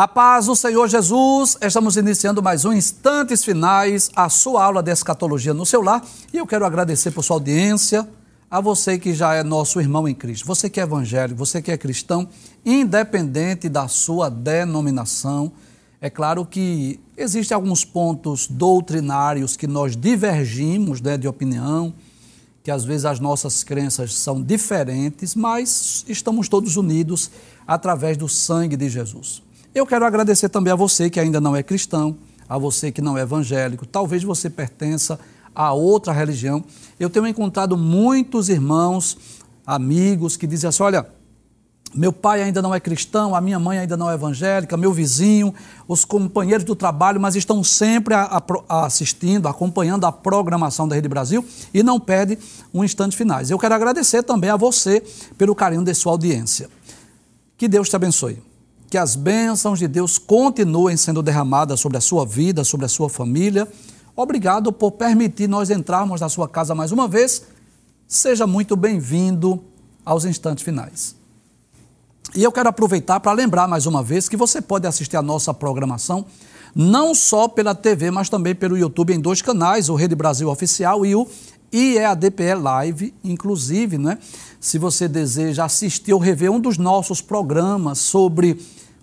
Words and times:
A 0.00 0.08
paz 0.08 0.46
do 0.46 0.56
Senhor 0.56 0.88
Jesus, 0.88 1.58
estamos 1.60 1.98
iniciando 1.98 2.42
mais 2.42 2.64
um 2.64 2.72
Instantes 2.72 3.44
Finais, 3.44 4.10
a 4.16 4.30
sua 4.30 4.64
aula 4.64 4.82
de 4.82 4.90
escatologia 4.90 5.52
no 5.52 5.66
seu 5.66 5.82
lar. 5.82 6.02
E 6.32 6.38
eu 6.38 6.46
quero 6.46 6.64
agradecer 6.64 7.10
por 7.10 7.22
sua 7.22 7.36
audiência, 7.36 8.08
a 8.50 8.62
você 8.62 8.98
que 8.98 9.12
já 9.12 9.34
é 9.34 9.42
nosso 9.42 9.78
irmão 9.78 10.08
em 10.08 10.14
Cristo, 10.14 10.46
você 10.46 10.70
que 10.70 10.80
é 10.80 10.84
evangélico, 10.84 11.36
você 11.36 11.60
que 11.60 11.70
é 11.70 11.76
cristão, 11.76 12.26
independente 12.64 13.68
da 13.68 13.88
sua 13.88 14.30
denominação. 14.30 15.52
É 16.00 16.08
claro 16.08 16.46
que 16.46 16.98
existem 17.14 17.54
alguns 17.54 17.84
pontos 17.84 18.46
doutrinários 18.46 19.54
que 19.54 19.66
nós 19.66 19.94
divergimos 19.94 21.02
né, 21.02 21.18
de 21.18 21.28
opinião, 21.28 21.92
que 22.64 22.70
às 22.70 22.84
vezes 22.86 23.04
as 23.04 23.20
nossas 23.20 23.62
crenças 23.62 24.14
são 24.14 24.42
diferentes, 24.42 25.34
mas 25.34 26.06
estamos 26.08 26.48
todos 26.48 26.78
unidos 26.78 27.30
através 27.66 28.16
do 28.16 28.30
sangue 28.30 28.78
de 28.78 28.88
Jesus. 28.88 29.42
Eu 29.72 29.86
quero 29.86 30.04
agradecer 30.04 30.48
também 30.48 30.72
a 30.72 30.76
você 30.76 31.08
que 31.08 31.20
ainda 31.20 31.40
não 31.40 31.54
é 31.54 31.62
cristão, 31.62 32.16
a 32.48 32.58
você 32.58 32.90
que 32.90 33.00
não 33.00 33.16
é 33.16 33.20
evangélico, 33.22 33.86
talvez 33.86 34.24
você 34.24 34.50
pertença 34.50 35.18
a 35.54 35.72
outra 35.72 36.12
religião. 36.12 36.64
Eu 36.98 37.08
tenho 37.08 37.24
encontrado 37.26 37.76
muitos 37.76 38.48
irmãos, 38.48 39.16
amigos 39.64 40.36
que 40.36 40.44
dizem 40.44 40.66
assim: 40.66 40.82
olha, 40.82 41.06
meu 41.94 42.12
pai 42.12 42.42
ainda 42.42 42.60
não 42.60 42.74
é 42.74 42.80
cristão, 42.80 43.32
a 43.32 43.40
minha 43.40 43.60
mãe 43.60 43.78
ainda 43.78 43.96
não 43.96 44.10
é 44.10 44.14
evangélica, 44.14 44.76
meu 44.76 44.92
vizinho, 44.92 45.54
os 45.86 46.04
companheiros 46.04 46.64
do 46.64 46.74
trabalho, 46.74 47.20
mas 47.20 47.36
estão 47.36 47.62
sempre 47.62 48.12
a, 48.12 48.42
a, 48.68 48.86
assistindo, 48.86 49.46
acompanhando 49.46 50.04
a 50.04 50.10
programação 50.10 50.88
da 50.88 50.96
Rede 50.96 51.08
Brasil 51.08 51.44
e 51.72 51.80
não 51.84 52.00
perde 52.00 52.36
um 52.74 52.82
instante 52.82 53.16
finais. 53.16 53.50
Eu 53.50 53.58
quero 53.58 53.74
agradecer 53.74 54.24
também 54.24 54.50
a 54.50 54.56
você 54.56 55.00
pelo 55.38 55.54
carinho 55.54 55.84
de 55.84 55.94
sua 55.94 56.10
audiência. 56.10 56.68
Que 57.56 57.68
Deus 57.68 57.88
te 57.88 57.94
abençoe 57.94 58.49
que 58.90 58.98
as 58.98 59.14
bênçãos 59.14 59.78
de 59.78 59.86
Deus 59.86 60.18
continuem 60.18 60.96
sendo 60.96 61.22
derramadas 61.22 61.78
sobre 61.78 61.96
a 61.96 62.00
sua 62.00 62.26
vida, 62.26 62.64
sobre 62.64 62.84
a 62.86 62.88
sua 62.88 63.08
família. 63.08 63.68
Obrigado 64.16 64.72
por 64.72 64.90
permitir 64.90 65.48
nós 65.48 65.70
entrarmos 65.70 66.20
na 66.20 66.28
sua 66.28 66.48
casa 66.48 66.74
mais 66.74 66.90
uma 66.90 67.06
vez. 67.06 67.44
Seja 68.08 68.48
muito 68.48 68.74
bem-vindo 68.74 69.62
aos 70.04 70.24
instantes 70.24 70.64
finais. 70.64 71.14
E 72.34 72.42
eu 72.42 72.50
quero 72.50 72.68
aproveitar 72.68 73.20
para 73.20 73.30
lembrar 73.30 73.68
mais 73.68 73.86
uma 73.86 74.02
vez 74.02 74.28
que 74.28 74.36
você 74.36 74.60
pode 74.60 74.88
assistir 74.88 75.16
a 75.16 75.22
nossa 75.22 75.54
programação 75.54 76.26
não 76.74 77.14
só 77.14 77.48
pela 77.48 77.74
TV, 77.74 78.10
mas 78.10 78.28
também 78.28 78.54
pelo 78.54 78.76
YouTube 78.76 79.12
em 79.12 79.20
dois 79.20 79.42
canais, 79.42 79.88
o 79.88 79.94
Rede 79.94 80.14
Brasil 80.14 80.48
Oficial 80.48 81.04
e 81.04 81.14
o 81.14 81.26
IEADPE 81.72 82.54
Live, 82.54 83.14
inclusive, 83.22 83.98
né? 83.98 84.18
Se 84.60 84.78
você 84.78 85.08
deseja 85.08 85.64
assistir 85.64 86.12
ou 86.12 86.20
rever 86.20 86.50
um 86.50 86.60
dos 86.60 86.78
nossos 86.78 87.20
programas 87.20 87.98
sobre 87.98 88.60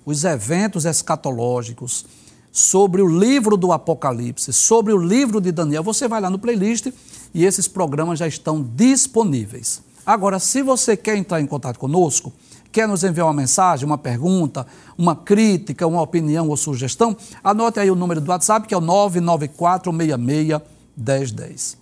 os 0.08 0.24
eventos 0.24 0.86
escatológicos, 0.86 2.06
sobre 2.50 3.02
o 3.02 3.08
livro 3.08 3.58
do 3.58 3.74
Apocalipse, 3.74 4.54
sobre 4.54 4.94
o 4.94 4.98
livro 4.98 5.42
de 5.42 5.52
Daniel, 5.52 5.84
você 5.84 6.08
vai 6.08 6.22
lá 6.22 6.30
no 6.30 6.40
playlist 6.40 6.88
e 7.34 7.44
esses 7.44 7.68
programas 7.68 8.18
já 8.18 8.26
estão 8.26 8.64
disponíveis. 8.64 9.82
Agora, 10.06 10.40
se 10.40 10.64
você 10.64 10.96
quer 10.96 11.18
entrar 11.18 11.42
em 11.42 11.46
contato 11.46 11.78
conosco, 11.78 12.32
quer 12.72 12.88
nos 12.88 13.04
enviar 13.04 13.28
uma 13.28 13.34
mensagem, 13.34 13.86
uma 13.86 13.98
pergunta, 13.98 14.66
uma 14.98 15.14
crítica, 15.14 15.86
uma 15.86 16.02
opinião 16.02 16.48
ou 16.48 16.56
sugestão, 16.56 17.14
anote 17.44 17.78
aí 17.78 17.92
o 17.92 17.96
número 17.96 18.22
do 18.22 18.32
WhatsApp, 18.32 18.66
que 18.66 18.74
é 18.74 18.78
o 18.78 18.82
994661010. 18.82 21.76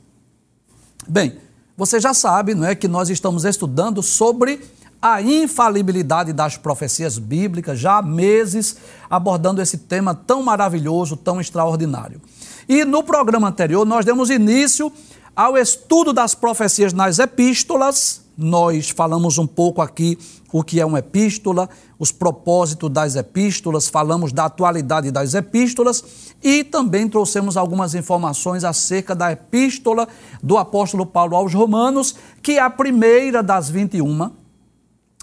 Bem, 1.07 1.37
você 1.77 1.99
já 1.99 2.15
sabe, 2.15 2.55
não 2.55 2.65
é, 2.65 2.73
que 2.73 2.87
nós 2.87 3.11
estamos 3.11 3.45
estudando 3.45 4.01
sobre 4.01 4.59
a 5.01 5.21
infalibilidade 5.21 6.33
das 6.33 6.57
profecias 6.57 7.17
bíblicas, 7.17 7.79
já 7.79 7.97
há 7.97 8.01
meses 8.01 8.77
abordando 9.09 9.61
esse 9.61 9.77
tema 9.77 10.15
tão 10.15 10.41
maravilhoso, 10.41 11.15
tão 11.15 11.39
extraordinário. 11.39 12.21
E 12.67 12.83
no 12.83 13.03
programa 13.03 13.47
anterior 13.47 13.85
nós 13.85 14.05
demos 14.05 14.29
início 14.29 14.91
ao 15.35 15.57
estudo 15.57 16.13
das 16.13 16.33
profecias 16.33 16.93
nas 16.93 17.19
epístolas. 17.19 18.21
Nós 18.37 18.89
falamos 18.89 19.37
um 19.37 19.45
pouco 19.45 19.81
aqui 19.81 20.17
o 20.51 20.63
que 20.63 20.79
é 20.79 20.85
uma 20.85 20.99
epístola, 20.99 21.69
os 21.99 22.11
propósitos 22.11 22.89
das 22.89 23.15
epístolas, 23.15 23.89
falamos 23.89 24.31
da 24.31 24.45
atualidade 24.45 25.11
das 25.11 25.33
epístolas 25.33 26.03
e 26.41 26.63
também 26.63 27.09
trouxemos 27.09 27.57
algumas 27.57 27.93
informações 27.93 28.63
acerca 28.63 29.13
da 29.13 29.31
epístola 29.31 30.07
do 30.41 30.57
apóstolo 30.57 31.05
Paulo 31.05 31.35
aos 31.35 31.53
Romanos, 31.53 32.15
que 32.41 32.53
é 32.53 32.61
a 32.61 32.69
primeira 32.69 33.43
das 33.43 33.69
21 33.69 34.31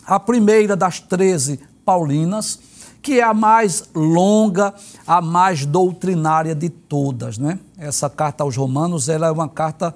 a 0.07 0.19
primeira 0.19 0.77
das 0.77 1.01
13 1.01 1.61
paulinas, 1.85 2.59
que 3.01 3.19
é 3.19 3.23
a 3.23 3.35
mais 3.35 3.89
longa, 3.95 4.73
a 5.07 5.21
mais 5.21 5.67
doutrinária 5.67 6.55
de 6.55 6.69
todas, 6.69 7.39
né? 7.39 7.59
Essa 7.77 8.09
carta 8.09 8.45
aos 8.45 8.57
Romanos, 8.57 9.09
ela 9.09 9.27
é 9.27 9.31
uma 9.31 9.49
carta 9.49 9.95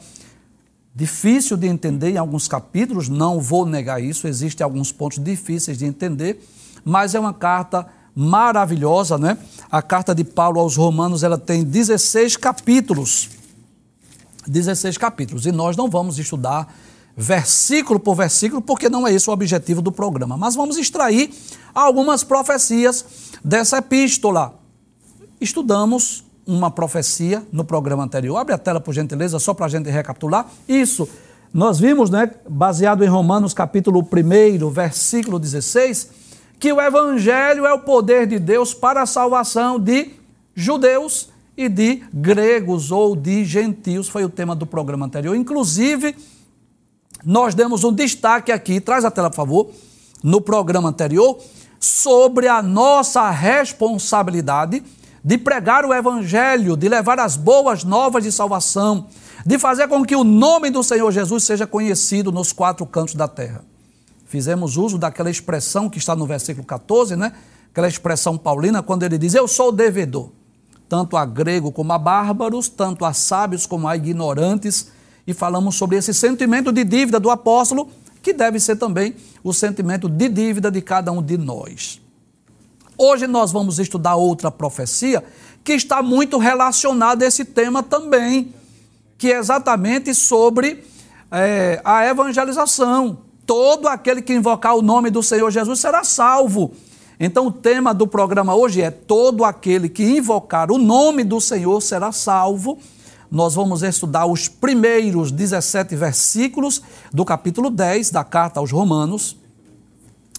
difícil 0.94 1.56
de 1.56 1.67
entender 1.67 2.11
em 2.11 2.17
alguns 2.17 2.49
capítulos, 2.49 3.09
não 3.09 3.41
vou 3.41 3.67
negar 3.67 4.03
isso, 4.03 4.27
existem 4.27 4.65
alguns 4.65 4.91
pontos 4.91 5.22
difíceis 5.22 5.78
de 5.78 5.84
entender, 5.84 6.43
mas 6.84 7.15
é 7.15 7.21
uma 7.21 7.34
carta 7.34 7.87
maravilhosa, 8.15 9.19
né? 9.19 9.37
A 9.71 9.83
carta 9.83 10.15
de 10.15 10.25
Paulo 10.25 10.59
aos 10.59 10.75
Romanos, 10.75 11.23
ela 11.23 11.37
tem 11.37 11.62
16 11.62 12.37
capítulos. 12.38 13.28
16 14.47 14.97
capítulos, 14.97 15.44
e 15.44 15.53
nós 15.53 15.77
não 15.77 15.91
vamos 15.91 16.19
estudar 16.19 16.73
versículo 17.16 17.99
por 17.99 18.15
versículo, 18.15 18.60
porque 18.60 18.91
não 18.91 19.06
é 19.06 19.12
esse 19.12 19.31
o 19.31 19.32
objetivo 19.32 19.81
do 19.81 19.91
programa. 19.91 20.37
Mas 20.37 20.54
vamos 20.54 20.77
extrair 20.77 21.32
algumas 21.75 22.22
profecias 22.22 23.04
dessa 23.43 23.78
epístola. 23.78 24.54
Estudamos 25.41 26.25
uma 26.47 26.71
profecia 26.71 27.43
no 27.50 27.65
programa 27.65 28.05
anterior. 28.05 28.37
Abre 28.37 28.55
a 28.55 28.59
tela, 28.59 28.81
por 28.81 28.93
gentileza, 28.93 29.38
só 29.38 29.55
para 29.55 29.66
a 29.66 29.69
gente 29.69 29.88
recapitular. 29.88 30.47
Isso, 30.69 31.09
nós 31.53 31.81
vimos, 31.81 32.10
né, 32.10 32.31
baseado 32.49 33.03
em 33.03 33.09
Romanos 33.09 33.55
capítulo 33.55 34.00
1, 34.00 34.71
versículo 34.71 35.38
16, 35.38 36.10
que 36.60 36.72
o 36.72 36.81
evangelho 36.81 37.66
é 37.66 37.72
o 37.72 37.81
poder 37.81 38.26
de 38.26 38.38
Deus 38.38 38.75
para 38.75 39.03
a 39.03 39.06
salvação 39.06 39.81
de 39.81 40.10
judeus 40.55 41.31
e 41.56 41.69
de 41.69 42.03
gregos 42.12 42.93
ou 42.93 43.16
de 43.16 43.44
gentios. 43.44 44.09
Foi 44.09 44.25
o 44.25 44.28
tema 44.28 44.55
do 44.55 44.66
programa 44.66 45.06
anterior. 45.06 45.34
Inclusive, 45.34 46.15
nós 47.26 47.56
demos 47.56 47.82
um 47.82 47.92
destaque 47.92 48.53
aqui, 48.53 48.81
traz 48.81 49.04
a 49.04 49.10
tela, 49.10 49.28
por 49.28 49.34
favor, 49.34 49.70
no 50.22 50.41
programa 50.41 50.88
anterior, 50.88 51.37
sobre 51.81 52.47
a 52.47 52.62
nossa 52.62 53.28
responsabilidade 53.31 54.81
de 55.25 55.37
pregar 55.37 55.84
o 55.84 55.92
Evangelho, 55.92 56.76
de 56.76 56.88
levar 56.88 57.19
as 57.19 57.37
boas 57.37 57.82
novas 57.82 58.22
de 58.22 58.31
salvação, 58.31 59.09
de 59.44 59.59
fazer 59.59 59.88
com 59.88 60.04
que 60.04 60.14
o 60.14 60.22
nome 60.22 60.70
do 60.70 60.84
Senhor 60.84 61.10
Jesus 61.10 61.42
seja 61.42 61.66
conhecido 61.66 62.31
nos 62.31 62.53
quatro 62.53 62.87
cantos 62.87 63.16
da 63.16 63.26
terra. 63.26 63.64
Fizemos 64.26 64.76
uso 64.76 64.97
daquela 64.97 65.28
expressão 65.28 65.91
que 65.91 65.98
está 65.98 66.14
no 66.14 66.26
versículo 66.26 66.64
14, 66.64 67.16
né? 67.16 67.32
Aquela 67.72 67.88
expressão 67.88 68.38
paulina, 68.38 68.84
quando 68.84 69.02
ele 69.02 69.19
diz: 69.19 69.34
Eu 69.34 69.49
sou 69.49 69.72
devedor, 69.72 70.31
tanto 70.88 71.17
a 71.17 71.26
grego 71.26 71.72
como 71.72 71.93
a 71.93 71.99
bárbaros, 71.99 72.69
tanto 72.69 73.05
a 73.05 73.12
sábios 73.12 73.67
como 73.67 73.88
a 73.88 73.96
ignorantes, 73.96 74.94
e 75.26 75.34
falamos 75.34 75.75
sobre 75.75 75.96
esse 75.96 76.14
sentimento 76.14 76.70
de 76.70 76.84
dívida 76.84 77.19
do 77.19 77.31
apóstolo, 77.31 77.88
que 78.23 78.32
deve 78.32 78.61
ser 78.61 78.76
também 78.76 79.14
o 79.43 79.52
sentimento 79.52 80.08
de 80.08 80.28
dívida 80.28 80.70
de 80.70 80.81
cada 80.81 81.11
um 81.11 81.23
de 81.23 81.37
nós. 81.37 82.00
Hoje 82.96 83.26
nós 83.26 83.52
vamos 83.52 83.78
estudar 83.78 84.17
outra 84.17 84.50
profecia 84.50 85.23
que 85.62 85.73
está 85.73 86.02
muito 86.02 86.38
relacionada 86.38 87.25
a 87.25 87.28
esse 87.28 87.44
tema 87.44 87.82
também, 87.82 88.55
que 89.19 89.32
é 89.32 89.38
exatamente 89.38 90.14
sobre 90.14 90.84
é, 91.31 91.81
a 91.84 92.06
evangelização. 92.06 93.19
Todo 93.44 93.88
aquele 93.88 94.22
que 94.22 94.32
invocar 94.32 94.75
o 94.76 94.82
nome 94.82 95.11
do 95.11 95.22
Senhor 95.22 95.50
Jesus 95.50 95.81
será 95.81 96.05
salvo. 96.05 96.72
Então, 97.19 97.46
o 97.46 97.52
tema 97.52 97.93
do 97.94 98.06
programa 98.06 98.55
hoje 98.55 98.82
é: 98.82 98.90
todo 98.90 99.44
aquele 99.44 99.88
que 99.88 100.05
invocar 100.05 100.70
o 100.70 100.79
nome 100.79 101.25
do 101.25 101.40
Senhor 101.40 101.81
será 101.81 102.12
salvo 102.12 102.79
nós 103.31 103.55
vamos 103.55 103.82
estudar 103.82 104.26
os 104.26 104.49
primeiros 104.49 105.31
17 105.31 105.94
versículos 105.96 106.82
do 107.12 107.25
capítulo 107.25 107.70
10 107.70 108.11
da 108.11 108.25
carta 108.25 108.61
aos 108.61 108.70
Romanos 108.70 109.37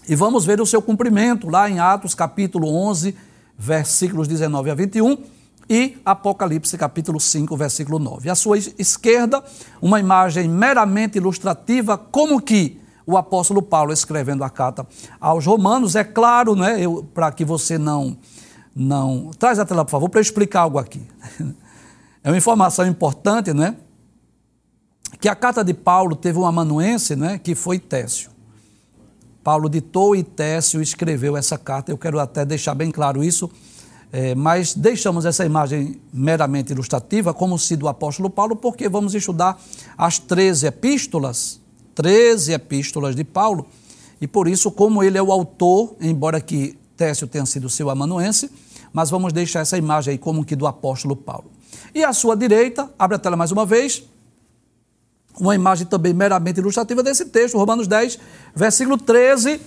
e 0.08 0.14
vamos 0.14 0.46
ver 0.46 0.60
o 0.60 0.66
seu 0.66 0.80
cumprimento 0.80 1.50
lá 1.50 1.68
em 1.68 1.78
Atos 1.78 2.14
capítulo 2.14 2.74
11, 2.74 3.14
versículos 3.58 4.26
19 4.26 4.70
a 4.70 4.74
21 4.74 5.18
e 5.68 5.98
Apocalipse 6.02 6.78
capítulo 6.78 7.20
5, 7.20 7.54
versículo 7.54 7.98
9. 7.98 8.30
À 8.30 8.34
sua 8.34 8.56
esquerda, 8.56 9.44
uma 9.82 10.00
imagem 10.00 10.48
meramente 10.48 11.18
ilustrativa, 11.18 11.98
como 11.98 12.40
que 12.40 12.80
o 13.06 13.18
apóstolo 13.18 13.60
Paulo 13.60 13.92
escrevendo 13.92 14.44
a 14.44 14.50
carta 14.50 14.86
aos 15.20 15.44
Romanos, 15.44 15.94
é 15.94 16.04
claro, 16.04 16.54
né, 16.56 16.76
para 17.12 17.30
que 17.30 17.44
você 17.44 17.76
não 17.76 18.16
não 18.74 19.30
traz 19.36 19.58
a 19.58 19.64
tela, 19.66 19.84
por 19.84 19.90
favor, 19.90 20.08
para 20.08 20.20
explicar 20.20 20.60
algo 20.60 20.78
aqui. 20.78 21.02
É 22.22 22.30
uma 22.30 22.36
informação 22.36 22.86
importante, 22.86 23.52
né? 23.52 23.76
Que 25.20 25.28
a 25.28 25.34
carta 25.34 25.64
de 25.64 25.72
Paulo 25.74 26.14
teve 26.14 26.38
um 26.38 26.46
amanuense, 26.46 27.16
né? 27.16 27.38
Que 27.38 27.54
foi 27.54 27.78
Técio. 27.78 28.30
Paulo 29.42 29.68
ditou 29.68 30.14
e 30.14 30.22
Técio 30.22 30.82
escreveu 30.82 31.36
essa 31.36 31.56
carta. 31.56 31.90
Eu 31.90 31.96
quero 31.96 32.18
até 32.20 32.44
deixar 32.44 32.74
bem 32.74 32.90
claro 32.90 33.24
isso, 33.24 33.50
é, 34.12 34.34
mas 34.34 34.74
deixamos 34.74 35.24
essa 35.24 35.44
imagem 35.44 36.00
meramente 36.12 36.72
ilustrativa, 36.72 37.32
como 37.32 37.58
se 37.58 37.76
do 37.76 37.88
apóstolo 37.88 38.28
Paulo, 38.28 38.56
porque 38.56 38.88
vamos 38.88 39.14
estudar 39.14 39.58
as 39.96 40.18
13 40.18 40.66
epístolas, 40.66 41.60
13 41.94 42.52
epístolas 42.52 43.16
de 43.16 43.24
Paulo, 43.24 43.66
e 44.20 44.26
por 44.26 44.48
isso, 44.48 44.70
como 44.70 45.02
ele 45.02 45.16
é 45.16 45.22
o 45.22 45.32
autor, 45.32 45.96
embora 46.00 46.40
que 46.40 46.76
Técio 46.96 47.26
tenha 47.26 47.46
sido 47.46 47.70
seu 47.70 47.88
amanuense, 47.88 48.50
mas 48.92 49.08
vamos 49.08 49.32
deixar 49.32 49.60
essa 49.60 49.78
imagem 49.78 50.12
aí 50.12 50.18
como 50.18 50.44
que 50.44 50.56
do 50.56 50.66
apóstolo 50.66 51.14
Paulo. 51.14 51.50
E 51.94 52.04
à 52.04 52.12
sua 52.12 52.36
direita, 52.36 52.90
abre 52.98 53.16
a 53.16 53.18
tela 53.18 53.36
mais 53.36 53.50
uma 53.50 53.64
vez, 53.64 54.04
uma 55.40 55.54
imagem 55.54 55.86
também 55.86 56.12
meramente 56.12 56.60
ilustrativa 56.60 57.02
desse 57.02 57.26
texto, 57.26 57.56
Romanos 57.56 57.86
10, 57.86 58.18
versículo 58.54 58.98
13, 58.98 59.60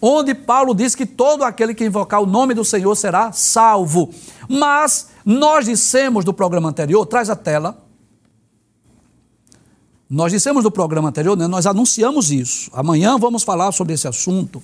onde 0.00 0.34
Paulo 0.34 0.74
diz 0.74 0.94
que 0.94 1.06
todo 1.06 1.42
aquele 1.42 1.74
que 1.74 1.84
invocar 1.84 2.22
o 2.22 2.26
nome 2.26 2.54
do 2.54 2.64
Senhor 2.64 2.94
será 2.94 3.32
salvo. 3.32 4.10
Mas 4.48 5.08
nós 5.24 5.64
dissemos 5.64 6.24
do 6.24 6.32
programa 6.32 6.68
anterior, 6.68 7.04
traz 7.06 7.28
a 7.28 7.36
tela. 7.36 7.82
Nós 10.08 10.30
dissemos 10.30 10.62
do 10.62 10.70
programa 10.70 11.08
anterior, 11.08 11.36
né, 11.36 11.48
nós 11.48 11.66
anunciamos 11.66 12.30
isso. 12.30 12.70
Amanhã 12.72 13.18
vamos 13.18 13.42
falar 13.42 13.72
sobre 13.72 13.94
esse 13.94 14.06
assunto, 14.06 14.62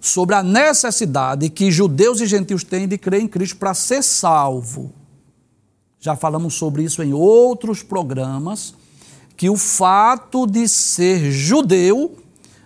sobre 0.00 0.36
a 0.36 0.42
necessidade 0.42 1.50
que 1.50 1.72
judeus 1.72 2.20
e 2.20 2.26
gentios 2.26 2.62
têm 2.62 2.86
de 2.86 2.96
crer 2.96 3.20
em 3.20 3.26
Cristo 3.28 3.56
para 3.56 3.74
ser 3.74 4.02
salvo. 4.02 4.92
Já 6.00 6.16
falamos 6.16 6.54
sobre 6.54 6.82
isso 6.82 7.02
em 7.02 7.12
outros 7.12 7.82
programas 7.82 8.74
que 9.36 9.50
o 9.50 9.56
fato 9.56 10.46
de 10.46 10.66
ser 10.66 11.30
judeu 11.30 12.16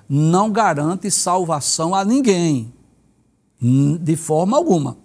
não 0.08 0.50
garante 0.50 1.10
salvação 1.10 1.94
a 1.94 2.04
ninguém, 2.04 2.72
de 4.00 4.16
forma 4.16 4.56
alguma. 4.56 4.96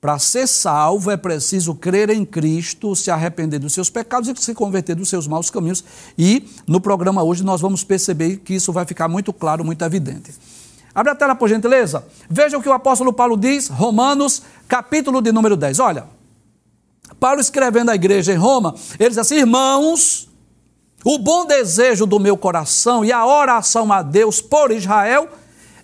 Para 0.00 0.18
ser 0.18 0.46
salvo 0.46 1.10
é 1.10 1.16
preciso 1.16 1.74
crer 1.74 2.08
em 2.08 2.24
Cristo, 2.24 2.96
se 2.96 3.10
arrepender 3.10 3.58
dos 3.58 3.74
seus 3.74 3.90
pecados 3.90 4.30
e 4.30 4.42
se 4.42 4.54
converter 4.54 4.96
dos 4.96 5.10
seus 5.10 5.26
maus 5.26 5.50
caminhos. 5.50 5.84
E 6.16 6.48
no 6.66 6.80
programa 6.80 7.22
hoje 7.22 7.44
nós 7.44 7.60
vamos 7.60 7.84
perceber 7.84 8.38
que 8.38 8.54
isso 8.54 8.72
vai 8.72 8.86
ficar 8.86 9.08
muito 9.08 9.30
claro, 9.30 9.62
muito 9.62 9.84
evidente. 9.84 10.32
Abre 10.94 11.12
a 11.12 11.14
tela, 11.14 11.34
por 11.34 11.50
gentileza. 11.50 12.02
Veja 12.30 12.56
o 12.56 12.62
que 12.62 12.68
o 12.68 12.72
apóstolo 12.72 13.12
Paulo 13.12 13.36
diz, 13.36 13.68
Romanos, 13.68 14.42
capítulo 14.66 15.20
de 15.20 15.32
número 15.32 15.54
10. 15.54 15.78
Olha, 15.80 16.19
Paulo 17.18 17.40
escrevendo 17.40 17.90
à 17.90 17.94
igreja 17.94 18.32
em 18.32 18.36
Roma, 18.36 18.74
ele 18.98 19.10
diz 19.10 19.18
assim: 19.18 19.36
Irmãos, 19.36 20.28
o 21.04 21.18
bom 21.18 21.46
desejo 21.46 22.06
do 22.06 22.20
meu 22.20 22.36
coração 22.36 23.04
e 23.04 23.10
a 23.10 23.24
oração 23.24 23.90
a 23.92 24.02
Deus 24.02 24.40
por 24.40 24.70
Israel 24.70 25.28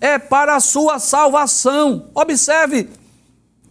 é 0.00 0.18
para 0.18 0.56
a 0.56 0.60
sua 0.60 0.98
salvação. 0.98 2.10
Observe 2.14 2.88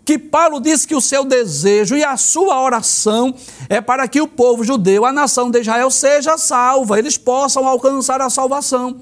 que 0.04 0.19
Paulo 0.19 0.60
diz 0.60 0.86
que 0.86 0.96
o 0.96 1.02
seu 1.02 1.24
desejo 1.25 1.96
e 1.96 2.04
a 2.04 2.18
sua 2.18 2.62
oração 2.62 3.34
é 3.69 3.81
para 3.81 4.08
que 4.08 4.22
o 4.22 4.28
povo 4.28 4.63
judeu, 4.63 5.06
a 5.06 5.12
nação 5.12 5.50
de 5.50 5.60
Israel, 5.60 5.90
seja 5.90 6.38
salva, 6.38 7.00
eles 7.00 7.18
possam 7.18 7.68
alcançar 7.68 8.22
a 8.22 8.30
salvação. 8.30 9.01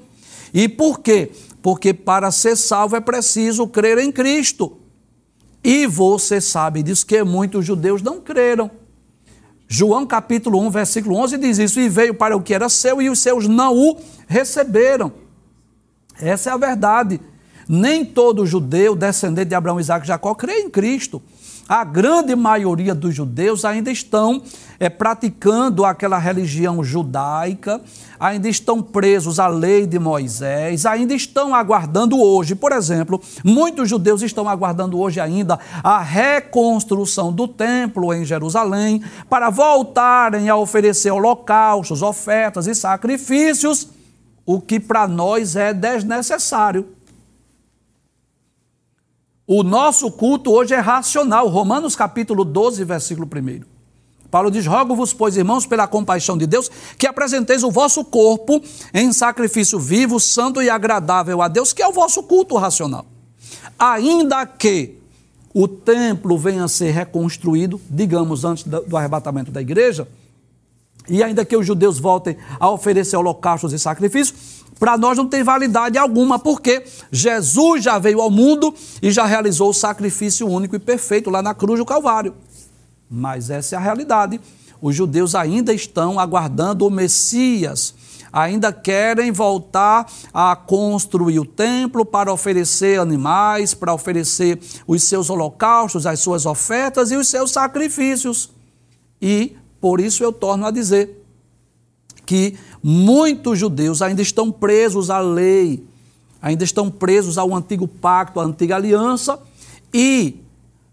E 0.52 0.68
por 0.68 1.00
quê? 1.00 1.30
Porque 1.60 1.92
para 1.92 2.30
ser 2.30 2.56
salvo 2.56 2.96
é 2.96 3.00
preciso 3.00 3.66
crer 3.66 3.98
em 3.98 4.12
Cristo. 4.12 4.78
E 5.64 5.86
você 5.86 6.42
sabe 6.42 6.82
disso 6.82 7.06
que 7.06 7.24
muitos 7.24 7.64
judeus 7.64 8.02
não 8.02 8.20
creram. 8.20 8.70
João 9.66 10.06
capítulo 10.06 10.60
1, 10.60 10.70
versículo 10.70 11.16
11 11.16 11.38
diz 11.38 11.58
isso: 11.58 11.80
E 11.80 11.88
veio 11.88 12.14
para 12.14 12.36
o 12.36 12.42
que 12.42 12.52
era 12.52 12.68
seu 12.68 13.00
e 13.00 13.08
os 13.08 13.18
seus 13.18 13.48
não 13.48 13.74
o 13.74 13.98
receberam. 14.28 15.10
Essa 16.20 16.50
é 16.50 16.52
a 16.52 16.58
verdade. 16.58 17.18
Nem 17.66 18.04
todo 18.04 18.44
judeu, 18.44 18.94
descendente 18.94 19.48
de 19.48 19.54
Abraão, 19.54 19.80
Isaac 19.80 20.04
e 20.04 20.08
Jacó, 20.08 20.34
crê 20.34 20.60
em 20.60 20.68
Cristo 20.68 21.22
a 21.68 21.82
grande 21.82 22.36
maioria 22.36 22.94
dos 22.94 23.14
judeus 23.14 23.64
ainda 23.64 23.90
estão 23.90 24.42
é, 24.78 24.90
praticando 24.90 25.84
aquela 25.84 26.18
religião 26.18 26.84
judaica, 26.84 27.80
ainda 28.20 28.48
estão 28.48 28.82
presos 28.82 29.38
à 29.38 29.46
lei 29.46 29.86
de 29.86 29.98
Moisés, 29.98 30.84
ainda 30.84 31.14
estão 31.14 31.54
aguardando 31.54 32.20
hoje, 32.20 32.54
por 32.54 32.72
exemplo, 32.72 33.20
muitos 33.42 33.88
judeus 33.88 34.22
estão 34.22 34.48
aguardando 34.48 34.98
hoje 35.00 35.20
ainda 35.20 35.58
a 35.82 36.00
reconstrução 36.00 37.32
do 37.32 37.48
templo 37.48 38.12
em 38.12 38.24
Jerusalém, 38.24 39.02
para 39.28 39.48
voltarem 39.48 40.48
a 40.48 40.56
oferecer 40.56 41.10
holocaustos, 41.10 42.02
ofertas 42.02 42.66
e 42.66 42.74
sacrifícios, 42.74 43.88
o 44.44 44.60
que 44.60 44.78
para 44.78 45.08
nós 45.08 45.56
é 45.56 45.72
desnecessário. 45.72 46.93
O 49.46 49.62
nosso 49.62 50.10
culto 50.10 50.50
hoje 50.50 50.72
é 50.72 50.78
racional. 50.78 51.48
Romanos 51.48 51.94
capítulo 51.94 52.44
12, 52.44 52.82
versículo 52.84 53.28
1. 53.28 53.60
Paulo 54.30 54.50
diz: 54.50 54.66
Rogo-vos, 54.66 55.12
pois, 55.12 55.36
irmãos, 55.36 55.66
pela 55.66 55.86
compaixão 55.86 56.38
de 56.38 56.46
Deus, 56.46 56.70
que 56.98 57.06
apresenteis 57.06 57.62
o 57.62 57.70
vosso 57.70 58.02
corpo 58.04 58.62
em 58.92 59.12
sacrifício 59.12 59.78
vivo, 59.78 60.18
santo 60.18 60.62
e 60.62 60.70
agradável 60.70 61.42
a 61.42 61.48
Deus, 61.48 61.74
que 61.74 61.82
é 61.82 61.86
o 61.86 61.92
vosso 61.92 62.22
culto 62.22 62.56
racional. 62.56 63.04
Ainda 63.78 64.46
que 64.46 64.98
o 65.52 65.68
templo 65.68 66.38
venha 66.38 66.64
a 66.64 66.68
ser 66.68 66.92
reconstruído, 66.92 67.78
digamos, 67.88 68.44
antes 68.44 68.64
do 68.64 68.96
arrebatamento 68.96 69.52
da 69.52 69.60
igreja, 69.60 70.08
e 71.06 71.22
ainda 71.22 71.44
que 71.44 71.56
os 71.56 71.66
judeus 71.66 71.98
voltem 71.98 72.36
a 72.58 72.70
oferecer 72.70 73.16
holocaustos 73.16 73.74
e 73.74 73.78
sacrifícios, 73.78 74.63
para 74.84 74.98
nós 74.98 75.16
não 75.16 75.26
tem 75.26 75.42
validade 75.42 75.96
alguma, 75.96 76.38
porque 76.38 76.84
Jesus 77.10 77.82
já 77.82 77.98
veio 77.98 78.20
ao 78.20 78.30
mundo 78.30 78.74
e 79.00 79.10
já 79.10 79.24
realizou 79.24 79.70
o 79.70 79.72
sacrifício 79.72 80.46
único 80.46 80.76
e 80.76 80.78
perfeito 80.78 81.30
lá 81.30 81.40
na 81.40 81.54
cruz 81.54 81.78
do 81.78 81.86
Calvário. 81.86 82.34
Mas 83.10 83.48
essa 83.48 83.76
é 83.76 83.78
a 83.78 83.80
realidade. 83.80 84.38
Os 84.82 84.94
judeus 84.94 85.34
ainda 85.34 85.72
estão 85.72 86.20
aguardando 86.20 86.86
o 86.86 86.90
Messias, 86.90 87.94
ainda 88.30 88.74
querem 88.74 89.32
voltar 89.32 90.06
a 90.34 90.54
construir 90.54 91.38
o 91.38 91.46
templo 91.46 92.04
para 92.04 92.30
oferecer 92.30 93.00
animais, 93.00 93.72
para 93.72 93.94
oferecer 93.94 94.60
os 94.86 95.02
seus 95.04 95.30
holocaustos, 95.30 96.06
as 96.06 96.20
suas 96.20 96.44
ofertas 96.44 97.10
e 97.10 97.16
os 97.16 97.26
seus 97.26 97.52
sacrifícios. 97.52 98.50
E 99.18 99.56
por 99.80 99.98
isso 99.98 100.22
eu 100.22 100.30
torno 100.30 100.66
a 100.66 100.70
dizer 100.70 101.24
que 102.26 102.56
muitos 102.86 103.58
judeus 103.58 104.02
ainda 104.02 104.20
estão 104.20 104.52
presos 104.52 105.08
à 105.08 105.18
lei, 105.18 105.82
ainda 106.42 106.64
estão 106.64 106.90
presos 106.90 107.38
ao 107.38 107.54
antigo 107.54 107.88
pacto, 107.88 108.38
à 108.38 108.44
antiga 108.44 108.76
aliança, 108.76 109.40
e 109.92 110.36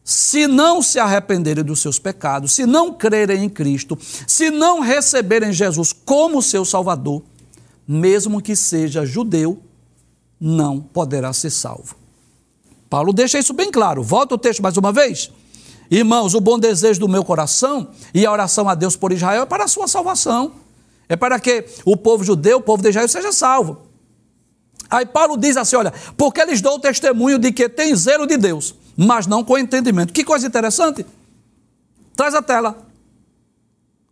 se 0.02 0.48
não 0.48 0.82
se 0.82 1.00
arrependerem 1.00 1.66
dos 1.66 1.82
seus 1.82 2.00
pecados, 2.00 2.54
se 2.54 2.66
não 2.66 2.94
crerem 2.94 3.44
em 3.44 3.50
Cristo, 3.50 4.00
se 4.26 4.50
não 4.50 4.80
receberem 4.80 5.52
Jesus 5.52 5.92
como 5.92 6.42
seu 6.42 6.64
Salvador, 6.64 7.22
mesmo 7.86 8.42
que 8.42 8.56
seja 8.56 9.06
judeu, 9.06 9.60
não 10.40 10.80
poderá 10.80 11.34
ser 11.34 11.50
salvo. 11.50 11.96
Paulo 12.90 13.12
deixa 13.12 13.38
isso 13.38 13.54
bem 13.54 13.70
claro. 13.70 14.02
Volta 14.02 14.36
o 14.36 14.38
texto 14.38 14.64
mais 14.64 14.78
uma 14.78 14.94
vez. 14.94 15.30
Irmãos, 15.90 16.34
o 16.34 16.40
bom 16.40 16.58
desejo 16.58 17.02
do 17.02 17.10
meu 17.10 17.24
coração 17.24 17.90
e 18.14 18.26
a 18.26 18.32
oração 18.32 18.70
a 18.70 18.76
Deus 18.76 18.96
por 18.96 19.12
Israel 19.12 19.44
é 19.44 19.46
para 19.46 19.66
a 19.66 19.68
sua 19.68 19.90
salvação. 19.90 20.54
É 21.12 21.18
para 21.18 21.38
que 21.42 21.66
o 21.84 21.98
povo 21.98 22.24
judeu, 22.24 22.60
o 22.60 22.62
povo 22.62 22.82
de 22.82 22.88
Israel, 22.88 23.06
seja 23.06 23.34
salvo. 23.34 23.82
Aí 24.90 25.06
Paulo 25.06 25.36
diz 25.36 25.58
assim: 25.58 25.76
olha, 25.76 25.94
porque 26.16 26.40
eles 26.40 26.62
dão 26.62 26.80
testemunho 26.80 27.38
de 27.38 27.52
que 27.52 27.68
tem 27.68 27.94
zelo 27.94 28.26
de 28.26 28.38
Deus, 28.38 28.74
mas 28.96 29.28
não 29.28 29.44
com 29.44 29.58
entendimento. 29.58 30.14
Que 30.14 30.24
coisa 30.24 30.48
interessante. 30.48 31.06
Traz 32.16 32.34
a 32.34 32.42
tela. 32.42 32.88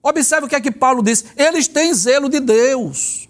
Observe 0.03 0.47
o 0.47 0.49
que 0.49 0.55
é 0.57 0.59
que 0.59 0.71
Paulo 0.71 1.01
diz. 1.01 1.23
Eles 1.37 1.69
têm 1.69 1.93
zelo 1.93 2.27
de 2.27 2.41
Deus. 2.41 3.29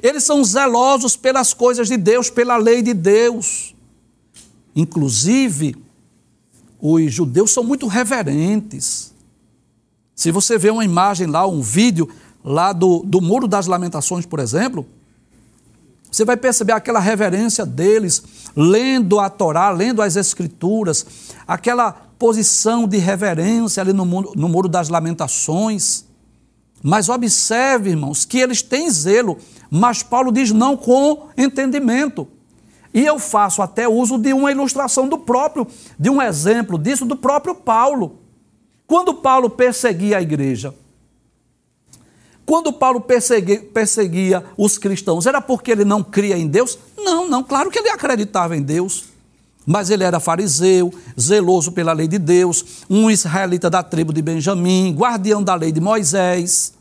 Eles 0.00 0.22
são 0.22 0.44
zelosos 0.44 1.16
pelas 1.16 1.52
coisas 1.52 1.88
de 1.88 1.96
Deus, 1.96 2.30
pela 2.30 2.56
lei 2.58 2.80
de 2.80 2.94
Deus. 2.94 3.74
Inclusive, 4.76 5.74
os 6.80 7.12
judeus 7.12 7.50
são 7.50 7.64
muito 7.64 7.88
reverentes. 7.88 9.12
Se 10.14 10.30
você 10.30 10.56
vê 10.56 10.70
uma 10.70 10.84
imagem 10.84 11.26
lá, 11.26 11.44
um 11.44 11.60
vídeo, 11.60 12.08
lá 12.44 12.72
do, 12.72 13.00
do 13.00 13.20
Muro 13.20 13.46
das 13.46 13.66
Lamentações, 13.66 14.26
por 14.26 14.38
exemplo, 14.38 14.86
você 16.10 16.24
vai 16.24 16.36
perceber 16.36 16.72
aquela 16.72 16.98
reverência 16.98 17.64
deles, 17.64 18.22
lendo 18.56 19.20
a 19.20 19.30
Torá, 19.30 19.70
lendo 19.70 20.02
as 20.02 20.16
Escrituras, 20.16 21.06
aquela 21.46 21.92
posição 22.18 22.86
de 22.86 22.98
reverência 22.98 23.80
ali 23.80 23.92
no 23.92 24.04
no 24.04 24.48
muro 24.48 24.68
das 24.68 24.88
Lamentações. 24.88 26.04
Mas 26.82 27.08
observe, 27.08 27.90
irmãos, 27.90 28.24
que 28.24 28.38
eles 28.38 28.62
têm 28.62 28.90
zelo, 28.90 29.38
mas 29.70 30.02
Paulo 30.02 30.32
diz 30.32 30.50
não 30.50 30.76
com 30.76 31.28
entendimento. 31.36 32.26
E 32.92 33.06
eu 33.06 33.18
faço 33.18 33.62
até 33.62 33.88
uso 33.88 34.18
de 34.18 34.32
uma 34.32 34.50
ilustração 34.50 35.08
do 35.08 35.18
próprio, 35.18 35.66
de 35.98 36.10
um 36.10 36.20
exemplo 36.20 36.76
disso 36.76 37.04
do 37.04 37.14
próprio 37.14 37.54
Paulo. 37.54 38.18
Quando 38.86 39.14
Paulo 39.14 39.48
perseguia 39.48 40.18
a 40.18 40.22
igreja, 40.22 40.74
Quando 42.50 42.72
Paulo 42.72 43.00
perseguia, 43.00 43.60
perseguia 43.60 44.44
os 44.56 44.76
cristãos, 44.76 45.24
era 45.24 45.40
porque 45.40 45.70
ele 45.70 45.84
não 45.84 46.02
cria 46.02 46.36
em 46.36 46.48
Deus? 46.48 46.76
Não, 46.98 47.28
não, 47.28 47.44
claro 47.44 47.70
que 47.70 47.78
ele 47.78 47.88
acreditava 47.88 48.56
em 48.56 48.60
Deus. 48.60 49.04
Mas 49.64 49.88
ele 49.88 50.02
era 50.02 50.18
fariseu, 50.18 50.92
zeloso 51.16 51.70
pela 51.70 51.92
lei 51.92 52.08
de 52.08 52.18
Deus, 52.18 52.64
um 52.90 53.08
israelita 53.08 53.70
da 53.70 53.84
tribo 53.84 54.12
de 54.12 54.20
Benjamim, 54.20 54.92
guardião 54.98 55.40
da 55.40 55.54
lei 55.54 55.70
de 55.70 55.80
Moisés. 55.80 56.72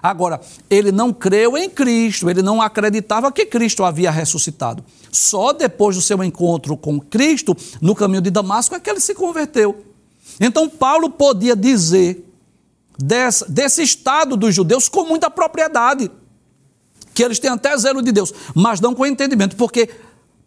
Agora, 0.00 0.40
ele 0.70 0.92
não 0.92 1.12
creu 1.12 1.58
em 1.58 1.68
Cristo, 1.68 2.30
ele 2.30 2.40
não 2.40 2.62
acreditava 2.62 3.32
que 3.32 3.46
Cristo 3.46 3.82
havia 3.82 4.12
ressuscitado. 4.12 4.84
Só 5.10 5.52
depois 5.52 5.96
do 5.96 6.02
seu 6.02 6.22
encontro 6.22 6.76
com 6.76 7.00
Cristo, 7.00 7.56
no 7.80 7.96
caminho 7.96 8.22
de 8.22 8.30
Damasco, 8.30 8.76
é 8.76 8.78
que 8.78 8.88
ele 8.88 9.00
se 9.00 9.12
converteu. 9.16 9.84
Então, 10.40 10.68
Paulo 10.68 11.10
podia 11.10 11.56
dizer 11.56 12.29
desse, 13.02 13.50
desse 13.50 13.82
estado 13.82 14.36
dos 14.36 14.54
judeus 14.54 14.88
com 14.88 15.04
muita 15.04 15.30
propriedade, 15.30 16.10
que 17.14 17.24
eles 17.24 17.38
têm 17.38 17.50
até 17.50 17.76
zelo 17.76 18.02
de 18.02 18.12
Deus, 18.12 18.32
mas 18.54 18.80
não 18.80 18.94
com 18.94 19.06
entendimento, 19.06 19.56
porque 19.56 19.88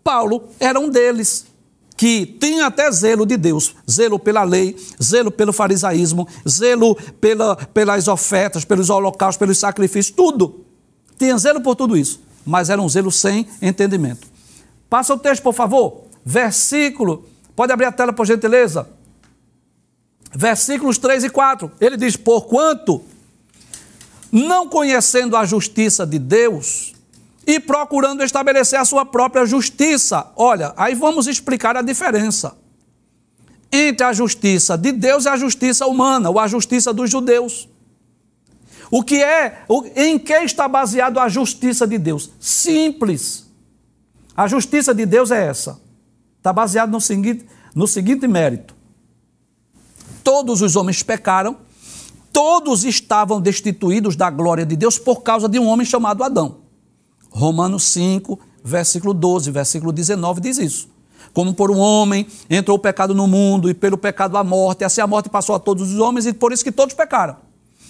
Paulo 0.03 0.50
era 0.60 0.79
um 0.79 0.89
deles 0.89 1.45
que 1.95 2.25
tinha 2.25 2.67
até 2.67 2.91
zelo 2.91 3.25
de 3.25 3.38
Deus, 3.38 3.75
zelo 3.89 4.17
pela 4.19 4.43
lei, 4.43 4.75
zelo 5.01 5.31
pelo 5.31 5.53
farisaísmo, 5.53 6.27
zelo 6.48 6.95
pela, 7.19 7.55
pelas 7.55 8.07
ofertas, 8.07 8.65
pelos 8.65 8.89
holocaustos, 8.89 9.38
pelos 9.38 9.57
sacrifícios, 9.57 10.15
tudo. 10.15 10.65
Tinha 11.17 11.38
zelo 11.38 11.62
por 11.62 11.75
tudo 11.75 11.95
isso, 11.95 12.22
mas 12.45 12.69
era 12.69 12.81
um 12.81 12.89
zelo 12.89 13.12
sem 13.12 13.48
entendimento. 13.62 14.27
Passa 14.89 15.13
o 15.13 15.17
texto, 15.17 15.43
por 15.43 15.53
favor. 15.53 16.03
Versículo, 16.25 17.25
pode 17.55 17.72
abrir 17.72 17.86
a 17.86 17.91
tela, 17.91 18.12
por 18.12 18.25
gentileza. 18.25 18.88
Versículos 20.35 20.97
3 20.97 21.25
e 21.25 21.29
4. 21.29 21.71
Ele 21.79 21.97
diz: 21.97 22.15
Porquanto, 22.15 23.03
não 24.31 24.67
conhecendo 24.67 25.37
a 25.37 25.45
justiça 25.45 26.05
de 26.05 26.17
Deus, 26.17 26.93
e 27.45 27.59
procurando 27.59 28.23
estabelecer 28.23 28.79
a 28.79 28.85
sua 28.85 29.05
própria 29.05 29.45
justiça. 29.45 30.31
Olha, 30.35 30.73
aí 30.77 30.95
vamos 30.95 31.27
explicar 31.27 31.75
a 31.75 31.81
diferença 31.81 32.55
entre 33.71 34.05
a 34.05 34.13
justiça 34.13 34.77
de 34.77 34.91
Deus 34.91 35.25
e 35.25 35.29
a 35.29 35.35
justiça 35.35 35.85
humana, 35.87 36.29
ou 36.29 36.39
a 36.39 36.47
justiça 36.47 36.93
dos 36.93 37.09
judeus. 37.09 37.67
O 38.91 39.03
que 39.03 39.23
é, 39.23 39.65
em 39.95 40.19
que 40.19 40.33
está 40.33 40.67
baseado 40.67 41.19
a 41.19 41.27
justiça 41.27 41.87
de 41.87 41.97
Deus? 41.97 42.31
Simples. 42.39 43.51
A 44.37 44.47
justiça 44.47 44.93
de 44.93 45.05
Deus 45.05 45.31
é 45.31 45.47
essa. 45.47 45.81
Está 46.37 46.53
baseado 46.53 46.91
no 46.91 47.01
seguinte, 47.01 47.45
no 47.73 47.87
seguinte 47.87 48.27
mérito: 48.27 48.75
todos 50.33 50.63
os 50.63 50.75
homens 50.75 51.03
pecaram, 51.03 51.57
todos 52.31 52.83
estavam 52.83 53.39
destituídos 53.39 54.15
da 54.15 54.31
glória 54.31 54.65
de 54.65 54.75
Deus 54.75 54.97
por 54.97 55.21
causa 55.21 55.47
de 55.47 55.59
um 55.59 55.67
homem 55.67 55.85
chamado 55.85 56.23
Adão. 56.23 56.57
Romanos 57.29 57.83
5, 57.83 58.39
versículo 58.63 59.13
12, 59.13 59.51
versículo 59.51 59.91
19 59.91 60.41
diz 60.41 60.57
isso. 60.57 60.89
Como 61.35 61.53
por 61.53 61.69
um 61.69 61.77
homem 61.77 62.25
entrou 62.49 62.77
o 62.77 62.79
pecado 62.79 63.13
no 63.13 63.27
mundo 63.27 63.69
e 63.69 63.75
pelo 63.75 63.95
pecado 63.95 64.35
a 64.35 64.43
morte, 64.43 64.83
assim 64.83 65.01
a 65.01 65.07
morte 65.07 65.29
passou 65.29 65.53
a 65.53 65.59
todos 65.59 65.91
os 65.91 65.99
homens 65.99 66.25
e 66.25 66.33
por 66.33 66.51
isso 66.51 66.63
que 66.63 66.71
todos 66.71 66.95
pecaram. 66.95 67.35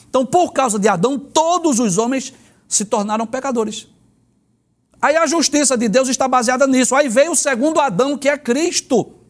Então, 0.09 0.25
por 0.25 0.51
causa 0.51 0.77
de 0.77 0.89
Adão, 0.89 1.17
todos 1.17 1.79
os 1.79 1.97
homens 1.97 2.33
se 2.67 2.83
tornaram 2.83 3.25
pecadores. 3.25 3.87
Aí 5.01 5.15
a 5.15 5.25
justiça 5.25 5.77
de 5.77 5.87
Deus 5.87 6.09
está 6.09 6.27
baseada 6.27 6.67
nisso. 6.67 6.93
Aí 6.93 7.07
veio 7.07 7.31
o 7.31 7.35
segundo 7.37 7.79
Adão, 7.79 8.17
que 8.17 8.27
é 8.27 8.37
Cristo. 8.37 9.22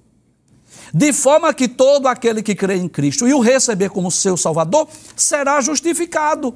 De 0.94 1.12
forma 1.12 1.54
que 1.54 1.68
todo 1.68 2.08
aquele 2.08 2.44
que 2.44 2.54
crê 2.54 2.76
em 2.76 2.88
Cristo 2.88 3.28
e 3.28 3.34
o 3.34 3.40
receber 3.40 3.90
como 3.90 4.12
seu 4.12 4.38
Salvador 4.38 4.88
será 5.16 5.60
justificado. 5.60 6.56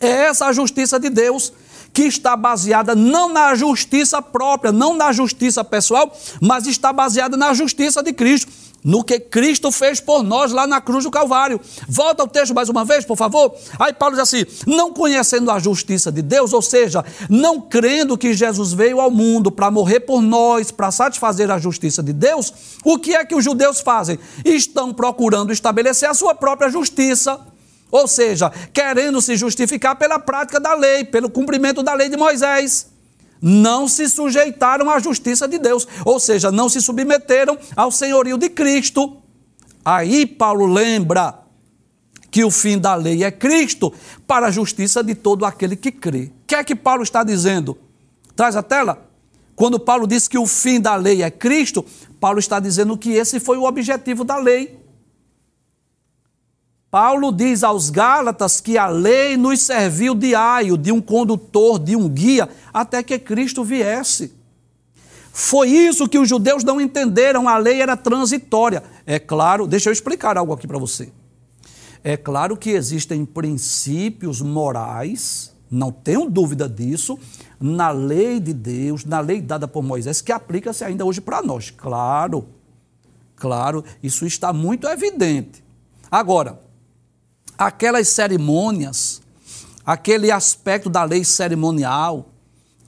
É 0.00 0.08
essa 0.08 0.46
a 0.46 0.52
justiça 0.52 1.00
de 1.00 1.08
Deus 1.08 1.52
que 1.92 2.02
está 2.02 2.36
baseada 2.36 2.94
não 2.94 3.32
na 3.32 3.54
justiça 3.54 4.22
própria, 4.22 4.70
não 4.70 4.94
na 4.94 5.12
justiça 5.12 5.64
pessoal, 5.64 6.14
mas 6.40 6.66
está 6.66 6.92
baseada 6.92 7.36
na 7.36 7.52
justiça 7.52 8.02
de 8.02 8.12
Cristo, 8.12 8.52
no 8.84 9.04
que 9.04 9.20
Cristo 9.20 9.70
fez 9.70 10.00
por 10.00 10.22
nós 10.22 10.52
lá 10.52 10.66
na 10.66 10.80
cruz 10.80 11.04
do 11.04 11.10
Calvário. 11.10 11.60
Volta 11.88 12.22
ao 12.22 12.28
texto 12.28 12.54
mais 12.54 12.68
uma 12.68 12.84
vez, 12.84 13.04
por 13.04 13.16
favor. 13.16 13.54
Aí 13.78 13.92
Paulo 13.92 14.16
diz 14.16 14.22
assim: 14.22 14.44
não 14.66 14.92
conhecendo 14.92 15.50
a 15.50 15.58
justiça 15.58 16.10
de 16.10 16.22
Deus, 16.22 16.52
ou 16.52 16.62
seja, 16.62 17.04
não 17.28 17.60
crendo 17.60 18.16
que 18.16 18.32
Jesus 18.32 18.72
veio 18.72 19.00
ao 19.00 19.10
mundo 19.10 19.50
para 19.50 19.70
morrer 19.70 20.00
por 20.00 20.20
nós, 20.22 20.70
para 20.70 20.90
satisfazer 20.90 21.50
a 21.50 21.58
justiça 21.58 22.02
de 22.02 22.12
Deus, 22.12 22.52
o 22.84 22.98
que 22.98 23.14
é 23.14 23.24
que 23.24 23.34
os 23.34 23.44
judeus 23.44 23.80
fazem? 23.80 24.18
Estão 24.44 24.92
procurando 24.92 25.52
estabelecer 25.52 26.08
a 26.08 26.14
sua 26.14 26.34
própria 26.34 26.70
justiça. 26.70 27.40
Ou 27.90 28.06
seja, 28.06 28.50
querendo 28.72 29.20
se 29.20 29.36
justificar 29.36 29.96
pela 29.96 30.18
prática 30.18 30.60
da 30.60 30.74
lei, 30.74 31.04
pelo 31.04 31.28
cumprimento 31.28 31.82
da 31.82 31.92
lei 31.92 32.08
de 32.08 32.16
Moisés. 32.16 32.89
Não 33.40 33.88
se 33.88 34.08
sujeitaram 34.08 34.90
à 34.90 34.98
justiça 34.98 35.48
de 35.48 35.58
Deus, 35.58 35.86
ou 36.04 36.20
seja, 36.20 36.50
não 36.50 36.68
se 36.68 36.80
submeteram 36.80 37.58
ao 37.74 37.90
senhorio 37.90 38.36
de 38.36 38.48
Cristo. 38.48 39.16
Aí 39.84 40.26
Paulo 40.26 40.66
lembra 40.66 41.40
que 42.30 42.44
o 42.44 42.50
fim 42.50 42.78
da 42.78 42.94
lei 42.94 43.24
é 43.24 43.30
Cristo 43.30 43.92
para 44.26 44.46
a 44.46 44.50
justiça 44.50 45.02
de 45.02 45.14
todo 45.14 45.44
aquele 45.44 45.74
que 45.74 45.90
crê. 45.90 46.30
O 46.42 46.46
que 46.46 46.54
é 46.54 46.62
que 46.62 46.76
Paulo 46.76 47.02
está 47.02 47.24
dizendo? 47.24 47.76
Traz 48.36 48.56
a 48.56 48.62
tela. 48.62 49.08
Quando 49.56 49.78
Paulo 49.78 50.06
diz 50.06 50.26
que 50.28 50.38
o 50.38 50.46
fim 50.46 50.80
da 50.80 50.96
lei 50.96 51.22
é 51.22 51.30
Cristo, 51.30 51.84
Paulo 52.18 52.38
está 52.38 52.60
dizendo 52.60 52.96
que 52.96 53.12
esse 53.12 53.40
foi 53.40 53.58
o 53.58 53.64
objetivo 53.64 54.24
da 54.24 54.36
lei. 54.36 54.79
Paulo 56.90 57.30
diz 57.30 57.62
aos 57.62 57.88
Gálatas 57.88 58.60
que 58.60 58.76
a 58.76 58.88
lei 58.88 59.36
nos 59.36 59.60
serviu 59.60 60.12
de 60.12 60.34
aio, 60.34 60.76
de 60.76 60.90
um 60.90 61.00
condutor, 61.00 61.78
de 61.78 61.94
um 61.94 62.08
guia, 62.08 62.48
até 62.74 63.00
que 63.00 63.16
Cristo 63.16 63.62
viesse. 63.62 64.34
Foi 65.32 65.68
isso 65.68 66.08
que 66.08 66.18
os 66.18 66.28
judeus 66.28 66.64
não 66.64 66.80
entenderam, 66.80 67.48
a 67.48 67.56
lei 67.56 67.80
era 67.80 67.96
transitória. 67.96 68.82
É 69.06 69.20
claro, 69.20 69.68
deixa 69.68 69.88
eu 69.88 69.92
explicar 69.92 70.36
algo 70.36 70.52
aqui 70.52 70.66
para 70.66 70.78
você. 70.78 71.12
É 72.02 72.16
claro 72.16 72.56
que 72.56 72.70
existem 72.70 73.24
princípios 73.24 74.40
morais, 74.40 75.54
não 75.70 75.92
tenho 75.92 76.28
dúvida 76.28 76.68
disso, 76.68 77.16
na 77.60 77.90
lei 77.90 78.40
de 78.40 78.52
Deus, 78.52 79.04
na 79.04 79.20
lei 79.20 79.40
dada 79.40 79.68
por 79.68 79.84
Moisés, 79.84 80.20
que 80.20 80.32
aplica-se 80.32 80.82
ainda 80.82 81.04
hoje 81.04 81.20
para 81.20 81.40
nós. 81.40 81.70
Claro, 81.70 82.48
claro, 83.36 83.84
isso 84.02 84.26
está 84.26 84.52
muito 84.52 84.88
evidente. 84.88 85.62
Agora, 86.10 86.58
aquelas 87.60 88.08
cerimônias, 88.08 89.20
aquele 89.84 90.30
aspecto 90.30 90.88
da 90.88 91.04
lei 91.04 91.22
cerimonial, 91.22 92.26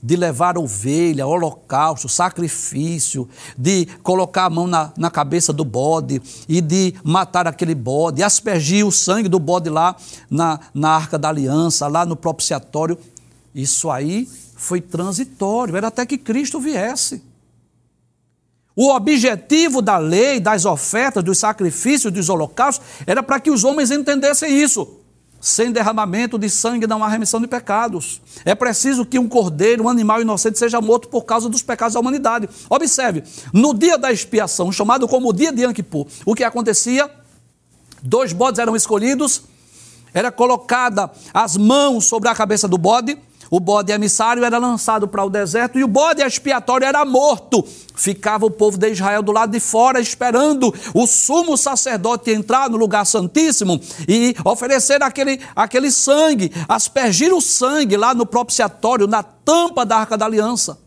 de 0.01 0.15
levar 0.17 0.57
ovelha, 0.57 1.27
holocausto, 1.27 2.09
sacrifício, 2.09 3.29
de 3.55 3.85
colocar 4.01 4.45
a 4.45 4.49
mão 4.49 4.67
na, 4.67 4.91
na 4.97 5.11
cabeça 5.11 5.53
do 5.53 5.63
bode 5.63 6.21
e 6.49 6.59
de 6.59 6.93
matar 7.03 7.47
aquele 7.47 7.75
bode, 7.75 8.21
aspergir 8.23 8.85
o 8.85 8.91
sangue 8.91 9.29
do 9.29 9.39
bode 9.39 9.69
lá 9.69 9.95
na, 10.29 10.59
na 10.73 10.89
arca 10.89 11.17
da 11.17 11.29
aliança, 11.29 11.87
lá 11.87 12.05
no 12.05 12.17
propiciatório. 12.17 12.97
Isso 13.55 13.89
aí 13.91 14.27
foi 14.55 14.81
transitório, 14.81 15.77
era 15.77 15.87
até 15.87 16.05
que 16.05 16.17
Cristo 16.17 16.59
viesse. 16.59 17.23
O 18.75 18.89
objetivo 18.89 19.81
da 19.81 19.97
lei, 19.97 20.39
das 20.39 20.65
ofertas, 20.65 21.23
dos 21.23 21.37
sacrifícios, 21.37 22.11
dos 22.11 22.29
holocaustos, 22.29 22.85
era 23.05 23.21
para 23.21 23.39
que 23.39 23.51
os 23.51 23.63
homens 23.63 23.91
entendessem 23.91 24.61
isso. 24.61 24.99
Sem 25.39 25.71
derramamento 25.71 26.39
de 26.39 26.49
sangue 26.49 26.87
não 26.87 27.03
há 27.03 27.07
remissão 27.07 27.41
de 27.41 27.47
pecados. 27.47 28.21
É 28.45 28.55
preciso 28.55 29.05
que 29.05 29.19
um 29.19 29.27
cordeiro, 29.27 29.83
um 29.83 29.89
animal 29.89 30.21
inocente, 30.21 30.57
seja 30.57 30.79
morto 30.79 31.09
por 31.09 31.23
causa 31.25 31.49
dos 31.49 31.61
pecados 31.61 31.93
da 31.93 31.99
humanidade. 31.99 32.49
Observe, 32.69 33.23
no 33.51 33.73
dia 33.73 33.97
da 33.97 34.11
expiação, 34.11 34.71
chamado 34.71 35.07
como 35.07 35.29
o 35.29 35.33
dia 35.33 35.51
de 35.51 35.63
Yom 35.63 35.73
o 36.25 36.33
que 36.33 36.45
acontecia? 36.45 37.11
Dois 38.01 38.31
bodes 38.31 38.57
eram 38.57 38.75
escolhidos, 38.75 39.43
era 40.13 40.31
colocada 40.31 41.11
as 41.33 41.57
mãos 41.57 42.05
sobre 42.05 42.29
a 42.29 42.35
cabeça 42.35 42.67
do 42.67 42.77
bode, 42.77 43.17
o 43.53 43.59
bode 43.59 43.91
emissário 43.91 44.43
era 44.43 44.57
lançado 44.57 45.07
para 45.07 45.23
o 45.23 45.29
deserto 45.29 45.77
e 45.77 45.83
o 45.83 45.87
bode 45.87 46.23
expiatório 46.23 46.87
era 46.87 47.05
morto. 47.05 47.63
Ficava 47.93 48.47
o 48.47 48.49
povo 48.49 48.79
de 48.79 48.89
Israel 48.89 49.21
do 49.21 49.31
lado 49.31 49.51
de 49.51 49.59
fora 49.59 49.99
esperando 49.99 50.73
o 50.91 51.05
sumo 51.05 51.55
sacerdote 51.55 52.31
entrar 52.31 52.67
no 52.67 52.77
lugar 52.77 53.05
santíssimo 53.05 53.79
e 54.07 54.35
oferecer 54.43 55.03
aquele, 55.03 55.39
aquele 55.55 55.91
sangue, 55.91 56.51
aspergir 56.67 57.31
o 57.31 57.39
sangue 57.39 57.95
lá 57.95 58.15
no 58.15 58.25
propiciatório, 58.25 59.05
na 59.05 59.21
tampa 59.21 59.85
da 59.85 59.97
arca 59.97 60.17
da 60.17 60.25
aliança. 60.25 60.79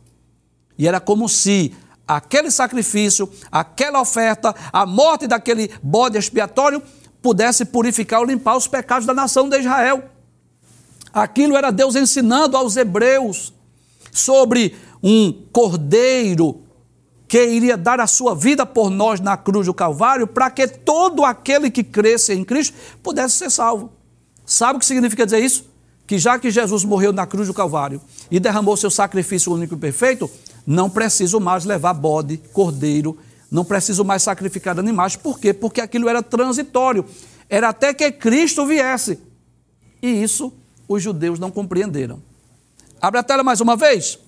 E 0.76 0.88
era 0.88 0.98
como 0.98 1.28
se 1.28 1.72
aquele 2.04 2.50
sacrifício, 2.50 3.30
aquela 3.48 4.00
oferta, 4.00 4.52
a 4.72 4.84
morte 4.84 5.28
daquele 5.28 5.70
bode 5.80 6.18
expiatório 6.18 6.82
pudesse 7.22 7.64
purificar 7.64 8.18
ou 8.18 8.26
limpar 8.26 8.56
os 8.56 8.66
pecados 8.66 9.06
da 9.06 9.14
nação 9.14 9.48
de 9.48 9.56
Israel. 9.56 10.15
Aquilo 11.16 11.56
era 11.56 11.70
Deus 11.70 11.96
ensinando 11.96 12.58
aos 12.58 12.76
hebreus 12.76 13.50
sobre 14.12 14.76
um 15.02 15.32
cordeiro 15.50 16.60
que 17.26 17.42
iria 17.42 17.74
dar 17.74 18.00
a 18.00 18.06
sua 18.06 18.34
vida 18.34 18.66
por 18.66 18.90
nós 18.90 19.18
na 19.18 19.34
cruz 19.34 19.64
do 19.64 19.72
Calvário, 19.72 20.26
para 20.26 20.50
que 20.50 20.68
todo 20.68 21.24
aquele 21.24 21.70
que 21.70 21.82
cresce 21.82 22.34
em 22.34 22.44
Cristo 22.44 22.76
pudesse 23.02 23.36
ser 23.36 23.50
salvo. 23.50 23.90
Sabe 24.44 24.76
o 24.76 24.78
que 24.78 24.84
significa 24.84 25.24
dizer 25.24 25.38
isso? 25.40 25.64
que 26.06 26.18
já 26.18 26.38
que 26.38 26.50
Jesus 26.50 26.84
morreu 26.84 27.12
na 27.12 27.26
cruz 27.26 27.48
do 27.48 27.54
Calvário 27.54 28.00
e 28.30 28.38
derramou 28.38 28.76
seu 28.76 28.90
sacrifício 28.90 29.52
único 29.52 29.74
e 29.74 29.78
perfeito, 29.78 30.30
não 30.66 30.88
preciso 30.88 31.40
mais 31.40 31.64
levar 31.64 31.94
bode, 31.94 32.40
cordeiro, 32.52 33.18
não 33.50 33.64
preciso 33.64 34.04
mais 34.04 34.22
sacrificar 34.22 34.78
animais. 34.78 35.16
Por 35.16 35.40
quê? 35.40 35.52
Porque 35.52 35.80
aquilo 35.80 36.08
era 36.08 36.22
transitório. 36.22 37.04
Era 37.48 37.70
até 37.70 37.92
que 37.92 38.12
Cristo 38.12 38.66
viesse. 38.66 39.18
E 40.00 40.22
isso 40.22 40.52
os 40.88 41.02
judeus 41.02 41.38
não 41.38 41.50
compreenderam. 41.50 42.22
Abre 43.00 43.20
a 43.20 43.22
tela 43.22 43.42
mais 43.42 43.60
uma 43.60 43.76
vez. 43.76 44.18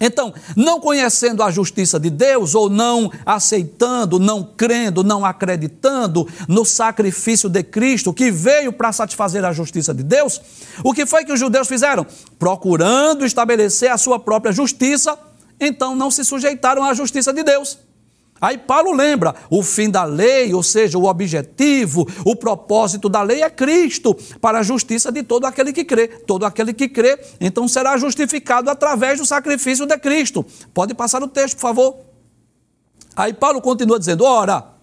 Então, 0.00 0.32
não 0.56 0.80
conhecendo 0.80 1.42
a 1.42 1.50
justiça 1.50 1.98
de 1.98 2.08
Deus, 2.08 2.54
ou 2.54 2.70
não 2.70 3.10
aceitando, 3.26 4.18
não 4.18 4.44
crendo, 4.44 5.02
não 5.02 5.24
acreditando 5.24 6.26
no 6.46 6.64
sacrifício 6.64 7.48
de 7.48 7.64
Cristo 7.64 8.12
que 8.12 8.30
veio 8.30 8.72
para 8.72 8.92
satisfazer 8.92 9.44
a 9.44 9.52
justiça 9.52 9.92
de 9.92 10.04
Deus, 10.04 10.40
o 10.84 10.94
que 10.94 11.04
foi 11.04 11.24
que 11.24 11.32
os 11.32 11.40
judeus 11.40 11.66
fizeram? 11.66 12.06
Procurando 12.38 13.24
estabelecer 13.24 13.90
a 13.90 13.98
sua 13.98 14.20
própria 14.20 14.52
justiça, 14.52 15.18
então 15.60 15.96
não 15.96 16.10
se 16.10 16.24
sujeitaram 16.24 16.84
à 16.84 16.94
justiça 16.94 17.32
de 17.32 17.42
Deus. 17.42 17.78
Aí 18.40 18.56
Paulo 18.58 18.92
lembra: 18.92 19.34
o 19.50 19.62
fim 19.62 19.90
da 19.90 20.04
lei, 20.04 20.54
ou 20.54 20.62
seja, 20.62 20.98
o 20.98 21.04
objetivo, 21.04 22.06
o 22.24 22.36
propósito 22.36 23.08
da 23.08 23.22
lei 23.22 23.42
é 23.42 23.50
Cristo, 23.50 24.14
para 24.40 24.60
a 24.60 24.62
justiça 24.62 25.10
de 25.10 25.22
todo 25.22 25.44
aquele 25.44 25.72
que 25.72 25.84
crê. 25.84 26.08
Todo 26.08 26.44
aquele 26.44 26.72
que 26.72 26.88
crê, 26.88 27.18
então 27.40 27.66
será 27.66 27.96
justificado 27.96 28.70
através 28.70 29.18
do 29.18 29.26
sacrifício 29.26 29.86
de 29.86 29.98
Cristo. 29.98 30.44
Pode 30.72 30.94
passar 30.94 31.22
o 31.22 31.28
texto, 31.28 31.56
por 31.56 31.62
favor. 31.62 31.96
Aí 33.16 33.32
Paulo 33.32 33.60
continua 33.60 33.98
dizendo: 33.98 34.24
ora. 34.24 34.78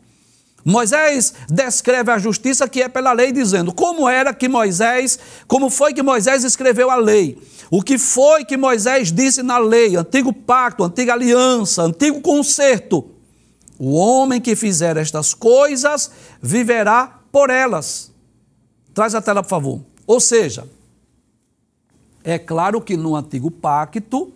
Moisés 0.67 1.31
descreve 1.47 2.12
a 2.12 2.17
justiça 2.17 2.67
que 2.67 2.81
é 2.81 2.89
pela 2.89 3.13
lei, 3.13 3.31
dizendo 3.31 3.71
como 3.71 4.09
era 4.09 4.33
que 4.33 4.50
Moisés, 4.50 5.19
como 5.47 5.69
foi 5.69 5.93
que 5.93 6.01
Moisés 6.01 6.43
escreveu 6.43 6.89
a 6.89 6.95
lei, 6.95 7.38
o 7.69 7.83
que 7.83 8.00
foi 8.00 8.43
que 8.43 8.57
Moisés 8.57 9.12
disse 9.12 9.43
na 9.43 9.59
lei, 9.59 9.95
antigo 9.95 10.33
pacto, 10.33 10.83
antiga 10.83 11.13
aliança, 11.13 11.83
antigo 11.83 12.19
concerto. 12.19 13.14
O 13.77 13.94
homem 13.94 14.39
que 14.39 14.55
fizer 14.55 14.98
estas 14.98 15.34
coisas 15.34 16.12
viverá 16.41 17.20
por 17.32 17.50
elas. 17.50 18.12
Traz 18.94 19.13
a 19.13 19.22
tela, 19.22 19.44
por 19.44 19.50
favor. 19.50 19.82
Ou 20.08 20.20
seja, 20.20 20.67
é 22.24 22.39
claro 22.39 22.79
que 22.82 22.96
no 22.96 23.15
antigo 23.15 23.51
pacto, 23.51 24.32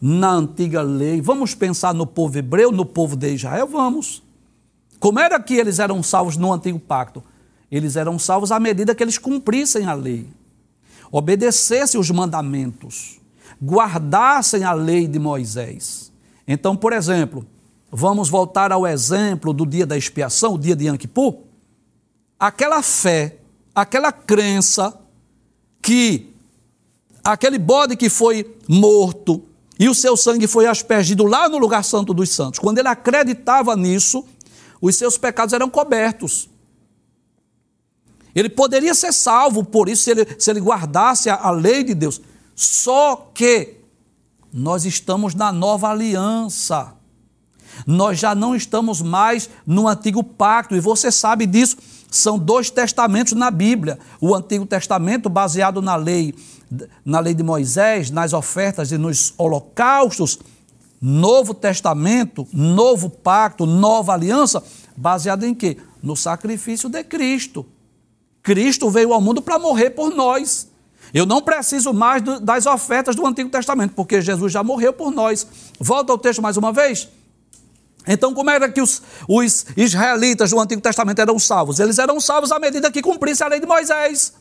na 0.00 0.30
antiga 0.32 0.82
lei, 0.82 1.20
vamos 1.20 1.54
pensar 1.54 1.94
no 1.94 2.06
povo 2.06 2.36
hebreu, 2.38 2.70
no 2.70 2.84
povo 2.84 3.16
de 3.16 3.32
Israel, 3.32 3.66
vamos. 3.66 4.22
Como 5.00 5.18
era 5.18 5.40
que 5.40 5.54
eles 5.54 5.78
eram 5.78 6.02
salvos 6.02 6.36
no 6.36 6.52
antigo 6.52 6.78
pacto? 6.78 7.22
Eles 7.70 7.96
eram 7.96 8.18
salvos 8.18 8.52
à 8.52 8.60
medida 8.60 8.94
que 8.94 9.02
eles 9.02 9.18
cumprissem 9.18 9.86
a 9.86 9.94
lei, 9.94 10.28
obedecessem 11.10 11.98
os 11.98 12.10
mandamentos, 12.10 13.20
guardassem 13.62 14.62
a 14.62 14.72
lei 14.72 15.08
de 15.08 15.18
Moisés. 15.18 16.12
Então, 16.46 16.76
por 16.76 16.92
exemplo, 16.92 17.44
Vamos 17.90 18.28
voltar 18.28 18.72
ao 18.72 18.86
exemplo 18.86 19.52
do 19.52 19.64
dia 19.64 19.86
da 19.86 19.96
expiação, 19.96 20.54
o 20.54 20.58
dia 20.58 20.74
de 20.74 20.86
Yom? 20.86 20.96
Aquela 22.38 22.82
fé, 22.82 23.38
aquela 23.74 24.12
crença 24.12 24.98
que 25.80 26.34
aquele 27.24 27.58
bode 27.58 27.96
que 27.96 28.08
foi 28.08 28.56
morto 28.68 29.42
e 29.78 29.88
o 29.88 29.94
seu 29.94 30.16
sangue 30.16 30.46
foi 30.46 30.66
aspergido 30.66 31.24
lá 31.24 31.48
no 31.48 31.58
lugar 31.58 31.84
santo 31.84 32.14
dos 32.14 32.30
santos, 32.30 32.58
quando 32.58 32.78
ele 32.78 32.88
acreditava 32.88 33.76
nisso, 33.76 34.24
os 34.80 34.96
seus 34.96 35.16
pecados 35.18 35.52
eram 35.52 35.68
cobertos. 35.68 36.48
Ele 38.34 38.48
poderia 38.50 38.94
ser 38.94 39.12
salvo 39.12 39.64
por 39.64 39.88
isso 39.88 40.02
se 40.02 40.10
ele, 40.10 40.26
se 40.38 40.50
ele 40.50 40.60
guardasse 40.60 41.30
a, 41.30 41.36
a 41.36 41.50
lei 41.50 41.82
de 41.82 41.94
Deus. 41.94 42.20
Só 42.54 43.30
que 43.32 43.76
nós 44.52 44.84
estamos 44.84 45.34
na 45.34 45.50
nova 45.50 45.88
aliança. 45.88 46.95
Nós 47.86 48.18
já 48.18 48.34
não 48.34 48.56
estamos 48.56 49.00
mais 49.00 49.48
no 49.64 49.86
antigo 49.86 50.24
pacto, 50.24 50.74
e 50.74 50.80
você 50.80 51.12
sabe 51.12 51.46
disso. 51.46 51.76
São 52.10 52.38
dois 52.38 52.70
testamentos 52.70 53.34
na 53.34 53.50
Bíblia. 53.50 53.98
O 54.20 54.34
Antigo 54.34 54.66
Testamento, 54.66 55.28
baseado 55.28 55.80
na 55.80 55.94
lei, 55.94 56.34
na 57.04 57.20
lei 57.20 57.34
de 57.34 57.42
Moisés, 57.42 58.10
nas 58.10 58.32
ofertas 58.32 58.90
e 58.90 58.98
nos 58.98 59.32
holocaustos. 59.38 60.38
Novo 61.00 61.54
Testamento, 61.54 62.46
novo 62.52 63.10
pacto, 63.10 63.66
nova 63.66 64.14
aliança, 64.14 64.62
baseado 64.96 65.44
em 65.44 65.54
quê? 65.54 65.76
No 66.02 66.16
sacrifício 66.16 66.88
de 66.88 67.04
Cristo. 67.04 67.66
Cristo 68.42 68.88
veio 68.88 69.12
ao 69.12 69.20
mundo 69.20 69.42
para 69.42 69.58
morrer 69.58 69.90
por 69.90 70.14
nós. 70.14 70.68
Eu 71.12 71.26
não 71.26 71.42
preciso 71.42 71.92
mais 71.92 72.22
das 72.40 72.66
ofertas 72.66 73.14
do 73.14 73.26
Antigo 73.26 73.50
Testamento, 73.50 73.94
porque 73.94 74.20
Jesus 74.20 74.52
já 74.52 74.62
morreu 74.64 74.92
por 74.92 75.10
nós. 75.12 75.46
Volta 75.78 76.12
ao 76.12 76.18
texto 76.18 76.42
mais 76.42 76.56
uma 76.56 76.72
vez. 76.72 77.08
Então, 78.06 78.32
como 78.32 78.48
era 78.50 78.68
que 78.68 78.80
os, 78.80 79.02
os, 79.28 79.66
israelitas 79.76 80.50
do 80.50 80.60
Antigo 80.60 80.80
Testamento 80.80 81.18
eram 81.18 81.38
salvos? 81.38 81.80
Eles 81.80 81.98
eram 81.98 82.20
salvos 82.20 82.52
à 82.52 82.58
medida 82.58 82.90
que 82.90 83.02
cumprissem 83.02 83.44
a 83.44 83.50
lei 83.50 83.60
de 83.60 83.66
Moisés. 83.66 84.32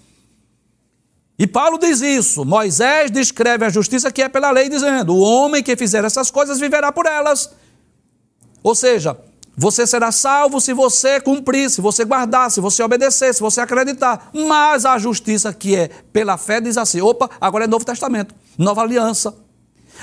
E 1.37 1.47
Paulo 1.47 1.77
diz 1.77 2.01
isso. 2.01 2.45
Moisés 2.45 3.09
descreve 3.09 3.65
a 3.65 3.69
justiça 3.69 4.11
que 4.11 4.21
é 4.21 4.29
pela 4.29 4.51
lei, 4.51 4.69
dizendo: 4.69 5.13
o 5.13 5.19
homem 5.19 5.63
que 5.63 5.75
fizer 5.75 6.05
essas 6.05 6.29
coisas 6.29 6.59
viverá 6.59 6.91
por 6.91 7.05
elas. 7.05 7.49
Ou 8.63 8.75
seja, 8.75 9.17
você 9.57 9.87
será 9.87 10.11
salvo 10.11 10.61
se 10.61 10.73
você 10.73 11.19
cumprir, 11.19 11.69
se 11.69 11.81
você 11.81 12.05
guardar, 12.05 12.51
se 12.51 12.61
você 12.61 12.83
obedecer, 12.83 13.33
se 13.33 13.41
você 13.41 13.61
acreditar. 13.61 14.29
Mas 14.33 14.85
a 14.85 14.97
justiça 14.97 15.53
que 15.53 15.75
é 15.75 15.89
pela 16.13 16.37
fé 16.37 16.61
diz 16.61 16.77
assim: 16.77 17.01
opa, 17.01 17.29
agora 17.41 17.65
é 17.65 17.67
Novo 17.67 17.83
Testamento, 17.83 18.33
nova 18.57 18.81
aliança. 18.81 19.35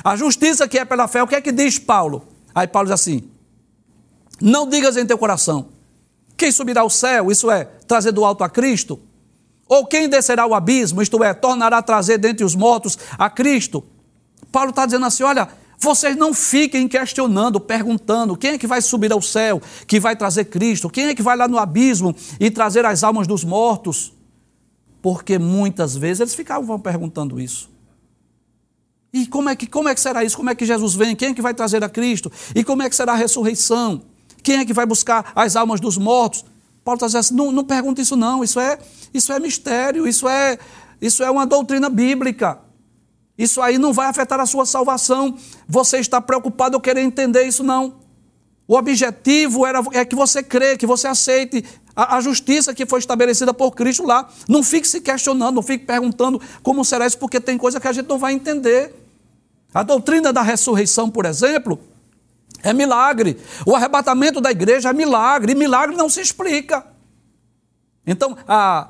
A 0.02 0.16
justiça 0.16 0.66
que 0.66 0.78
é 0.78 0.84
pela 0.84 1.06
fé, 1.06 1.22
o 1.22 1.28
que 1.28 1.34
é 1.34 1.40
que 1.40 1.52
diz 1.52 1.78
Paulo? 1.78 2.26
Aí 2.54 2.66
Paulo 2.66 2.88
diz 2.88 2.94
assim: 2.94 3.31
não 4.42 4.68
digas 4.68 4.96
em 4.96 5.06
teu 5.06 5.16
coração: 5.16 5.68
quem 6.36 6.50
subirá 6.50 6.80
ao 6.80 6.90
céu, 6.90 7.30
isso 7.30 7.50
é, 7.50 7.64
trazer 7.86 8.10
do 8.10 8.24
alto 8.24 8.42
a 8.42 8.50
Cristo? 8.50 8.98
Ou 9.68 9.86
quem 9.86 10.08
descerá 10.08 10.42
ao 10.42 10.52
abismo, 10.52 11.00
isto 11.00 11.22
é, 11.22 11.32
tornará 11.32 11.78
a 11.78 11.82
trazer 11.82 12.18
dentre 12.18 12.44
os 12.44 12.54
mortos 12.54 12.98
a 13.16 13.30
Cristo? 13.30 13.84
Paulo 14.50 14.70
está 14.70 14.84
dizendo 14.84 15.06
assim: 15.06 15.22
olha, 15.22 15.48
vocês 15.78 16.16
não 16.16 16.34
fiquem 16.34 16.88
questionando, 16.88 17.60
perguntando 17.60 18.36
quem 18.36 18.52
é 18.52 18.58
que 18.58 18.66
vai 18.66 18.82
subir 18.82 19.12
ao 19.12 19.22
céu, 19.22 19.62
que 19.86 20.00
vai 20.00 20.16
trazer 20.16 20.46
Cristo, 20.46 20.90
quem 20.90 21.06
é 21.06 21.14
que 21.14 21.22
vai 21.22 21.36
lá 21.36 21.46
no 21.46 21.58
abismo 21.58 22.14
e 22.40 22.50
trazer 22.50 22.84
as 22.84 23.04
almas 23.04 23.26
dos 23.26 23.44
mortos. 23.44 24.12
Porque 25.00 25.38
muitas 25.38 25.96
vezes 25.96 26.20
eles 26.20 26.34
ficavam 26.34 26.78
perguntando 26.78 27.40
isso. 27.40 27.70
E 29.12 29.26
como 29.26 29.48
é 29.48 29.56
que, 29.56 29.66
como 29.66 29.88
é 29.88 29.94
que 29.94 30.00
será 30.00 30.24
isso? 30.24 30.36
Como 30.36 30.48
é 30.48 30.54
que 30.54 30.64
Jesus 30.64 30.94
vem? 30.94 31.14
Quem 31.14 31.30
é 31.30 31.34
que 31.34 31.42
vai 31.42 31.52
trazer 31.52 31.82
a 31.82 31.88
Cristo? 31.88 32.30
E 32.54 32.64
como 32.64 32.82
é 32.82 32.88
que 32.88 32.94
será 32.94 33.12
a 33.12 33.16
ressurreição? 33.16 34.11
Quem 34.42 34.56
é 34.56 34.64
que 34.64 34.72
vai 34.72 34.86
buscar 34.86 35.32
as 35.34 35.56
almas 35.56 35.80
dos 35.80 35.96
mortos? 35.96 36.44
Paulo 36.84 36.96
está 36.96 37.06
dizendo 37.06 37.20
assim, 37.20 37.34
não, 37.34 37.52
não 37.52 37.64
pergunta 37.64 38.00
isso 38.00 38.16
não, 38.16 38.42
isso 38.42 38.58
é, 38.58 38.78
isso 39.14 39.32
é 39.32 39.38
mistério, 39.38 40.06
isso 40.06 40.28
é, 40.28 40.58
isso 41.00 41.22
é 41.22 41.30
uma 41.30 41.46
doutrina 41.46 41.88
bíblica. 41.88 42.58
Isso 43.38 43.60
aí 43.62 43.78
não 43.78 43.92
vai 43.92 44.06
afetar 44.06 44.38
a 44.40 44.46
sua 44.46 44.66
salvação. 44.66 45.36
Você 45.68 45.98
está 45.98 46.20
preocupado 46.20 46.76
ou 46.76 46.80
querer 46.80 47.02
entender 47.02 47.44
isso 47.44 47.62
não. 47.62 48.02
O 48.68 48.76
objetivo 48.76 49.66
era, 49.66 49.82
é 49.92 50.04
que 50.04 50.14
você 50.14 50.42
crê, 50.42 50.76
que 50.76 50.86
você 50.86 51.08
aceite 51.08 51.64
a, 51.94 52.16
a, 52.16 52.20
justiça 52.20 52.74
que 52.74 52.86
foi 52.86 53.00
estabelecida 53.00 53.52
por 53.52 53.72
Cristo 53.72 54.04
lá. 54.04 54.28
Não 54.48 54.62
fique 54.62 54.86
se 54.86 55.00
questionando, 55.00 55.56
não 55.56 55.62
fique 55.62 55.84
perguntando 55.84 56.40
como 56.62 56.84
será 56.84 57.06
isso, 57.06 57.18
porque 57.18 57.40
tem 57.40 57.58
coisa 57.58 57.80
que 57.80 57.88
a 57.88 57.92
gente 57.92 58.08
não 58.08 58.18
vai 58.18 58.32
entender. 58.32 58.94
A 59.74 59.82
doutrina 59.82 60.32
da 60.32 60.42
ressurreição, 60.42 61.10
por 61.10 61.26
exemplo, 61.26 61.80
é 62.62 62.72
milagre. 62.72 63.38
O 63.66 63.74
arrebatamento 63.74 64.40
da 64.40 64.50
igreja 64.50 64.90
é 64.90 64.92
milagre. 64.92 65.52
E 65.52 65.54
milagre 65.54 65.96
não 65.96 66.08
se 66.08 66.20
explica. 66.20 66.86
Então, 68.06 68.36
a... 68.46 68.88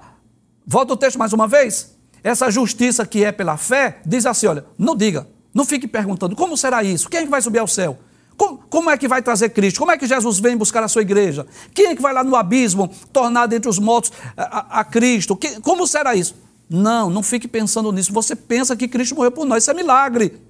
volta 0.67 0.93
o 0.93 0.97
texto 0.97 1.19
mais 1.19 1.33
uma 1.33 1.47
vez. 1.47 1.97
Essa 2.23 2.51
justiça 2.51 3.05
que 3.05 3.25
é 3.25 3.33
pela 3.33 3.57
fé 3.57 4.01
diz 4.07 4.27
assim: 4.27 4.47
olha, 4.47 4.65
não 4.79 4.95
diga, 4.95 5.27
não 5.53 5.65
fique 5.65 5.89
perguntando 5.89 6.37
como 6.37 6.57
será 6.57 6.83
isso, 6.83 7.09
quem 7.09 7.21
é 7.21 7.25
que 7.25 7.31
vai 7.31 7.43
subir 7.43 7.59
ao 7.59 7.67
céu? 7.67 7.99
Como, 8.37 8.59
como, 8.71 8.91
é 8.91 8.97
que 8.97 9.07
vai 9.07 9.21
trazer 9.23 9.51
Cristo? 9.51 9.79
Como 9.79 9.91
é 9.91 9.99
que 9.99 10.07
Jesus 10.07 10.39
vem 10.39 10.57
buscar 10.57 10.83
a 10.83 10.89
sua 10.89 11.03
igreja? 11.03 11.47
Quem 11.75 11.89
é 11.89 11.95
que 11.95 12.01
vai 12.01 12.15
lá 12.15 12.25
no 12.25 12.35
abismo 12.35 12.91
tornar 13.13 13.47
dentre 13.47 13.69
os 13.69 13.79
mortos 13.79 14.11
a, 14.37 14.43
a, 14.43 14.81
a 14.81 14.85
Cristo? 14.85 15.37
Que, 15.37 15.61
como 15.61 15.87
será 15.87 16.15
isso? 16.15 16.35
Não, 16.69 17.11
não 17.11 17.23
fique 17.23 17.47
pensando 17.47 17.93
nisso. 17.93 18.13
Você 18.13 18.35
pensa 18.35 18.75
que 18.75 18.89
Cristo 18.89 19.15
morreu 19.15 19.31
por 19.31 19.45
nós, 19.45 19.63
isso 19.63 19.71
é 19.71 19.75
milagre. 19.75 20.41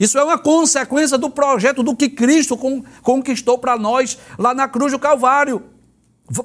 Isso 0.00 0.18
é 0.18 0.24
uma 0.24 0.38
consequência 0.38 1.18
do 1.18 1.28
projeto 1.28 1.82
do 1.82 1.94
que 1.94 2.08
Cristo 2.08 2.56
conquistou 3.02 3.58
para 3.58 3.76
nós 3.76 4.16
lá 4.38 4.54
na 4.54 4.66
cruz 4.66 4.92
do 4.92 4.98
Calvário. 4.98 5.62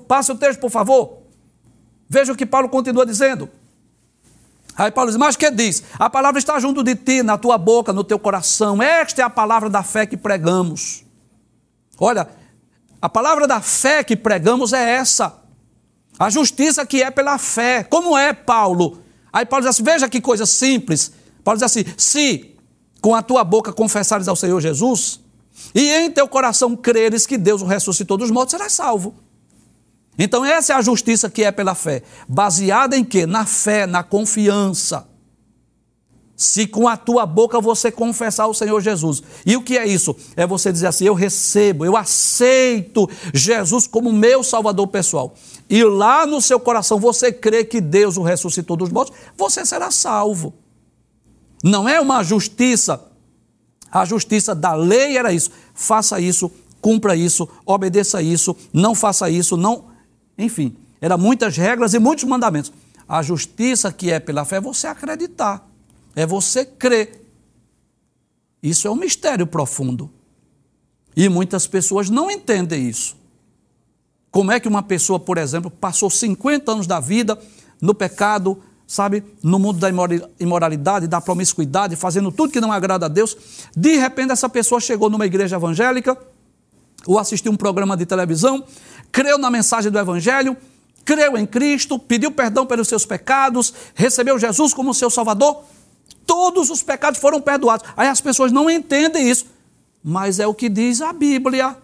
Passe 0.10 0.30
o 0.30 0.36
texto, 0.36 0.60
por 0.60 0.70
favor. 0.70 1.20
Veja 2.10 2.34
o 2.34 2.36
que 2.36 2.46
Paulo 2.46 2.68
continua 2.68 3.06
dizendo. 3.06 3.50
Aí 4.76 4.92
Paulo 4.92 5.10
diz: 5.10 5.18
Mas 5.18 5.38
que 5.38 5.50
diz? 5.50 5.84
A 5.98 6.10
palavra 6.10 6.38
está 6.38 6.60
junto 6.60 6.84
de 6.84 6.96
ti, 6.96 7.24
na 7.24 7.38
tua 7.38 7.58
boca, 7.58 7.94
no 7.94 8.04
teu 8.04 8.20
coração. 8.20 8.84
Esta 8.84 9.22
é 9.22 9.26
a 9.26 9.30
palavra 9.30 9.70
da 9.70 9.84
fé 9.84 10.06
que 10.06 10.18
pregamos. 10.18 11.06
Olha, 11.98 12.28
a 13.02 13.08
palavra 13.08 13.48
da 13.48 13.62
fé 13.62 14.04
que 14.04 14.18
pregamos 14.18 14.74
é 14.74 14.96
essa. 14.96 15.34
A 16.20 16.30
justiça 16.30 16.86
que 16.86 17.02
é 17.02 17.10
pela 17.10 17.38
fé. 17.38 17.86
Como 17.86 18.18
é, 18.18 18.34
Paulo? 18.34 19.02
Aí 19.32 19.46
Paulo 19.46 19.64
diz 19.64 19.70
assim: 19.70 19.84
veja 19.84 20.10
que 20.10 20.20
coisa 20.20 20.46
simples. 20.46 21.14
Paulo 21.42 21.58
diz 21.58 21.64
assim: 21.64 21.86
se 21.98 22.55
com 23.06 23.14
a 23.14 23.22
tua 23.22 23.44
boca 23.44 23.72
confessares 23.72 24.28
ao 24.28 24.36
Senhor 24.36 24.60
Jesus, 24.60 25.20
e 25.76 25.92
em 25.92 26.10
teu 26.10 26.28
coração 26.28 26.76
creres 26.76 27.28
que 27.28 27.38
Deus 27.38 27.62
o 27.62 27.66
ressuscitou 27.68 28.18
dos 28.18 28.32
mortos, 28.32 28.54
serás 28.54 28.74
salvo. 28.74 29.14
Então, 30.18 30.44
essa 30.44 30.74
é 30.74 30.76
a 30.76 30.82
justiça 30.82 31.30
que 31.30 31.44
é 31.44 31.52
pela 31.52 31.76
fé. 31.76 32.02
Baseada 32.28 32.98
em 32.98 33.04
quê? 33.04 33.28
Na 33.28 33.46
fé, 33.46 33.86
na 33.86 34.02
confiança. 34.02 35.08
Se 36.36 36.66
com 36.66 36.88
a 36.88 36.98
tua 36.98 37.28
boca 37.28 37.62
você 37.62 37.92
confessar 37.92 38.48
o 38.48 38.56
Senhor 38.56 38.82
Jesus. 38.82 39.22
E 39.46 39.56
o 39.56 39.62
que 39.62 39.78
é 39.78 39.86
isso? 39.86 40.16
É 40.36 40.48
você 40.48 40.72
dizer 40.72 40.88
assim: 40.88 41.06
eu 41.06 41.14
recebo, 41.14 41.86
eu 41.86 41.96
aceito 41.96 43.08
Jesus 43.32 43.86
como 43.86 44.12
meu 44.12 44.44
salvador 44.44 44.88
pessoal. 44.88 45.36
E 45.70 45.84
lá 45.84 46.26
no 46.26 46.42
seu 46.42 46.60
coração 46.60 47.00
você 47.00 47.32
crê 47.32 47.64
que 47.64 47.80
Deus 47.80 48.18
o 48.18 48.24
ressuscitou 48.24 48.76
dos 48.76 48.90
mortos, 48.90 49.16
você 49.38 49.64
será 49.64 49.92
salvo. 49.92 50.65
Não 51.66 51.90
é 51.90 52.00
uma 52.00 52.22
justiça. 52.22 53.04
A 53.92 54.06
justiça 54.06 54.54
da 54.54 54.76
lei 54.76 55.18
era 55.18 55.34
isso. 55.34 55.50
Faça 55.74 56.20
isso, 56.20 56.52
cumpra 56.80 57.16
isso, 57.16 57.50
obedeça 57.66 58.22
isso, 58.22 58.56
não 58.72 58.94
faça 58.94 59.32
isso, 59.32 59.58
não. 59.58 59.86
Enfim, 60.38 60.78
eram 61.02 61.18
muitas 61.18 61.58
regras 61.58 61.96
e 61.96 62.00
muitos 62.00 62.24
mandamentos. 62.26 62.72
A 63.08 63.24
justiça 63.24 63.92
que 63.92 64.12
é 64.12 64.20
pela 64.20 64.46
fé 64.46 64.58
é 64.58 64.62
você 64.62 64.86
acreditar. 64.86 65.68
É 66.16 66.24
você 66.24 66.64
crer. 66.64 67.26
Isso 68.62 68.88
é 68.88 68.92
um 68.92 68.96
mistério 68.96 69.48
profundo. 69.48 70.12
E 71.16 71.28
muitas 71.28 71.66
pessoas 71.66 72.12
não 72.12 72.30
entendem 72.30 72.88
isso. 72.88 73.18
Como 74.30 74.52
é 74.52 74.60
que 74.60 74.68
uma 74.68 74.84
pessoa, 74.84 75.20
por 75.20 75.40
exemplo, 75.40 75.72
passou 75.72 76.12
50 76.12 76.72
anos 76.72 76.86
da 76.86 77.00
vida 77.00 77.40
no 77.82 77.96
pecado, 77.96 78.62
sabe, 78.88 79.24
no 79.42 79.58
mundo 79.58 79.80
da 79.80 79.90
imoralidade, 80.40 81.08
da 81.08 81.20
promiscuidade, 81.20 81.96
fazendo 81.96 82.32
tudo 82.32 82.52
que 82.52 82.62
não 82.62 82.72
agrada 82.72 83.08
a 83.08 83.10
Deus, 83.10 83.36
de 83.76 83.98
repente 83.98 84.32
essa 84.32 84.48
pessoa 84.48 84.80
chegou 84.80 85.10
numa 85.10 85.26
igreja 85.26 85.56
evangélica, 85.56 86.18
ou 87.06 87.20
assistiu 87.20 87.52
um 87.52 87.58
programa 87.58 87.96
de 87.96 88.06
televisão, 88.06 88.64
creu 89.12 89.38
na 89.38 89.50
mensagem 89.50 89.92
do 89.92 90.00
evangelho, 90.00 90.56
creu 91.04 91.38
em 91.38 91.46
Cristo, 91.46 92.00
pediu 92.00 92.32
perdão 92.32 92.66
pelos 92.66 92.88
seus 92.88 93.06
pecados, 93.06 93.74
recebeu 93.94 94.40
Jesus 94.40 94.74
como 94.74 94.94
seu 94.94 95.10
salvador, 95.10 95.64
todos 96.26 96.70
os 96.70 96.82
pecados 96.82 97.20
foram 97.20 97.40
perdoados. 97.40 97.88
Aí 97.96 98.08
as 98.08 98.22
pessoas 98.22 98.52
não 98.52 98.70
entendem 98.70 99.30
isso, 99.30 99.46
mas 100.04 100.40
é 100.40 100.48
o 100.48 100.54
que 100.54 100.68
diz 100.68 101.02
a 101.02 101.14
Bíblia. 101.14 101.78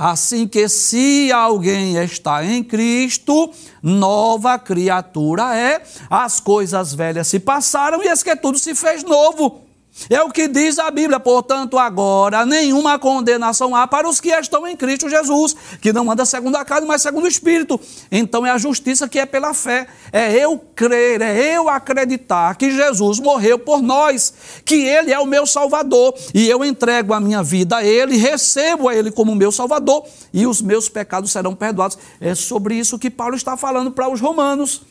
Assim 0.00 0.46
que 0.46 0.68
se 0.68 1.32
alguém 1.32 1.96
está 1.96 2.44
em 2.44 2.62
Cristo, 2.62 3.50
nova 3.82 4.56
criatura 4.56 5.56
é, 5.56 5.82
as 6.08 6.38
coisas 6.38 6.94
velhas 6.94 7.26
se 7.26 7.40
passaram 7.40 8.00
e 8.04 8.06
esse 8.06 8.22
que 8.22 8.36
tudo 8.36 8.60
se 8.60 8.76
fez 8.76 9.02
novo. 9.02 9.67
É 10.08 10.22
o 10.22 10.30
que 10.30 10.46
diz 10.46 10.78
a 10.78 10.90
Bíblia, 10.90 11.18
portanto, 11.18 11.78
agora 11.78 12.46
nenhuma 12.46 12.98
condenação 12.98 13.74
há 13.74 13.86
para 13.86 14.08
os 14.08 14.20
que 14.20 14.28
estão 14.30 14.66
em 14.66 14.76
Cristo 14.76 15.08
Jesus, 15.08 15.56
que 15.80 15.92
não 15.92 16.10
anda 16.10 16.24
segundo 16.24 16.56
a 16.56 16.64
carne, 16.64 16.86
mas 16.86 17.02
segundo 17.02 17.24
o 17.24 17.28
Espírito. 17.28 17.80
Então 18.10 18.46
é 18.46 18.50
a 18.50 18.58
justiça 18.58 19.08
que 19.08 19.18
é 19.18 19.26
pela 19.26 19.52
fé. 19.52 19.88
É 20.12 20.32
eu 20.32 20.58
crer, 20.74 21.20
é 21.20 21.56
eu 21.56 21.68
acreditar 21.68 22.54
que 22.56 22.70
Jesus 22.70 23.18
morreu 23.18 23.58
por 23.58 23.82
nós, 23.82 24.32
que 24.64 24.76
Ele 24.76 25.12
é 25.12 25.18
o 25.18 25.26
meu 25.26 25.46
Salvador, 25.46 26.14
e 26.32 26.48
eu 26.48 26.64
entrego 26.64 27.12
a 27.12 27.20
minha 27.20 27.42
vida 27.42 27.78
a 27.78 27.84
Ele, 27.84 28.16
recebo 28.16 28.88
a 28.88 28.94
Ele 28.94 29.10
como 29.10 29.34
meu 29.34 29.50
Salvador, 29.50 30.06
e 30.32 30.46
os 30.46 30.62
meus 30.62 30.88
pecados 30.88 31.32
serão 31.32 31.54
perdoados. 31.54 31.98
É 32.20 32.34
sobre 32.34 32.76
isso 32.76 32.98
que 32.98 33.10
Paulo 33.10 33.34
está 33.34 33.56
falando 33.56 33.90
para 33.90 34.08
os 34.08 34.20
romanos, 34.20 34.82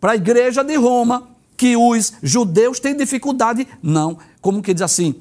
para 0.00 0.12
a 0.12 0.16
igreja 0.16 0.64
de 0.64 0.74
Roma 0.76 1.38
que 1.58 1.76
os 1.76 2.12
judeus 2.22 2.78
têm 2.78 2.96
dificuldade. 2.96 3.66
Não. 3.82 4.16
Como 4.40 4.62
que 4.62 4.72
diz 4.72 4.82
assim? 4.82 5.14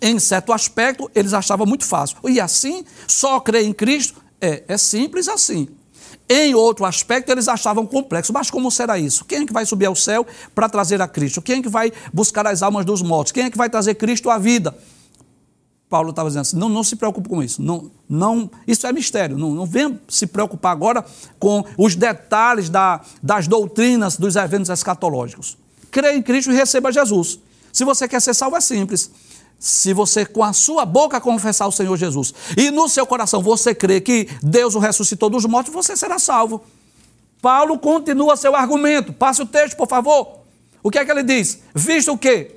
Em 0.00 0.18
certo 0.18 0.52
aspecto, 0.52 1.10
eles 1.14 1.32
achavam 1.32 1.66
muito 1.66 1.84
fácil. 1.84 2.18
E 2.28 2.40
assim, 2.40 2.84
só 3.06 3.38
crer 3.38 3.64
em 3.64 3.72
Cristo? 3.72 4.22
É, 4.40 4.64
é 4.66 4.76
simples 4.76 5.28
assim. 5.28 5.68
Em 6.28 6.54
outro 6.54 6.84
aspecto, 6.84 7.30
eles 7.30 7.46
achavam 7.46 7.86
complexo. 7.86 8.32
Mas 8.32 8.50
como 8.50 8.70
será 8.70 8.98
isso? 8.98 9.24
Quem 9.24 9.42
é 9.42 9.46
que 9.46 9.52
vai 9.52 9.64
subir 9.66 9.86
ao 9.86 9.94
céu 9.94 10.26
para 10.54 10.68
trazer 10.68 11.00
a 11.00 11.08
Cristo? 11.08 11.42
Quem 11.42 11.58
é 11.58 11.62
que 11.62 11.68
vai 11.68 11.92
buscar 12.12 12.46
as 12.46 12.62
almas 12.62 12.84
dos 12.84 13.02
mortos? 13.02 13.32
Quem 13.32 13.44
é 13.44 13.50
que 13.50 13.58
vai 13.58 13.68
trazer 13.68 13.94
Cristo 13.94 14.30
à 14.30 14.38
vida? 14.38 14.76
Paulo 15.88 16.08
estava 16.08 16.30
dizendo 16.30 16.40
assim: 16.40 16.56
não, 16.56 16.70
não 16.70 16.82
se 16.82 16.96
preocupe 16.96 17.28
com 17.28 17.42
isso. 17.42 17.62
Não, 17.62 17.90
não, 18.08 18.50
isso 18.66 18.86
é 18.86 18.92
mistério. 18.92 19.36
Não, 19.36 19.50
não 19.54 19.66
venha 19.66 20.00
se 20.08 20.26
preocupar 20.26 20.72
agora 20.72 21.04
com 21.38 21.64
os 21.76 21.94
detalhes 21.94 22.70
da, 22.70 23.02
das 23.22 23.46
doutrinas 23.46 24.16
dos 24.16 24.34
eventos 24.34 24.70
escatológicos. 24.70 25.58
Creia 25.90 26.16
em 26.16 26.22
Cristo 26.22 26.50
e 26.50 26.56
receba 26.56 26.90
Jesus. 26.90 27.38
Se 27.72 27.84
você 27.84 28.06
quer 28.06 28.20
ser 28.20 28.34
salvo, 28.34 28.56
é 28.56 28.60
simples. 28.60 29.10
Se 29.58 29.92
você 29.92 30.26
com 30.26 30.42
a 30.42 30.52
sua 30.52 30.84
boca 30.84 31.20
confessar 31.20 31.66
o 31.66 31.72
Senhor 31.72 31.96
Jesus 31.96 32.34
e 32.56 32.70
no 32.70 32.88
seu 32.88 33.06
coração 33.06 33.40
você 33.40 33.72
crê 33.72 34.00
que 34.00 34.28
Deus 34.42 34.74
o 34.74 34.80
ressuscitou 34.80 35.30
dos 35.30 35.44
mortos, 35.44 35.72
você 35.72 35.96
será 35.96 36.18
salvo. 36.18 36.64
Paulo 37.40 37.78
continua 37.78 38.36
seu 38.36 38.54
argumento. 38.54 39.12
Passe 39.12 39.40
o 39.40 39.46
texto, 39.46 39.76
por 39.76 39.88
favor. 39.88 40.38
O 40.82 40.90
que 40.90 40.98
é 40.98 41.04
que 41.04 41.10
ele 41.10 41.22
diz? 41.22 41.60
Visto 41.74 42.12
o 42.12 42.18
quê? 42.18 42.56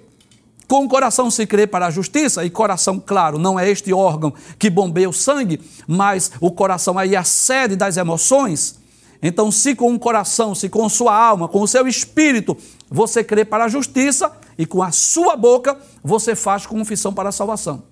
Com 0.67 0.85
o 0.85 0.89
coração 0.89 1.29
se 1.29 1.45
crê 1.45 1.67
para 1.67 1.85
a 1.87 1.91
justiça, 1.91 2.43
e 2.43 2.49
coração, 2.49 2.99
claro, 2.99 3.37
não 3.37 3.59
é 3.59 3.69
este 3.69 3.93
órgão 3.93 4.33
que 4.57 4.67
bombeia 4.67 5.07
o 5.07 5.13
sangue, 5.13 5.61
mas 5.87 6.31
o 6.41 6.49
coração 6.49 6.97
aí 6.97 7.13
é 7.13 7.17
a 7.19 7.23
sede 7.23 7.75
das 7.75 7.97
emoções. 7.97 8.79
Então, 9.21 9.51
se 9.51 9.75
com 9.75 9.93
o 9.93 9.99
coração, 9.99 10.55
se 10.55 10.67
com 10.69 10.89
sua 10.89 11.15
alma, 11.15 11.47
com 11.47 11.61
o 11.61 11.67
seu 11.67 11.87
espírito, 11.87 12.57
você 12.89 13.23
crê 13.23 13.45
para 13.45 13.65
a 13.65 13.67
justiça, 13.67 14.31
e 14.57 14.65
com 14.65 14.81
a 14.81 14.91
sua 14.91 15.35
boca 15.35 15.77
você 16.03 16.35
faz 16.35 16.65
confissão 16.65 17.13
para 17.13 17.29
a 17.29 17.31
salvação. 17.31 17.83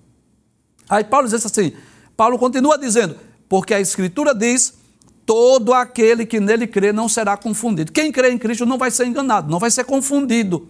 Aí 0.88 1.04
Paulo 1.04 1.28
diz 1.28 1.44
assim: 1.44 1.72
Paulo 2.16 2.38
continua 2.38 2.78
dizendo, 2.78 3.16
porque 3.48 3.74
a 3.74 3.80
Escritura 3.80 4.34
diz: 4.34 4.74
todo 5.26 5.72
aquele 5.72 6.26
que 6.26 6.40
nele 6.40 6.66
crê 6.66 6.92
não 6.92 7.08
será 7.08 7.36
confundido. 7.36 7.92
Quem 7.92 8.12
crê 8.12 8.30
em 8.30 8.38
Cristo 8.38 8.66
não 8.66 8.78
vai 8.78 8.90
ser 8.90 9.06
enganado, 9.06 9.50
não 9.50 9.58
vai 9.58 9.70
ser 9.70 9.84
confundido 9.84 10.68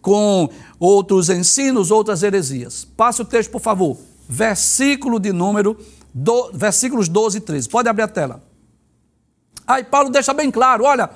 com 0.00 0.48
outros 0.78 1.28
ensinos, 1.28 1.90
outras 1.90 2.22
heresias. 2.22 2.86
Passe 2.96 3.20
o 3.20 3.24
texto, 3.24 3.50
por 3.50 3.60
favor. 3.60 3.98
Versículo 4.28 5.18
de 5.18 5.32
número, 5.32 5.76
do, 6.14 6.52
versículos 6.52 7.08
12 7.08 7.38
e 7.38 7.40
13. 7.40 7.68
Pode 7.68 7.88
abrir 7.88 8.04
a 8.04 8.08
tela. 8.08 8.42
Aí 9.66 9.84
Paulo 9.84 10.10
deixa 10.10 10.32
bem 10.32 10.50
claro: 10.50 10.84
olha, 10.84 11.10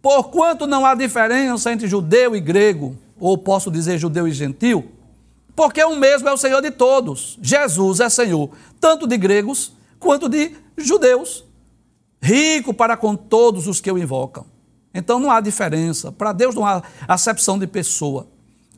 porquanto 0.00 0.66
não 0.66 0.86
há 0.86 0.94
diferença 0.94 1.72
entre 1.72 1.86
judeu 1.86 2.34
e 2.34 2.40
grego, 2.40 2.96
ou 3.18 3.36
posso 3.38 3.70
dizer 3.70 3.98
judeu 3.98 4.26
e 4.26 4.32
gentil, 4.32 4.92
porque 5.56 5.82
o 5.82 5.96
mesmo 5.96 6.28
é 6.28 6.32
o 6.32 6.36
Senhor 6.36 6.62
de 6.62 6.70
todos. 6.70 7.38
Jesus 7.42 8.00
é 8.00 8.08
Senhor, 8.08 8.50
tanto 8.80 9.06
de 9.06 9.16
gregos 9.16 9.72
quanto 9.98 10.28
de 10.28 10.52
judeus, 10.76 11.44
rico 12.22 12.72
para 12.72 12.96
com 12.96 13.16
todos 13.16 13.66
os 13.66 13.80
que 13.80 13.90
o 13.90 13.98
invocam. 13.98 14.46
Então 14.94 15.18
não 15.18 15.30
há 15.30 15.40
diferença. 15.40 16.10
Para 16.12 16.32
Deus 16.32 16.54
não 16.54 16.64
há 16.64 16.82
acepção 17.06 17.58
de 17.58 17.66
pessoa. 17.66 18.26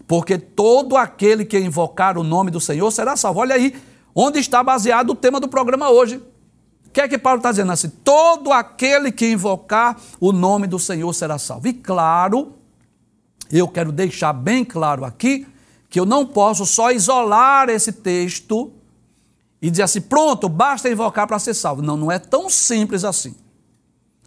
Porque 0.06 0.38
todo 0.38 0.96
aquele 0.96 1.44
que 1.44 1.58
invocar 1.58 2.18
o 2.18 2.24
nome 2.24 2.50
do 2.50 2.60
Senhor 2.60 2.90
será 2.90 3.16
salvo. 3.16 3.40
Olha 3.40 3.54
aí 3.54 3.74
onde 4.14 4.38
está 4.38 4.62
baseado 4.62 5.10
o 5.10 5.14
tema 5.14 5.38
do 5.38 5.48
programa 5.48 5.90
hoje. 5.90 6.16
O 6.86 6.90
que 6.92 7.00
é 7.00 7.06
que 7.06 7.16
Paulo 7.16 7.38
está 7.38 7.50
dizendo 7.50 7.70
assim? 7.70 7.88
Todo 7.88 8.52
aquele 8.52 9.12
que 9.12 9.30
invocar 9.30 9.96
o 10.18 10.32
nome 10.32 10.66
do 10.66 10.78
Senhor 10.78 11.12
será 11.12 11.38
salvo. 11.38 11.68
E 11.68 11.72
claro, 11.72 12.54
eu 13.58 13.66
quero 13.68 13.90
deixar 13.90 14.32
bem 14.32 14.64
claro 14.64 15.04
aqui 15.04 15.46
que 15.88 15.98
eu 15.98 16.06
não 16.06 16.24
posso 16.24 16.64
só 16.64 16.92
isolar 16.92 17.68
esse 17.68 17.92
texto 17.92 18.72
e 19.60 19.70
dizer 19.70 19.82
assim, 19.82 20.00
pronto, 20.00 20.48
basta 20.48 20.88
invocar 20.88 21.26
para 21.26 21.38
ser 21.38 21.54
salvo. 21.54 21.82
Não, 21.82 21.96
não 21.96 22.12
é 22.12 22.18
tão 22.18 22.48
simples 22.48 23.04
assim. 23.04 23.34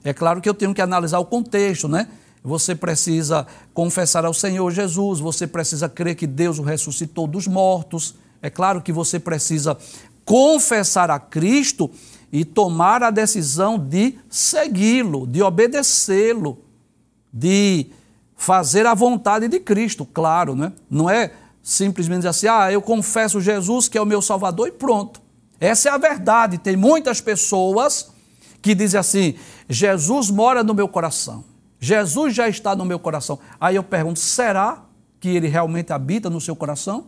É 0.04 0.14
claro 0.14 0.42
que 0.42 0.50
eu 0.50 0.54
tenho 0.54 0.74
que 0.74 0.82
analisar 0.82 1.20
o 1.20 1.26
contexto, 1.26 1.88
né? 1.88 2.10
Você 2.44 2.76
precisa 2.76 3.48
confessar 3.74 4.26
ao 4.26 4.34
Senhor 4.34 4.70
Jesus, 4.70 5.22
você 5.22 5.48
precisa 5.48 5.88
crer 5.88 6.16
que 6.16 6.28
Deus 6.28 6.60
o 6.60 6.62
ressuscitou 6.62 7.26
dos 7.26 7.48
mortos. 7.48 8.16
É 8.42 8.50
claro 8.50 8.82
que 8.82 8.92
você 8.92 9.18
precisa 9.18 9.78
confessar 10.26 11.10
a 11.10 11.18
Cristo 11.18 11.90
e 12.32 12.44
tomar 12.44 13.02
a 13.02 13.12
decisão 13.12 13.80
de 13.80 14.18
segui-lo, 14.30 15.26
de 15.26 15.42
obedecê-lo, 15.42 16.60
de 17.32 17.88
fazer 18.44 18.86
a 18.86 18.94
vontade 18.94 19.48
de 19.48 19.58
Cristo, 19.58 20.06
claro, 20.06 20.54
né? 20.54 20.74
Não 20.90 21.10
é 21.10 21.32
simplesmente 21.62 22.18
dizer 22.18 22.28
assim, 22.28 22.48
ah, 22.48 22.70
eu 22.70 22.82
confesso 22.82 23.40
Jesus 23.40 23.88
que 23.88 23.98
é 23.98 24.02
o 24.02 24.06
meu 24.06 24.22
Salvador 24.22 24.68
e 24.68 24.72
pronto. 24.72 25.22
Essa 25.62 25.88
é 25.88 25.92
a 25.94 25.98
verdade. 25.98 26.58
Tem 26.58 26.76
muitas 26.76 27.22
pessoas 27.22 28.12
que 28.62 28.76
dizem 28.76 29.00
assim: 29.00 29.36
Jesus 29.70 30.30
mora 30.30 30.62
no 30.62 30.74
meu 30.74 30.90
coração. 30.90 31.46
Jesus 31.80 32.36
já 32.36 32.50
está 32.50 32.76
no 32.76 32.84
meu 32.84 33.00
coração. 33.00 33.40
Aí 33.62 33.78
eu 33.78 33.84
pergunto: 33.84 34.20
será 34.20 34.84
que 35.22 35.30
ele 35.30 35.48
realmente 35.48 35.94
habita 35.94 36.30
no 36.30 36.42
seu 36.42 36.54
coração? 36.54 37.06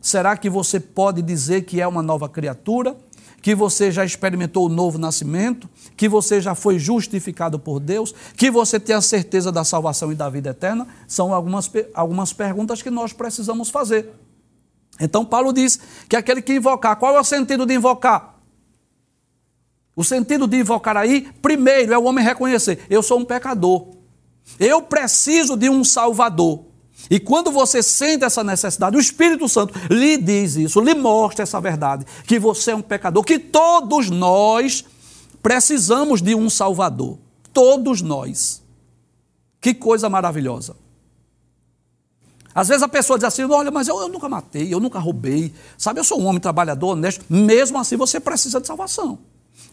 Será 0.00 0.34
que 0.34 0.48
você 0.48 0.80
pode 0.80 1.20
dizer 1.20 1.66
que 1.66 1.78
é 1.78 1.86
uma 1.86 2.02
nova 2.02 2.26
criatura? 2.26 2.96
Que 3.40 3.54
você 3.54 3.90
já 3.90 4.04
experimentou 4.04 4.66
o 4.66 4.68
novo 4.68 4.98
nascimento, 4.98 5.68
que 5.96 6.08
você 6.08 6.40
já 6.40 6.54
foi 6.54 6.78
justificado 6.78 7.58
por 7.58 7.80
Deus, 7.80 8.14
que 8.36 8.50
você 8.50 8.80
tem 8.80 8.94
a 8.94 9.00
certeza 9.00 9.52
da 9.52 9.64
salvação 9.64 10.10
e 10.12 10.14
da 10.14 10.28
vida 10.28 10.50
eterna? 10.50 10.86
São 11.06 11.32
algumas, 11.32 11.70
algumas 11.94 12.32
perguntas 12.32 12.82
que 12.82 12.90
nós 12.90 13.12
precisamos 13.12 13.70
fazer. 13.70 14.10
Então, 15.00 15.24
Paulo 15.24 15.52
diz 15.52 15.78
que 16.08 16.16
aquele 16.16 16.42
que 16.42 16.54
invocar, 16.54 16.96
qual 16.96 17.16
é 17.16 17.20
o 17.20 17.24
sentido 17.24 17.64
de 17.64 17.74
invocar? 17.74 18.34
O 19.94 20.04
sentido 20.04 20.46
de 20.46 20.58
invocar 20.58 20.96
aí, 20.96 21.28
primeiro, 21.42 21.92
é 21.92 21.98
o 21.98 22.04
homem 22.04 22.24
reconhecer: 22.24 22.84
eu 22.90 23.02
sou 23.02 23.18
um 23.18 23.24
pecador, 23.24 23.96
eu 24.58 24.82
preciso 24.82 25.56
de 25.56 25.68
um 25.68 25.84
Salvador. 25.84 26.67
E 27.10 27.18
quando 27.18 27.50
você 27.50 27.82
sente 27.82 28.24
essa 28.24 28.42
necessidade, 28.44 28.96
o 28.96 29.00
Espírito 29.00 29.48
Santo 29.48 29.74
lhe 29.88 30.16
diz 30.16 30.56
isso, 30.56 30.80
lhe 30.80 30.94
mostra 30.94 31.42
essa 31.42 31.60
verdade, 31.60 32.04
que 32.26 32.38
você 32.38 32.72
é 32.72 32.76
um 32.76 32.82
pecador, 32.82 33.22
que 33.24 33.38
todos 33.38 34.10
nós 34.10 34.84
precisamos 35.42 36.20
de 36.20 36.34
um 36.34 36.50
Salvador. 36.50 37.18
Todos 37.52 38.02
nós. 38.02 38.62
Que 39.60 39.74
coisa 39.74 40.08
maravilhosa. 40.08 40.76
Às 42.54 42.68
vezes 42.68 42.82
a 42.82 42.88
pessoa 42.88 43.18
diz 43.18 43.24
assim: 43.24 43.44
olha, 43.44 43.70
mas 43.70 43.88
eu, 43.88 44.00
eu 44.00 44.08
nunca 44.08 44.28
matei, 44.28 44.72
eu 44.72 44.80
nunca 44.80 44.98
roubei, 44.98 45.54
sabe, 45.76 46.00
eu 46.00 46.04
sou 46.04 46.20
um 46.20 46.26
homem 46.26 46.40
trabalhador, 46.40 46.88
honesto. 46.88 47.24
Mesmo 47.28 47.78
assim, 47.78 47.96
você 47.96 48.18
precisa 48.18 48.60
de 48.60 48.66
salvação. 48.66 49.18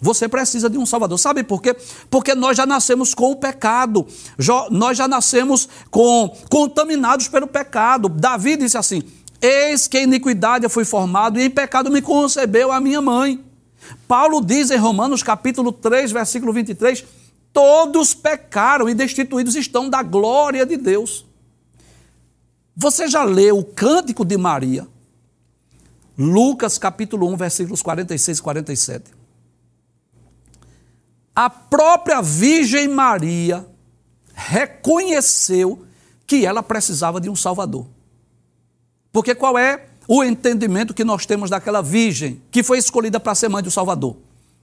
Você 0.02 0.28
precisa 0.28 0.70
de 0.70 0.78
um 0.78 0.86
Salvador. 0.86 1.18
Sabe 1.18 1.44
por 1.44 1.62
quê? 1.62 1.76
Porque 2.10 2.36
nós 2.36 2.58
já 2.58 2.66
nascemos 2.66 3.14
com 3.14 3.32
o 3.32 3.36
pecado. 3.36 4.06
Nós 4.70 4.98
já 4.98 5.08
nascemos 5.08 5.70
com, 5.90 6.36
contaminados 6.50 7.28
pelo 7.28 7.48
pecado. 7.48 8.10
Davi 8.10 8.58
disse 8.58 8.78
assim: 8.78 9.04
Eis 9.42 9.88
que 9.88 10.00
em 10.00 10.04
iniquidade 10.04 10.66
eu 10.66 10.70
fui 10.70 10.86
formado, 10.86 11.40
e 11.40 11.44
em 11.44 11.50
pecado 11.50 11.90
me 11.90 12.02
concebeu 12.02 12.72
a 12.72 12.80
minha 12.80 13.02
mãe. 13.02 13.44
Paulo 14.08 14.44
diz 14.44 14.72
em 14.72 14.78
Romanos 14.78 15.24
capítulo 15.24 15.72
3, 15.72 16.12
versículo 16.12 16.52
23, 16.52 17.06
todos 17.54 18.14
pecaram 18.14 18.90
e 18.90 18.94
destituídos 18.94 19.56
estão 19.56 19.90
da 19.90 20.02
glória 20.02 20.66
de 20.66 20.76
Deus. 20.76 21.26
Você 22.76 23.08
já 23.08 23.24
leu 23.24 23.60
o 23.60 23.64
cântico 23.64 24.26
de 24.26 24.38
Maria? 24.38 24.88
Lucas 26.18 26.78
capítulo 26.78 27.32
1, 27.32 27.38
versículos 27.38 27.82
46 27.82 28.40
e 28.40 28.42
47 28.42 29.15
a 31.36 31.50
própria 31.50 32.22
Virgem 32.22 32.88
Maria 32.88 33.68
reconheceu 34.34 35.86
que 36.26 36.46
ela 36.46 36.64
precisava 36.64 37.20
de 37.20 37.30
um 37.30 37.36
Salvador. 37.36 37.86
Porque 39.12 39.36
qual 39.36 39.58
é 39.58 39.88
o 40.08 40.24
entendimento 40.24 40.94
que 40.94 41.04
nós 41.04 41.26
temos 41.26 41.50
daquela 41.50 41.82
virgem 41.82 42.42
que 42.50 42.64
foi 42.64 42.78
escolhida 42.78 43.20
para 43.20 43.36
ser 43.36 43.50
mãe 43.50 43.62
do 43.62 43.72
Salvador? 43.72 44.16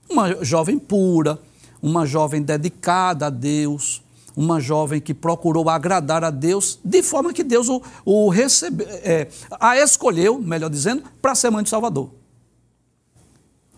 Uma 0.09 0.43
jovem 0.43 0.79
pura, 0.79 1.39
uma 1.81 2.05
jovem 2.05 2.41
dedicada 2.41 3.27
a 3.27 3.29
Deus, 3.29 4.01
uma 4.35 4.59
jovem 4.59 4.99
que 4.99 5.13
procurou 5.13 5.69
agradar 5.69 6.23
a 6.23 6.29
Deus, 6.29 6.79
de 6.83 7.03
forma 7.03 7.33
que 7.33 7.43
Deus 7.43 7.69
o, 7.69 7.81
o 8.03 8.29
recebe, 8.29 8.83
é, 8.83 9.27
a 9.59 9.77
escolheu, 9.77 10.39
melhor 10.39 10.69
dizendo, 10.69 11.03
para 11.21 11.35
ser 11.35 11.49
mãe 11.51 11.63
do 11.63 11.69
Salvador. 11.69 12.09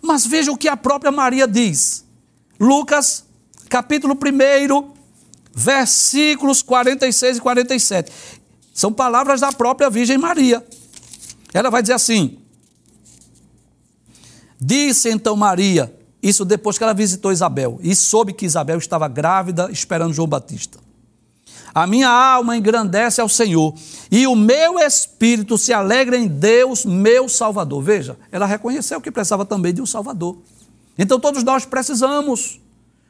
Mas 0.02 0.26
veja 0.26 0.52
o 0.52 0.58
que 0.58 0.68
a 0.68 0.78
própria 0.78 1.12
Maria 1.12 1.48
diz. 1.48 2.05
Lucas, 2.60 3.26
capítulo 3.70 4.16
1, 4.16 4.94
versículos 5.54 6.62
46 6.62 7.38
e 7.38 7.42
47. 7.42 8.12
São 8.74 8.92
palavras 8.92 9.42
da 9.42 9.52
própria 9.52 9.90
Virgem 9.90 10.18
Maria. 10.18 10.66
Ela 11.54 11.70
vai 11.70 11.82
dizer 11.82 11.94
assim: 11.94 12.40
Disse 14.60 15.10
então 15.10 15.36
Maria, 15.36 15.94
isso 16.22 16.44
depois 16.44 16.78
que 16.78 16.84
ela 16.84 16.94
visitou 16.94 17.32
Isabel, 17.32 17.80
e 17.82 17.96
soube 17.96 18.34
que 18.34 18.46
Isabel 18.46 18.78
estava 18.78 19.08
grávida, 19.08 19.70
esperando 19.72 20.14
João 20.14 20.28
Batista. 20.28 20.80
A 21.74 21.86
minha 21.86 22.10
alma 22.10 22.56
engrandece 22.56 23.20
ao 23.20 23.28
Senhor, 23.28 23.74
e 24.10 24.26
o 24.26 24.36
meu 24.36 24.80
espírito 24.80 25.58
se 25.58 25.74
alegra 25.74 26.18
em 26.18 26.28
Deus, 26.28 26.86
meu 26.86 27.28
Salvador. 27.28 27.82
Veja, 27.82 28.18
ela 28.32 28.46
reconheceu 28.46 29.02
que 29.02 29.12
precisava 29.12 29.46
também 29.46 29.74
de 29.74 29.82
um 29.82 29.86
Salvador. 29.86 30.38
Então 30.98 31.20
todos 31.20 31.44
nós 31.44 31.66
precisamos. 31.66 32.60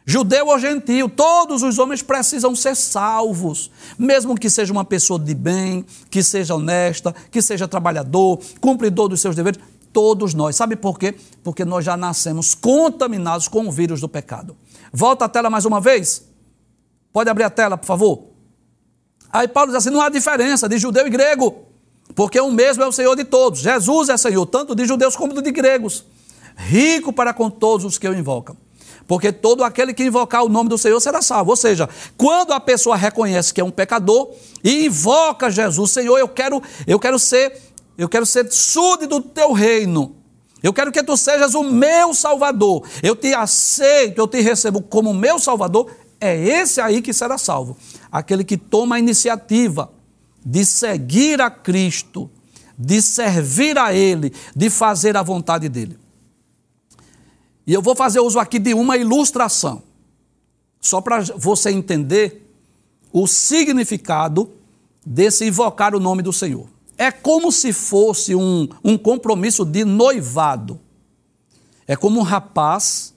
Judeu 0.07 0.47
ou 0.47 0.59
gentil, 0.59 1.09
todos 1.09 1.63
os 1.63 1.79
homens 1.79 2.03
precisam 2.03 2.55
ser 2.55 2.75
salvos, 2.75 3.71
mesmo 3.97 4.35
que 4.35 4.51
seja 4.51 4.71
uma 4.71 4.85
pessoa 4.85 5.19
de 5.19 5.33
bem, 5.33 5.83
que 6.11 6.21
seja 6.21 6.53
honesta, 6.53 7.13
que 7.31 7.41
seja 7.41 7.67
trabalhador, 7.67 8.39
cumpridor 8.61 9.07
dos 9.07 9.19
seus 9.19 9.35
deveres, 9.35 9.59
todos 9.91 10.35
nós. 10.35 10.55
Sabe 10.55 10.75
por 10.75 10.99
quê? 10.99 11.15
Porque 11.43 11.65
nós 11.65 11.83
já 11.83 11.97
nascemos 11.97 12.53
contaminados 12.53 13.47
com 13.47 13.67
o 13.67 13.71
vírus 13.71 13.99
do 13.99 14.07
pecado. 14.07 14.55
Volta 14.93 15.25
a 15.25 15.29
tela 15.29 15.49
mais 15.49 15.65
uma 15.65 15.81
vez. 15.81 16.23
Pode 17.11 17.27
abrir 17.27 17.45
a 17.45 17.49
tela, 17.49 17.75
por 17.75 17.87
favor. 17.87 18.27
Aí 19.33 19.47
Paulo 19.47 19.71
diz 19.71 19.77
assim: 19.77 19.89
não 19.89 20.01
há 20.01 20.09
diferença 20.09 20.69
de 20.69 20.77
judeu 20.77 21.07
e 21.07 21.09
grego, 21.09 21.65
porque 22.13 22.39
o 22.39 22.51
mesmo 22.51 22.83
é 22.83 22.87
o 22.87 22.91
Senhor 22.91 23.15
de 23.15 23.23
todos. 23.23 23.59
Jesus 23.59 24.09
é 24.09 24.17
Senhor, 24.17 24.45
tanto 24.45 24.75
de 24.75 24.85
judeus 24.85 25.15
como 25.15 25.41
de 25.41 25.51
gregos 25.51 26.05
rico 26.55 27.11
para 27.11 27.33
com 27.33 27.49
todos 27.49 27.85
os 27.85 27.97
que 27.97 28.07
o 28.07 28.13
invocam. 28.13 28.57
Porque 29.07 29.31
todo 29.31 29.63
aquele 29.63 29.93
que 29.93 30.03
invocar 30.03 30.43
o 30.43 30.49
nome 30.49 30.69
do 30.69 30.77
Senhor 30.77 30.99
será 30.99 31.21
salvo. 31.21 31.51
Ou 31.51 31.55
seja, 31.55 31.87
quando 32.17 32.53
a 32.53 32.59
pessoa 32.59 32.95
reconhece 32.95 33.53
que 33.53 33.61
é 33.61 33.63
um 33.63 33.71
pecador 33.71 34.31
e 34.63 34.85
invoca 34.85 35.51
Jesus, 35.51 35.91
Senhor, 35.91 36.17
eu 36.17 36.27
quero, 36.27 36.61
eu 36.87 36.99
quero 36.99 37.19
ser, 37.19 37.61
eu 37.97 38.09
quero 38.09 38.25
ser 38.25 38.51
súdito 38.51 39.19
do 39.19 39.21
teu 39.21 39.51
reino. 39.51 40.15
Eu 40.63 40.73
quero 40.73 40.91
que 40.91 41.03
tu 41.03 41.15
sejas 41.15 41.53
o 41.53 41.63
meu 41.63 42.13
Salvador. 42.15 42.87
Eu 43.03 43.15
te 43.15 43.33
aceito, 43.33 44.17
eu 44.17 44.27
te 44.27 44.41
recebo 44.41 44.81
como 44.81 45.13
meu 45.13 45.37
Salvador. 45.37 45.91
É 46.19 46.35
esse 46.35 46.81
aí 46.81 47.01
que 47.03 47.13
será 47.13 47.37
salvo. 47.37 47.77
Aquele 48.11 48.43
que 48.43 48.57
toma 48.57 48.95
a 48.95 48.99
iniciativa 48.99 49.91
de 50.43 50.65
seguir 50.65 51.39
a 51.41 51.51
Cristo, 51.51 52.29
de 52.75 52.99
servir 53.01 53.77
a 53.77 53.93
Ele, 53.93 54.33
de 54.55 54.69
fazer 54.71 55.15
a 55.15 55.21
vontade 55.21 55.69
dele. 55.69 55.99
E 57.67 57.73
eu 57.73 57.81
vou 57.81 57.95
fazer 57.95 58.19
uso 58.19 58.39
aqui 58.39 58.59
de 58.59 58.73
uma 58.73 58.95
ilustração, 58.95 59.81
só 60.79 61.01
para 61.01 61.21
você 61.35 61.71
entender 61.71 62.45
o 63.11 63.25
significado 63.25 64.51
desse 65.05 65.45
invocar 65.45 65.95
o 65.95 65.99
nome 65.99 66.21
do 66.21 66.31
Senhor. 66.31 66.67
É 66.97 67.11
como 67.11 67.51
se 67.51 67.73
fosse 67.73 68.35
um, 68.35 68.67
um 68.83 68.97
compromisso 68.97 69.65
de 69.65 69.83
noivado. 69.83 70.79
É 71.87 71.95
como 71.95 72.19
um 72.19 72.23
rapaz 72.23 73.13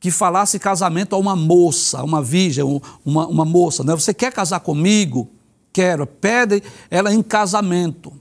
que 0.00 0.10
falasse 0.10 0.58
casamento 0.58 1.14
a 1.14 1.18
uma 1.18 1.34
moça, 1.34 2.02
uma 2.02 2.22
virgem, 2.22 2.64
uma, 3.04 3.26
uma 3.26 3.44
moça. 3.44 3.82
Né? 3.82 3.94
Você 3.94 4.12
quer 4.12 4.32
casar 4.32 4.60
comigo? 4.60 5.28
Quero. 5.72 6.06
Pede 6.06 6.62
ela 6.90 7.12
em 7.12 7.22
casamento. 7.22 8.12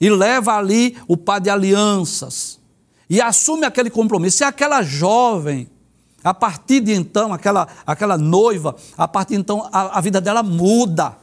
E 0.00 0.08
leva 0.08 0.56
ali 0.56 0.96
o 1.06 1.16
par 1.16 1.40
de 1.40 1.50
alianças 1.50 2.61
e 3.08 3.20
assume 3.20 3.64
aquele 3.64 3.90
compromisso. 3.90 4.42
E 4.42 4.44
aquela 4.44 4.82
jovem, 4.82 5.68
a 6.22 6.32
partir 6.32 6.80
de 6.80 6.92
então, 6.92 7.32
aquela, 7.32 7.68
aquela 7.86 8.16
noiva, 8.16 8.76
a 8.96 9.08
partir 9.08 9.34
de 9.34 9.40
então, 9.40 9.68
a, 9.72 9.98
a 9.98 10.00
vida 10.00 10.20
dela 10.20 10.42
muda. 10.42 11.16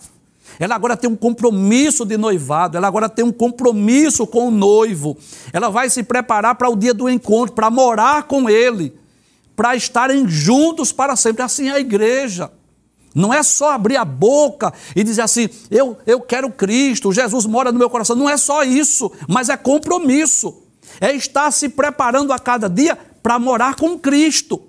Ela 0.60 0.76
agora 0.76 0.98
tem 0.98 1.10
um 1.10 1.16
compromisso 1.16 2.06
de 2.06 2.18
noivado, 2.18 2.76
ela 2.76 2.88
agora 2.88 3.08
tem 3.08 3.24
um 3.24 3.32
compromisso 3.32 4.28
com 4.28 4.48
o 4.48 4.52
noivo. 4.52 5.18
Ela 5.54 5.70
vai 5.70 5.90
se 5.90 6.04
preparar 6.04 6.56
para 6.56 6.70
o 6.70 6.76
dia 6.76 6.94
do 6.94 7.10
encontro, 7.10 7.56
para 7.56 7.70
morar 7.70 8.24
com 8.24 8.50
ele, 8.50 8.94
para 9.56 9.76
estarem 9.76 10.28
juntos 10.28 10.92
para 10.92 11.16
sempre. 11.16 11.44
Assim 11.44 11.70
é 11.70 11.74
a 11.74 11.80
igreja. 11.80 12.52
Não 13.16 13.34
é 13.34 13.42
só 13.42 13.72
abrir 13.72 13.98
a 13.98 14.06
boca 14.06 14.74
e 14.96 15.04
dizer 15.04 15.22
assim, 15.22 15.50
eu, 15.72 15.98
eu 16.06 16.22
quero 16.22 16.50
Cristo, 16.52 17.12
Jesus 17.12 17.46
mora 17.46 17.72
no 17.72 17.80
meu 17.80 17.90
coração. 17.90 18.16
Não 18.16 18.30
é 18.30 18.38
só 18.38 18.64
isso, 18.64 19.12
mas 19.28 19.50
é 19.50 19.58
compromisso 19.58 20.69
é 21.00 21.14
estar 21.14 21.52
se 21.52 21.70
preparando 21.70 22.34
a 22.34 22.40
cada 22.40 22.70
dia 22.70 22.98
para 23.22 23.38
morar 23.38 23.76
com 23.76 23.98
Cristo, 23.98 24.62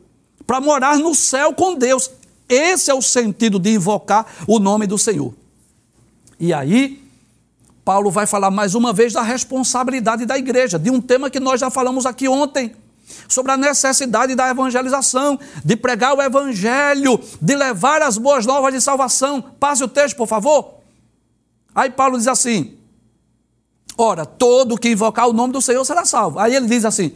para 0.46 0.60
morar 0.60 0.98
no 0.98 1.14
céu 1.14 1.54
com 1.54 1.74
Deus. 1.74 2.10
Esse 2.48 2.90
é 2.90 2.94
o 2.94 3.02
sentido 3.02 3.58
de 3.58 3.72
invocar 3.72 4.26
o 4.46 4.58
nome 4.58 4.86
do 4.86 4.98
Senhor. 4.98 5.32
E 6.38 6.52
aí, 6.52 7.00
Paulo 7.84 8.10
vai 8.10 8.26
falar 8.26 8.50
mais 8.50 8.74
uma 8.74 8.92
vez 8.92 9.12
da 9.12 9.22
responsabilidade 9.22 10.26
da 10.26 10.36
igreja, 10.36 10.78
de 10.78 10.90
um 10.90 11.00
tema 11.00 11.30
que 11.30 11.38
nós 11.38 11.60
já 11.60 11.70
falamos 11.70 12.06
aqui 12.06 12.28
ontem, 12.28 12.74
sobre 13.28 13.52
a 13.52 13.56
necessidade 13.56 14.34
da 14.34 14.48
evangelização, 14.50 15.38
de 15.64 15.76
pregar 15.76 16.14
o 16.14 16.22
evangelho, 16.22 17.20
de 17.40 17.54
levar 17.54 18.02
as 18.02 18.18
boas 18.18 18.46
novas 18.46 18.72
de 18.72 18.80
salvação. 18.80 19.40
Passe 19.58 19.84
o 19.84 19.88
texto, 19.88 20.16
por 20.16 20.26
favor. 20.26 20.74
Aí 21.74 21.90
Paulo 21.90 22.18
diz 22.18 22.26
assim: 22.26 22.76
Ora, 23.96 24.24
todo 24.24 24.78
que 24.78 24.90
invocar 24.90 25.28
o 25.28 25.32
nome 25.32 25.52
do 25.52 25.60
Senhor 25.60 25.84
será 25.84 26.04
salvo. 26.04 26.38
Aí 26.38 26.54
ele 26.54 26.66
diz 26.66 26.84
assim: 26.84 27.12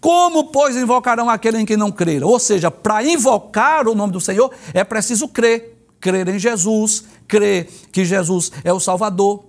Como, 0.00 0.44
pois, 0.44 0.76
invocarão 0.76 1.28
aquele 1.28 1.58
em 1.58 1.66
quem 1.66 1.76
não 1.76 1.90
creram? 1.90 2.28
Ou 2.28 2.38
seja, 2.38 2.70
para 2.70 3.04
invocar 3.04 3.88
o 3.88 3.94
nome 3.94 4.12
do 4.12 4.20
Senhor 4.20 4.52
é 4.72 4.84
preciso 4.84 5.28
crer. 5.28 5.70
Crer 6.00 6.28
em 6.28 6.38
Jesus, 6.38 7.04
crer 7.28 7.68
que 7.92 8.04
Jesus 8.04 8.50
é 8.64 8.72
o 8.72 8.80
Salvador. 8.80 9.44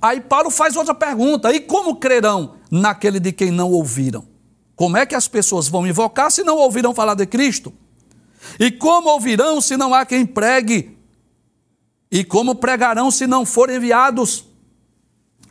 Aí 0.00 0.20
Paulo 0.20 0.50
faz 0.50 0.76
outra 0.76 0.94
pergunta: 0.94 1.52
e 1.52 1.60
como 1.60 1.96
crerão 1.96 2.54
naquele 2.70 3.20
de 3.20 3.32
quem 3.32 3.50
não 3.50 3.70
ouviram? 3.70 4.24
Como 4.76 4.96
é 4.96 5.06
que 5.06 5.14
as 5.14 5.28
pessoas 5.28 5.68
vão 5.68 5.86
invocar 5.86 6.30
se 6.30 6.42
não 6.42 6.56
ouvirão 6.58 6.94
falar 6.94 7.14
de 7.14 7.26
Cristo? 7.26 7.72
E 8.58 8.70
como 8.70 9.08
ouvirão 9.08 9.60
se 9.60 9.76
não 9.76 9.94
há 9.94 10.04
quem 10.04 10.26
pregue? 10.26 10.96
E 12.10 12.24
como 12.24 12.54
pregarão 12.54 13.10
se 13.10 13.26
não 13.26 13.46
forem 13.46 13.76
enviados? 13.76 14.44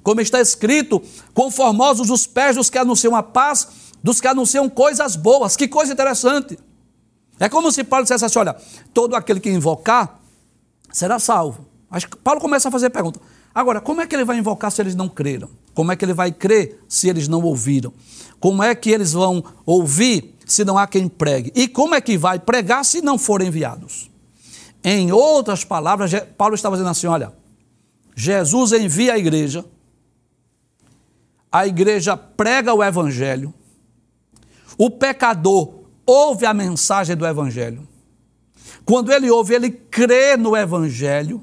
Como 0.03 0.21
está 0.21 0.39
escrito, 0.41 1.01
conformosos 1.33 2.09
os 2.09 2.27
pés 2.27 2.57
dos 2.57 2.69
que 2.69 2.77
anunciam 2.77 3.15
a 3.15 3.23
paz, 3.23 3.67
dos 4.03 4.19
que 4.19 4.27
anunciam 4.27 4.69
coisas 4.69 5.15
boas. 5.15 5.55
Que 5.55 5.67
coisa 5.67 5.93
interessante. 5.93 6.59
É 7.39 7.49
como 7.49 7.71
se 7.71 7.83
Paulo 7.83 8.03
dissesse 8.03 8.25
assim: 8.25 8.39
olha, 8.39 8.55
todo 8.93 9.15
aquele 9.15 9.39
que 9.39 9.49
invocar 9.49 10.19
será 10.91 11.17
salvo. 11.17 11.65
Acho 11.89 12.09
que 12.09 12.17
Paulo 12.17 12.41
começa 12.41 12.67
a 12.67 12.71
fazer 12.71 12.89
pergunta. 12.89 13.19
Agora, 13.55 13.79
como 13.79 14.01
é 14.01 14.07
que 14.07 14.15
ele 14.15 14.25
vai 14.25 14.37
invocar 14.37 14.71
se 14.71 14.81
eles 14.81 14.95
não 14.95 15.07
creram? 15.07 15.49
Como 15.73 15.91
é 15.91 15.95
que 15.95 16.03
ele 16.03 16.13
vai 16.13 16.31
crer 16.31 16.83
se 16.87 17.07
eles 17.07 17.27
não 17.27 17.41
ouviram? 17.41 17.93
Como 18.39 18.63
é 18.63 18.73
que 18.75 18.89
eles 18.89 19.13
vão 19.13 19.43
ouvir 19.65 20.35
se 20.45 20.65
não 20.65 20.77
há 20.77 20.87
quem 20.87 21.07
pregue? 21.07 21.51
E 21.55 21.67
como 21.67 21.95
é 21.95 22.01
que 22.01 22.17
vai 22.17 22.39
pregar 22.39 22.83
se 22.83 23.01
não 23.01 23.17
forem 23.17 23.47
enviados? 23.47 24.11
Em 24.83 25.11
outras 25.11 25.63
palavras, 25.63 26.11
Paulo 26.37 26.55
estava 26.55 26.75
dizendo 26.75 26.89
assim: 26.89 27.07
olha, 27.07 27.31
Jesus 28.15 28.73
envia 28.73 29.13
a 29.13 29.17
igreja, 29.17 29.63
a 31.53 31.67
igreja 31.67 32.17
prega 32.17 32.73
o 32.73 32.83
evangelho, 32.83 33.53
o 34.77 34.89
pecador 34.89 35.83
ouve 36.05 36.45
a 36.45 36.53
mensagem 36.53 37.15
do 37.15 37.25
evangelho. 37.25 37.87
Quando 38.83 39.13
ele 39.13 39.29
ouve, 39.29 39.53
ele 39.53 39.69
crê 39.71 40.35
no 40.35 40.57
evangelho 40.57 41.41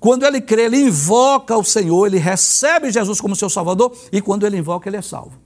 quando 0.00 0.24
ele 0.24 0.40
crê, 0.40 0.62
ele 0.62 0.78
invoca 0.78 1.56
o 1.58 1.62
Senhor, 1.62 2.06
ele 2.06 2.16
recebe 2.16 2.90
Jesus 2.90 3.20
como 3.20 3.36
seu 3.36 3.50
Salvador, 3.50 3.94
e 4.10 4.22
quando 4.22 4.46
ele 4.46 4.56
invoca, 4.56 4.88
ele 4.88 4.96
é 4.96 5.02
salvo. 5.02 5.38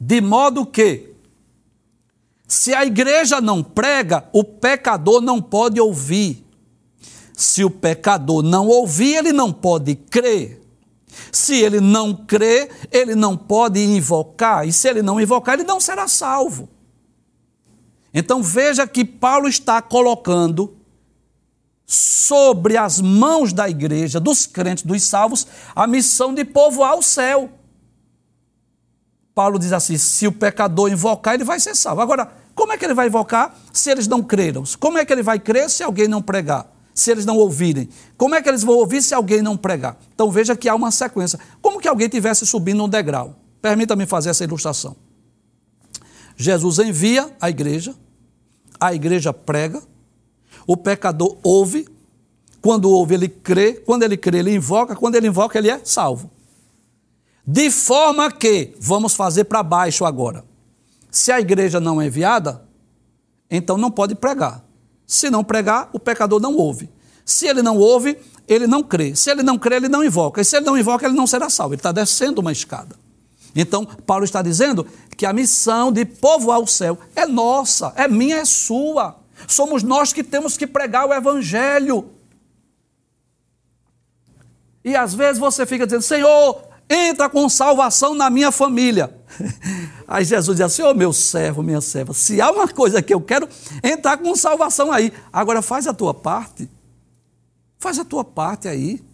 De 0.00 0.20
modo 0.20 0.66
que, 0.66 1.14
se 2.46 2.74
a 2.74 2.84
igreja 2.84 3.40
não 3.40 3.62
prega, 3.62 4.28
o 4.32 4.42
pecador 4.42 5.20
não 5.20 5.40
pode 5.40 5.80
ouvir. 5.80 6.44
Se 7.32 7.64
o 7.64 7.70
pecador 7.70 8.42
não 8.42 8.66
ouvir, 8.66 9.14
ele 9.14 9.32
não 9.32 9.52
pode 9.52 9.94
crer. 9.94 10.60
Se 11.32 11.54
ele 11.56 11.80
não 11.80 12.14
crê, 12.14 12.70
ele 12.90 13.14
não 13.14 13.36
pode 13.36 13.82
invocar. 13.82 14.66
E 14.66 14.72
se 14.72 14.88
ele 14.88 15.02
não 15.02 15.20
invocar, 15.20 15.54
ele 15.54 15.64
não 15.64 15.80
será 15.80 16.08
salvo. 16.08 16.68
Então 18.12 18.42
veja 18.42 18.86
que 18.86 19.04
Paulo 19.04 19.48
está 19.48 19.82
colocando 19.82 20.76
sobre 21.86 22.76
as 22.76 23.00
mãos 23.00 23.52
da 23.52 23.68
igreja, 23.68 24.20
dos 24.20 24.46
crentes, 24.46 24.84
dos 24.84 25.02
salvos, 25.02 25.46
a 25.74 25.86
missão 25.86 26.34
de 26.34 26.44
povoar 26.44 26.96
o 26.96 27.02
céu. 27.02 27.50
Paulo 29.34 29.58
diz 29.58 29.72
assim: 29.72 29.96
se 29.96 30.26
o 30.26 30.32
pecador 30.32 30.90
invocar, 30.90 31.34
ele 31.34 31.44
vai 31.44 31.60
ser 31.60 31.74
salvo. 31.74 32.00
Agora, 32.00 32.30
como 32.54 32.72
é 32.72 32.76
que 32.76 32.84
ele 32.84 32.94
vai 32.94 33.06
invocar 33.06 33.56
se 33.72 33.90
eles 33.90 34.08
não 34.08 34.22
creram? 34.22 34.64
Como 34.80 34.98
é 34.98 35.04
que 35.04 35.12
ele 35.12 35.22
vai 35.22 35.38
crer 35.38 35.70
se 35.70 35.82
alguém 35.82 36.08
não 36.08 36.20
pregar? 36.20 36.66
Se 36.98 37.12
eles 37.12 37.24
não 37.24 37.36
ouvirem? 37.36 37.88
Como 38.16 38.34
é 38.34 38.42
que 38.42 38.48
eles 38.48 38.64
vão 38.64 38.74
ouvir 38.74 39.00
se 39.02 39.14
alguém 39.14 39.40
não 39.40 39.56
pregar? 39.56 39.96
Então 40.12 40.32
veja 40.32 40.56
que 40.56 40.68
há 40.68 40.74
uma 40.74 40.90
sequência. 40.90 41.38
Como 41.62 41.78
que 41.78 41.86
alguém 41.86 42.08
tivesse 42.08 42.44
subindo 42.44 42.82
um 42.82 42.88
degrau? 42.88 43.36
Permita-me 43.62 44.04
fazer 44.04 44.30
essa 44.30 44.42
ilustração. 44.42 44.96
Jesus 46.36 46.80
envia 46.80 47.30
a 47.40 47.48
igreja, 47.48 47.94
a 48.80 48.92
igreja 48.92 49.32
prega, 49.32 49.80
o 50.66 50.76
pecador 50.76 51.38
ouve, 51.44 51.86
quando 52.60 52.90
ouve, 52.90 53.14
ele 53.14 53.28
crê, 53.28 53.74
quando 53.74 54.02
ele 54.02 54.16
crê, 54.16 54.38
ele 54.40 54.52
invoca, 54.52 54.96
quando 54.96 55.14
ele 55.14 55.28
invoca, 55.28 55.56
ele 55.56 55.70
é 55.70 55.80
salvo. 55.84 56.28
De 57.46 57.70
forma 57.70 58.28
que, 58.32 58.74
vamos 58.80 59.14
fazer 59.14 59.44
para 59.44 59.62
baixo 59.62 60.04
agora. 60.04 60.44
Se 61.12 61.30
a 61.30 61.38
igreja 61.38 61.78
não 61.78 62.02
é 62.02 62.08
enviada, 62.08 62.66
então 63.48 63.78
não 63.78 63.88
pode 63.88 64.16
pregar. 64.16 64.67
Se 65.08 65.30
não 65.30 65.42
pregar, 65.42 65.88
o 65.94 65.98
pecador 65.98 66.38
não 66.38 66.54
ouve. 66.54 66.90
Se 67.24 67.46
ele 67.46 67.62
não 67.62 67.78
ouve, 67.78 68.18
ele 68.46 68.66
não 68.66 68.82
crê. 68.82 69.16
Se 69.16 69.30
ele 69.30 69.42
não 69.42 69.58
crê, 69.58 69.76
ele 69.76 69.88
não 69.88 70.04
invoca. 70.04 70.42
E 70.42 70.44
se 70.44 70.54
ele 70.54 70.66
não 70.66 70.76
invoca, 70.76 71.06
ele 71.06 71.16
não 71.16 71.26
será 71.26 71.48
salvo. 71.48 71.72
Ele 71.72 71.78
está 71.78 71.90
descendo 71.90 72.42
uma 72.42 72.52
escada. 72.52 72.94
Então, 73.56 73.86
Paulo 73.86 74.24
está 74.24 74.42
dizendo 74.42 74.86
que 75.16 75.24
a 75.24 75.32
missão 75.32 75.90
de 75.90 76.04
povoar 76.04 76.60
o 76.60 76.66
céu 76.66 76.98
é 77.16 77.24
nossa, 77.24 77.90
é 77.96 78.06
minha, 78.06 78.36
é 78.36 78.44
sua. 78.44 79.16
Somos 79.46 79.82
nós 79.82 80.12
que 80.12 80.22
temos 80.22 80.58
que 80.58 80.66
pregar 80.66 81.06
o 81.06 81.14
Evangelho. 81.14 82.10
E 84.84 84.94
às 84.94 85.14
vezes 85.14 85.38
você 85.38 85.64
fica 85.64 85.86
dizendo: 85.86 86.02
Senhor, 86.02 86.62
entra 86.88 87.30
com 87.30 87.48
salvação 87.48 88.14
na 88.14 88.28
minha 88.28 88.52
família. 88.52 89.14
Aí 90.08 90.24
Jesus 90.24 90.56
diz 90.56 90.64
assim: 90.64 90.82
Ô 90.82 90.90
oh, 90.90 90.94
meu 90.94 91.12
servo, 91.12 91.62
minha 91.62 91.80
serva, 91.80 92.14
se 92.14 92.40
há 92.40 92.50
uma 92.50 92.66
coisa 92.66 93.02
que 93.02 93.14
eu 93.14 93.20
quero, 93.20 93.46
entrar 93.84 94.16
com 94.16 94.34
salvação 94.34 94.90
aí. 94.90 95.12
Agora 95.32 95.62
faz 95.62 95.86
a 95.86 95.92
tua 95.92 96.14
parte. 96.14 96.68
Faz 97.78 97.98
a 97.98 98.04
tua 98.04 98.24
parte 98.24 98.66
aí. 98.66 99.04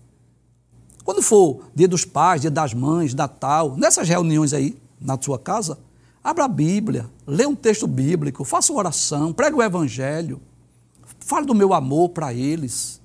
Quando 1.05 1.21
for 1.21 1.65
dia 1.75 1.89
dos 1.89 2.05
pais, 2.05 2.41
dia 2.41 2.51
das 2.51 2.73
mães, 2.73 3.13
Natal, 3.13 3.77
nessas 3.77 4.09
reuniões 4.09 4.55
aí 4.55 4.79
na 4.99 5.21
sua 5.21 5.39
casa, 5.39 5.79
Abra 6.25 6.47
a 6.47 6.49
Bíblia, 6.49 7.11
lê 7.27 7.45
um 7.45 7.55
texto 7.55 7.87
bíblico, 7.87 8.45
faça 8.45 8.73
uma 8.73 8.79
oração, 8.79 9.31
pregue 9.31 9.59
o 9.59 9.63
Evangelho, 9.63 10.41
fale 11.21 11.45
do 11.45 11.55
meu 11.55 11.75
amor 11.75 12.09
para 12.09 12.33
eles. 12.33 12.99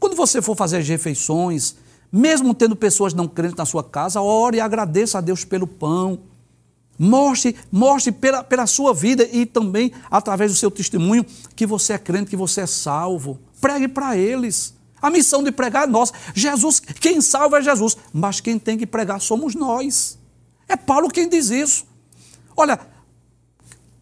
Quando 0.00 0.16
você 0.16 0.40
for 0.40 0.56
fazer 0.56 0.78
as 0.78 0.88
refeições, 0.88 1.76
mesmo 2.10 2.54
tendo 2.54 2.74
pessoas 2.74 3.12
não 3.12 3.28
crentes 3.28 3.54
na 3.54 3.66
sua 3.66 3.84
casa, 3.84 4.22
ore 4.22 4.56
e 4.56 4.60
agradeça 4.62 5.18
a 5.18 5.20
Deus 5.20 5.44
pelo 5.44 5.66
pão. 5.66 6.20
Mostre, 6.98 7.54
mostre 7.70 8.10
pela, 8.10 8.42
pela 8.42 8.66
sua 8.66 8.92
vida 8.92 9.28
e 9.30 9.46
também 9.46 9.92
através 10.10 10.50
do 10.50 10.56
seu 10.56 10.70
testemunho 10.70 11.24
que 11.54 11.64
você 11.64 11.92
é 11.92 11.98
crente, 11.98 12.30
que 12.30 12.36
você 12.36 12.62
é 12.62 12.66
salvo. 12.66 13.38
Pregue 13.60 13.86
para 13.86 14.16
eles. 14.16 14.74
A 15.00 15.08
missão 15.10 15.42
de 15.44 15.52
pregar 15.52 15.84
é 15.84 15.86
nossa. 15.86 16.12
Jesus, 16.34 16.80
quem 16.80 17.20
salva 17.20 17.58
é 17.58 17.62
Jesus, 17.62 17.96
mas 18.12 18.40
quem 18.40 18.58
tem 18.58 18.76
que 18.76 18.86
pregar 18.86 19.20
somos 19.20 19.54
nós. 19.54 20.18
É 20.68 20.76
Paulo 20.76 21.08
quem 21.08 21.28
diz 21.28 21.50
isso. 21.50 21.86
Olha, 22.56 22.80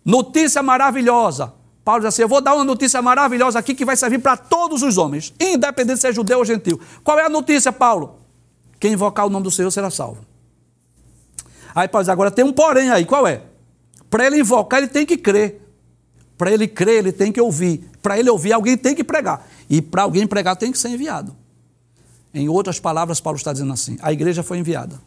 notícia 0.04 0.62
maravilhosa. 0.62 1.52
Paulo 1.84 2.00
diz 2.00 2.08
assim: 2.08 2.22
Eu 2.22 2.28
vou 2.28 2.40
dar 2.40 2.54
uma 2.54 2.64
notícia 2.64 3.00
maravilhosa 3.02 3.58
aqui 3.58 3.74
que 3.74 3.84
vai 3.84 3.96
servir 3.96 4.18
para 4.18 4.36
todos 4.36 4.82
os 4.82 4.96
homens, 4.96 5.34
independente 5.38 6.00
se 6.00 6.08
é 6.08 6.12
judeu 6.12 6.38
ou 6.38 6.44
gentil. 6.44 6.80
Qual 7.04 7.18
é 7.18 7.26
a 7.26 7.28
notícia, 7.28 7.70
Paulo? 7.70 8.18
Quem 8.80 8.94
invocar 8.94 9.26
o 9.26 9.30
nome 9.30 9.44
do 9.44 9.50
Senhor 9.50 9.70
será 9.70 9.90
salvo. 9.90 10.24
Aí 11.76 11.86
Paulo 11.86 12.04
diz: 12.04 12.08
Agora 12.08 12.30
tem 12.30 12.42
um 12.42 12.54
porém 12.54 12.90
aí, 12.90 13.04
qual 13.04 13.26
é? 13.26 13.42
Para 14.08 14.26
ele 14.26 14.40
invocar, 14.40 14.78
ele 14.78 14.88
tem 14.88 15.04
que 15.04 15.18
crer. 15.18 15.60
Para 16.38 16.50
ele 16.50 16.66
crer, 16.66 17.00
ele 17.00 17.12
tem 17.12 17.30
que 17.30 17.40
ouvir. 17.40 17.90
Para 18.00 18.18
ele 18.18 18.30
ouvir, 18.30 18.54
alguém 18.54 18.78
tem 18.78 18.94
que 18.94 19.04
pregar. 19.04 19.46
E 19.68 19.82
para 19.82 20.02
alguém 20.02 20.26
pregar, 20.26 20.56
tem 20.56 20.72
que 20.72 20.78
ser 20.78 20.88
enviado. 20.88 21.36
Em 22.32 22.48
outras 22.48 22.80
palavras, 22.80 23.20
Paulo 23.20 23.36
está 23.36 23.52
dizendo 23.52 23.74
assim: 23.74 23.98
a 24.00 24.10
igreja 24.10 24.42
foi 24.42 24.56
enviada. 24.56 24.98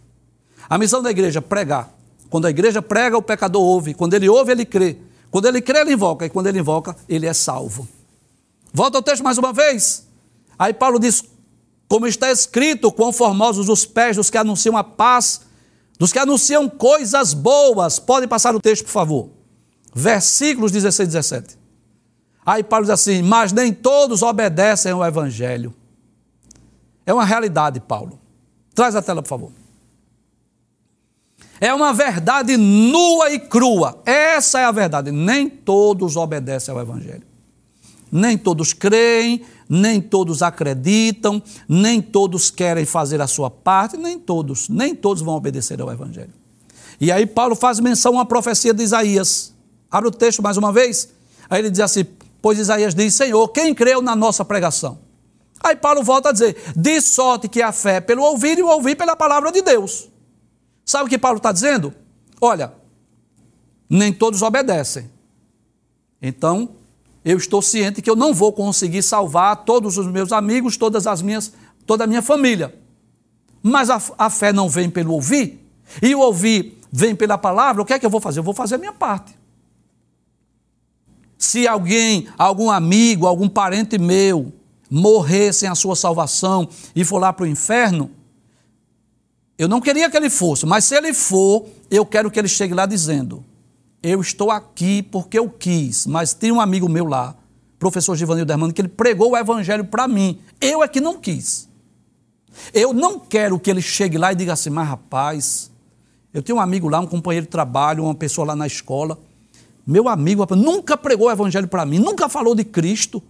A 0.70 0.78
missão 0.78 1.02
da 1.02 1.10
igreja 1.10 1.40
é 1.40 1.42
pregar. 1.42 1.92
Quando 2.30 2.46
a 2.46 2.52
igreja 2.52 2.84
prega, 2.84 3.18
o 3.18 3.22
pecador 3.22 3.64
ouve. 3.64 3.96
Quando 3.96 4.14
ele 4.14 4.30
ouve, 4.30 4.52
ele 4.52 4.64
crê. 4.64 4.98
Quando 5.32 5.48
ele 5.48 5.62
crê, 5.62 5.80
ele 5.80 5.94
invoca. 5.94 6.28
E 6.28 6.30
quando 6.30 6.48
ele 6.48 6.60
invoca, 6.60 6.96
ele 7.08 7.26
é 7.26 7.34
salvo. 7.34 7.88
Volta 8.72 9.00
ao 9.00 9.02
texto 9.02 9.24
mais 9.24 9.40
uma 9.40 9.52
vez. 9.52 10.08
Aí 10.58 10.72
Paulo 10.72 11.00
diz: 11.00 11.24
Como 11.88 12.06
está 12.06 12.32
escrito, 12.32 12.92
quão 12.92 13.12
formosos 13.12 13.70
os 13.70 13.88
pés 13.88 14.18
dos 14.18 14.30
que 14.30 14.38
anunciam 14.38 14.78
a 14.78 14.84
paz, 14.84 15.49
dos 16.00 16.14
que 16.14 16.18
anunciam 16.18 16.68
coisas 16.70 17.34
boas. 17.34 18.00
Pode 18.00 18.26
passar 18.26 18.56
o 18.56 18.62
texto, 18.62 18.86
por 18.86 18.92
favor. 18.92 19.30
Versículos 19.94 20.72
16 20.72 21.08
e 21.08 21.12
17. 21.12 21.60
Aí 22.46 22.64
Paulo 22.64 22.86
diz 22.86 22.92
assim: 22.92 23.22
Mas 23.22 23.52
nem 23.52 23.72
todos 23.72 24.24
obedecem 24.24 24.92
ao 24.92 25.06
evangelho. 25.06 25.76
É 27.06 27.14
uma 27.14 27.26
realidade, 27.26 27.80
Paulo. 27.82 28.20
Traz 28.74 28.96
a 28.96 29.02
tela, 29.02 29.22
por 29.22 29.28
favor. 29.28 29.52
É 31.60 31.74
uma 31.74 31.92
verdade 31.92 32.56
nua 32.56 33.32
e 33.32 33.40
crua. 33.40 34.02
Essa 34.06 34.60
é 34.60 34.64
a 34.64 34.72
verdade. 34.72 35.12
Nem 35.12 35.50
todos 35.50 36.16
obedecem 36.16 36.74
ao 36.74 36.80
Evangelho. 36.80 37.24
Nem 38.12 38.38
todos 38.38 38.74
creem, 38.74 39.44
nem 39.70 40.02
todos 40.02 40.42
acreditam, 40.42 41.42
nem 41.68 42.02
todos 42.02 42.50
querem 42.50 42.86
fazer 42.86 43.22
a 43.22 43.28
sua 43.28 43.52
parte, 43.52 43.96
nem 43.96 44.18
todos, 44.18 44.68
nem 44.68 44.96
todos 44.96 45.22
vão 45.22 45.36
obedecer 45.36 45.80
ao 45.80 45.92
Evangelho. 45.92 46.34
E 47.00 47.12
aí 47.12 47.28
Paulo 47.28 47.56
faz 47.56 47.80
menção 47.80 48.14
a 48.14 48.16
uma 48.16 48.26
profecia 48.26 48.74
de 48.74 48.82
Isaías. 48.82 49.54
Abre 49.92 50.10
o 50.10 50.12
texto 50.12 50.42
mais 50.42 50.58
uma 50.58 50.74
vez. 50.74 51.10
Aí 51.50 51.62
ele 51.62 51.70
diz 51.70 51.80
assim: 51.82 52.06
Pois 52.42 52.58
Isaías 52.58 52.96
diz: 52.96 53.14
Senhor, 53.14 53.48
quem 53.50 53.74
creu 53.74 54.02
na 54.02 54.16
nossa 54.16 54.44
pregação? 54.44 55.00
Aí 55.64 55.76
Paulo 55.76 56.04
volta 56.04 56.30
a 56.30 56.32
dizer: 56.32 56.58
De 56.76 57.00
sorte 57.00 57.48
que 57.48 57.62
a 57.62 57.72
fé 57.72 58.02
pelo 58.02 58.24
ouvir 58.24 58.58
e 58.58 58.64
o 58.64 58.68
ouvir 58.68 58.96
pela 58.96 59.16
palavra 59.16 59.52
de 59.52 59.62
Deus. 59.62 60.10
Sabe 60.84 61.06
o 61.06 61.08
que 61.08 61.20
Paulo 61.20 61.38
está 61.38 61.52
dizendo? 61.52 61.94
Olha, 62.42 62.74
nem 63.90 64.12
todos 64.12 64.42
obedecem. 64.42 65.10
Então, 66.22 66.70
eu 67.24 67.38
estou 67.38 67.62
ciente 67.62 68.02
que 68.02 68.10
eu 68.10 68.16
não 68.16 68.34
vou 68.34 68.54
conseguir 68.54 69.04
salvar 69.04 69.58
todos 69.64 69.98
os 69.98 70.08
meus 70.08 70.32
amigos, 70.32 70.78
todas 70.78 71.06
as 71.06 71.22
minhas, 71.22 71.54
toda 71.86 72.04
a 72.04 72.08
minha 72.08 72.22
família. 72.22 72.74
Mas 73.62 73.90
a, 73.90 74.02
a 74.18 74.30
fé 74.30 74.54
não 74.54 74.70
vem 74.70 74.90
pelo 74.90 75.14
ouvir, 75.14 75.60
e 76.02 76.16
o 76.16 76.20
ouvir 76.20 76.78
vem 76.92 77.16
pela 77.16 77.38
palavra, 77.38 77.82
o 77.82 77.86
que 77.86 77.94
é 77.94 78.00
que 78.00 78.06
eu 78.06 78.10
vou 78.10 78.22
fazer? 78.22 78.40
Eu 78.40 78.44
vou 78.44 78.54
fazer 78.54 78.76
a 78.76 78.78
minha 78.78 78.94
parte. 78.94 79.38
Se 81.38 81.68
alguém, 81.68 82.28
algum 82.38 82.70
amigo, 82.70 83.26
algum 83.26 83.48
parente 83.48 83.98
meu 83.98 84.52
morrer 84.90 85.54
sem 85.54 85.70
a 85.70 85.76
sua 85.76 85.96
salvação 85.96 86.68
e 86.96 87.06
for 87.06 87.20
lá 87.20 87.32
para 87.32 87.44
o 87.44 87.48
inferno, 87.48 88.12
eu 89.58 89.68
não 89.68 89.82
queria 89.82 90.10
que 90.10 90.18
ele 90.18 90.30
fosse, 90.30 90.66
mas 90.66 90.86
se 90.86 90.96
ele 90.96 91.14
for, 91.14 91.66
eu 91.92 92.06
quero 92.06 92.32
que 92.32 92.40
ele 92.40 92.48
chegue 92.48 92.74
lá 92.74 92.86
dizendo: 92.86 93.44
Eu 94.02 94.22
estou 94.22 94.50
aqui 94.50 95.04
porque 95.04 95.38
eu 95.38 95.50
quis, 95.50 96.08
mas 96.08 96.34
tem 96.34 96.52
um 96.52 96.62
amigo 96.62 96.88
meu 96.88 97.06
lá, 97.06 97.36
professor 97.78 98.16
Givanildo 98.16 98.52
Hermano, 98.52 98.74
que 98.74 98.82
ele 98.82 98.88
pregou 98.88 99.32
o 99.32 99.38
evangelho 99.38 99.86
para 99.86 100.08
mim. 100.08 100.40
Eu 100.62 100.82
é 100.82 100.88
que 100.88 101.02
não 101.02 101.20
quis. 101.20 101.68
Eu 102.74 102.94
não 102.94 103.20
quero 103.20 103.60
que 103.60 103.70
ele 103.70 103.82
chegue 103.82 104.18
lá 104.18 104.32
e 104.32 104.36
diga 104.36 104.54
assim: 104.54 104.70
Mas 104.70 104.88
rapaz, 104.88 105.72
eu 106.34 106.42
tenho 106.42 106.58
um 106.58 106.62
amigo 106.62 106.88
lá, 106.88 107.00
um 107.00 107.08
companheiro 107.08 107.46
de 107.46 107.52
trabalho, 107.52 108.04
uma 108.04 108.16
pessoa 108.16 108.48
lá 108.48 108.56
na 108.56 108.68
escola. 108.68 109.20
Meu 109.86 110.08
amigo 110.08 110.46
nunca 110.56 110.96
pregou 110.96 111.28
o 111.28 111.32
evangelho 111.32 111.68
para 111.68 111.86
mim, 111.86 112.00
nunca 112.00 112.30
falou 112.30 112.54
de 112.54 112.64
Cristo. 112.64 113.24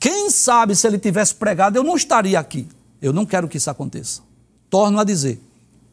Quem 0.00 0.30
sabe 0.30 0.74
se 0.74 0.86
ele 0.86 0.98
tivesse 0.98 1.34
pregado, 1.34 1.76
eu 1.76 1.82
não 1.82 1.96
estaria 1.96 2.38
aqui. 2.38 2.66
Eu 3.00 3.12
não 3.12 3.26
quero 3.26 3.46
que 3.46 3.58
isso 3.58 3.70
aconteça. 3.70 4.22
Torno 4.70 4.98
a 4.98 5.04
dizer: 5.04 5.40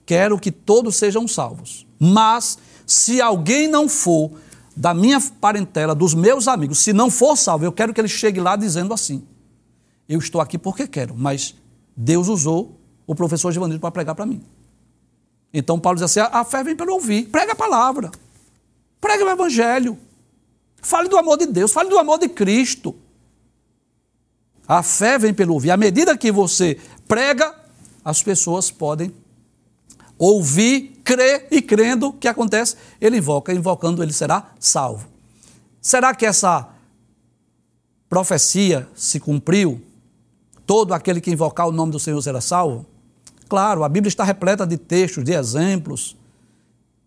quero 0.05 0.39
que 0.39 0.51
todos 0.51 0.95
sejam 0.95 1.27
salvos. 1.27 1.85
Mas, 1.99 2.57
se 2.85 3.21
alguém 3.21 3.67
não 3.67 3.89
for 3.89 4.31
da 4.75 4.93
minha 4.93 5.19
parentela, 5.39 5.95
dos 5.95 6.13
meus 6.13 6.47
amigos, 6.47 6.79
se 6.79 6.91
não 6.91 7.09
for 7.09 7.35
salvo, 7.35 7.65
eu 7.65 7.71
quero 7.71 7.93
que 7.93 8.01
ele 8.01 8.07
chegue 8.07 8.39
lá 8.39 8.55
dizendo 8.55 8.93
assim: 8.93 9.23
Eu 10.07 10.19
estou 10.19 10.41
aqui 10.41 10.57
porque 10.57 10.87
quero, 10.87 11.15
mas 11.15 11.55
Deus 11.95 12.27
usou 12.27 12.79
o 13.07 13.15
professor 13.15 13.51
Givanildo 13.51 13.79
para 13.79 13.91
pregar 13.91 14.15
para 14.15 14.25
mim. 14.25 14.43
Então 15.53 15.79
Paulo 15.79 15.95
diz 15.95 16.03
assim: 16.03 16.19
a 16.19 16.43
fé 16.43 16.63
vem 16.63 16.75
pelo 16.75 16.93
ouvir, 16.93 17.27
prega 17.29 17.53
a 17.53 17.55
palavra, 17.55 18.11
prega 18.99 19.23
o 19.23 19.29
evangelho, 19.29 19.97
fale 20.81 21.07
do 21.07 21.17
amor 21.17 21.37
de 21.37 21.45
Deus, 21.45 21.71
fale 21.71 21.89
do 21.89 21.97
amor 21.97 22.19
de 22.19 22.27
Cristo. 22.27 22.93
A 24.67 24.81
fé 24.81 25.17
vem 25.17 25.33
pelo 25.33 25.53
ouvir. 25.53 25.71
À 25.71 25.77
medida 25.77 26.17
que 26.17 26.31
você 26.31 26.79
prega, 27.07 27.55
as 28.03 28.21
pessoas 28.21 28.71
podem 28.71 29.13
ouvir, 30.17 31.01
crer 31.03 31.47
e 31.51 31.61
crendo, 31.61 32.07
o 32.07 32.13
que 32.13 32.27
acontece? 32.27 32.75
Ele 32.99 33.17
invoca, 33.17 33.53
invocando 33.53 34.01
ele 34.01 34.13
será 34.13 34.51
salvo. 34.59 35.07
Será 35.81 36.15
que 36.15 36.25
essa 36.25 36.69
profecia 38.09 38.87
se 38.95 39.19
cumpriu? 39.19 39.81
Todo 40.65 40.93
aquele 40.93 41.21
que 41.21 41.29
invocar 41.29 41.67
o 41.67 41.71
nome 41.71 41.91
do 41.91 41.99
Senhor 41.99 42.21
será 42.21 42.41
salvo? 42.41 42.85
Claro, 43.47 43.83
a 43.83 43.89
Bíblia 43.89 44.07
está 44.07 44.23
repleta 44.23 44.65
de 44.65 44.77
textos, 44.77 45.23
de 45.23 45.33
exemplos. 45.33 46.15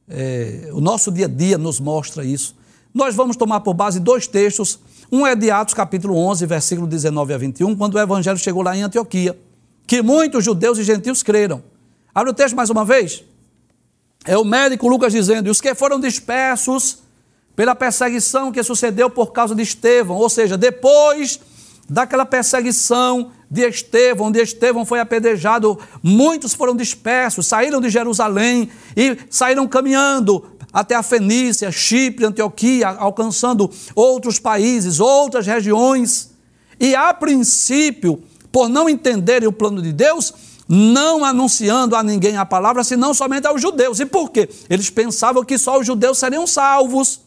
É, 0.09 0.71
o 0.73 0.81
nosso 0.81 1.11
dia 1.11 1.27
a 1.27 1.29
dia 1.29 1.59
nos 1.59 1.81
mostra 1.81 2.25
isso. 2.25 2.55
Nós 2.95 3.15
vamos 3.15 3.37
tomar 3.37 3.61
por 3.61 3.75
base 3.75 3.99
dois 3.99 4.27
textos. 4.27 4.79
Um 5.11 5.27
é 5.27 5.35
de 5.35 5.51
Atos, 5.51 5.75
capítulo 5.75 6.17
11, 6.17 6.47
versículo 6.47 6.87
19 6.87 7.35
a 7.35 7.39
21, 7.39 7.75
quando 7.75 7.95
o 7.95 7.99
evangelho 7.99 8.39
chegou 8.39 8.63
lá 8.63 8.77
em 8.77 8.83
Antioquia, 8.83 9.39
que 9.87 10.03
muitos 10.03 10.45
judeus 10.45 10.79
e 10.79 10.85
gentios 10.85 11.23
creram. 11.23 11.63
Abre 12.19 12.33
o 12.33 12.35
texto 12.35 12.57
mais 12.57 12.69
uma 12.69 12.85
vez. 12.85 13.23
É 14.25 14.37
o 14.37 14.45
médico 14.45 14.89
Lucas 14.89 15.13
dizendo: 15.13 15.47
e 15.47 15.51
os 15.51 15.61
que 15.61 15.73
foram 15.73 16.01
dispersos 16.01 16.99
pela 17.55 17.77
perseguição 17.77 18.51
que 18.51 18.61
sucedeu 18.61 19.09
por 19.09 19.31
causa 19.31 19.55
de 19.55 19.63
Estevão, 19.63 20.17
ou 20.17 20.29
seja, 20.29 20.57
depois 20.59 21.39
daquela 21.89 22.27
perseguição 22.27 23.31
de 23.49 23.63
Estevão, 23.69 24.27
onde 24.27 24.41
Estevão 24.41 24.85
foi 24.85 24.99
apedrejado, 24.99 25.79
muitos 26.03 26.55
foram 26.55 26.75
dispersos, 26.75 27.47
saíram 27.47 27.81
de 27.81 27.89
Jerusalém 27.89 28.69
e 28.97 29.17
saíram 29.31 29.69
caminhando 29.69 30.45
até 30.73 30.97
a 30.97 31.05
Fenícia, 31.05 31.71
Chipre, 31.71 32.27
Antioquia, 32.27 32.89
alcançando 32.89 33.71
outros 33.95 34.41
países, 34.41 34.99
outras 34.99 35.47
regiões. 35.47 36.33
E 36.81 36.97
a 36.97 37.15
princípio, 37.15 38.21
por 38.51 38.69
não 38.69 38.89
entenderem 38.89 39.49
o 39.49 39.53
plano 39.53 39.81
de 39.81 39.93
Deus, 39.93 40.48
não 40.69 41.25
anunciando 41.25 41.97
a 41.97 42.03
ninguém 42.03 42.37
a 42.37 42.45
palavra, 42.45 42.85
senão 42.85 43.15
somente 43.15 43.47
aos 43.47 43.63
judeus. 43.63 43.99
E 44.01 44.07
por 44.07 44.31
quê? 44.31 44.49
Eles 44.69 44.91
pensavam 44.91 45.43
que 45.43 45.57
só 45.57 45.81
os 45.81 45.87
judeus 45.87 46.19
seriam 46.19 46.47
salvos. 46.47 47.23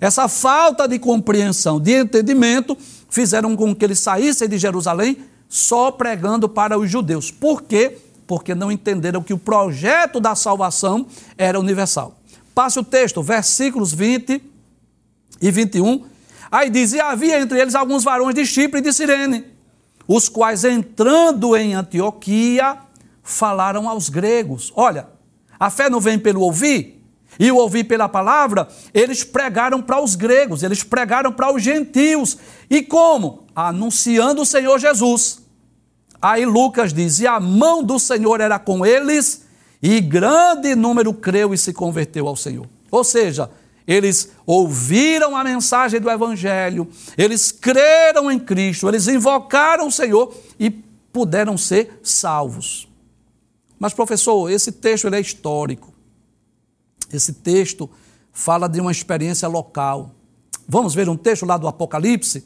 Essa 0.00 0.26
falta 0.26 0.88
de 0.88 0.98
compreensão, 0.98 1.80
de 1.80 1.92
entendimento, 1.92 2.76
fizeram 3.08 3.54
com 3.54 3.74
que 3.74 3.84
eles 3.84 4.00
saíssem 4.00 4.48
de 4.48 4.58
Jerusalém 4.58 5.16
só 5.48 5.92
pregando 5.92 6.48
para 6.48 6.76
os 6.76 6.90
judeus. 6.90 7.30
Por 7.30 7.62
quê? 7.62 7.98
Porque 8.26 8.52
não 8.52 8.72
entenderam 8.72 9.22
que 9.22 9.32
o 9.32 9.38
projeto 9.38 10.18
da 10.18 10.34
salvação 10.34 11.06
era 11.38 11.60
universal. 11.60 12.18
Passe 12.52 12.80
o 12.80 12.84
texto, 12.84 13.22
versículos 13.22 13.92
20 13.92 14.42
e 15.40 15.50
21. 15.52 16.04
Aí 16.50 16.68
diz: 16.68 16.92
E 16.92 17.00
havia 17.00 17.40
entre 17.40 17.60
eles 17.60 17.76
alguns 17.76 18.02
varões 18.02 18.34
de 18.34 18.44
Chipre 18.44 18.80
e 18.80 18.82
de 18.82 18.92
Cirene 18.92 19.55
os 20.06 20.28
quais 20.28 20.64
entrando 20.64 21.56
em 21.56 21.74
Antioquia 21.74 22.78
falaram 23.22 23.88
aos 23.88 24.08
gregos. 24.08 24.72
Olha, 24.76 25.08
a 25.58 25.70
fé 25.70 25.90
não 25.90 26.00
vem 26.00 26.18
pelo 26.18 26.40
ouvir, 26.40 26.96
e 27.38 27.50
o 27.50 27.56
ouvir 27.56 27.84
pela 27.84 28.08
palavra, 28.08 28.68
eles 28.94 29.22
pregaram 29.22 29.82
para 29.82 30.00
os 30.00 30.14
gregos, 30.14 30.62
eles 30.62 30.82
pregaram 30.82 31.32
para 31.32 31.52
os 31.52 31.62
gentios. 31.62 32.38
E 32.70 32.82
como? 32.82 33.46
Anunciando 33.54 34.42
o 34.42 34.46
Senhor 34.46 34.78
Jesus. 34.78 35.42
Aí 36.20 36.46
Lucas 36.46 36.92
diz: 36.94 37.20
E 37.20 37.26
a 37.26 37.38
mão 37.38 37.82
do 37.82 37.98
Senhor 37.98 38.40
era 38.40 38.58
com 38.58 38.86
eles, 38.86 39.44
e 39.82 40.00
grande 40.00 40.74
número 40.74 41.12
creu 41.12 41.52
e 41.52 41.58
se 41.58 41.72
converteu 41.72 42.26
ao 42.26 42.36
Senhor. 42.36 42.66
Ou 42.90 43.04
seja, 43.04 43.50
eles 43.86 44.32
ouviram 44.44 45.36
a 45.36 45.44
mensagem 45.44 46.00
do 46.00 46.10
Evangelho, 46.10 46.88
eles 47.16 47.52
creram 47.52 48.30
em 48.30 48.38
Cristo, 48.38 48.88
eles 48.88 49.06
invocaram 49.06 49.86
o 49.86 49.92
Senhor 49.92 50.34
e 50.58 50.70
puderam 50.70 51.56
ser 51.56 52.00
salvos. 52.02 52.88
Mas, 53.78 53.94
professor, 53.94 54.50
esse 54.50 54.72
texto 54.72 55.06
ele 55.06 55.16
é 55.16 55.20
histórico. 55.20 55.92
Esse 57.12 57.32
texto 57.32 57.88
fala 58.32 58.68
de 58.68 58.80
uma 58.80 58.90
experiência 58.90 59.46
local. 59.46 60.10
Vamos 60.68 60.94
ver 60.94 61.08
um 61.08 61.16
texto 61.16 61.46
lá 61.46 61.56
do 61.56 61.68
Apocalipse 61.68 62.44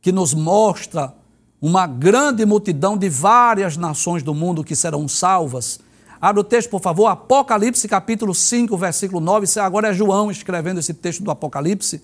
que 0.00 0.10
nos 0.10 0.34
mostra 0.34 1.14
uma 1.60 1.86
grande 1.86 2.44
multidão 2.46 2.96
de 2.96 3.08
várias 3.08 3.76
nações 3.76 4.22
do 4.22 4.34
mundo 4.34 4.64
que 4.64 4.74
serão 4.74 5.06
salvas 5.06 5.78
Abre 6.20 6.40
o 6.40 6.44
texto, 6.44 6.68
por 6.68 6.82
favor, 6.82 7.06
Apocalipse 7.06 7.88
capítulo 7.88 8.34
5, 8.34 8.76
versículo 8.76 9.20
9. 9.20 9.44
Isso 9.44 9.60
agora 9.60 9.88
é 9.88 9.94
João 9.94 10.30
escrevendo 10.30 10.78
esse 10.78 10.92
texto 10.92 11.22
do 11.22 11.30
Apocalipse. 11.30 12.02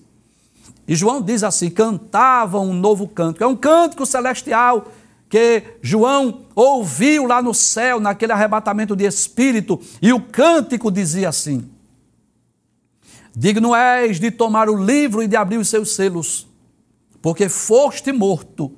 E 0.87 0.95
João 0.95 1.21
diz 1.21 1.43
assim: 1.43 1.69
cantavam 1.69 2.67
um 2.67 2.73
novo 2.73 3.07
cântico. 3.07 3.43
É 3.43 3.47
um 3.47 3.55
cântico 3.55 4.05
celestial 4.05 4.87
que 5.29 5.63
João 5.81 6.45
ouviu 6.55 7.27
lá 7.27 7.41
no 7.41 7.53
céu, 7.53 7.99
naquele 7.99 8.31
arrebatamento 8.31 8.95
de 8.95 9.05
espírito. 9.05 9.79
E 10.01 10.11
o 10.11 10.19
cântico 10.19 10.91
dizia 10.91 11.29
assim: 11.29 11.69
Digno 13.35 13.75
és 13.75 14.19
de 14.19 14.31
tomar 14.31 14.67
o 14.67 14.83
livro 14.83 15.21
e 15.21 15.27
de 15.27 15.35
abrir 15.35 15.57
os 15.57 15.67
seus 15.67 15.93
selos, 15.93 16.47
porque 17.21 17.47
foste 17.49 18.11
morto, 18.11 18.71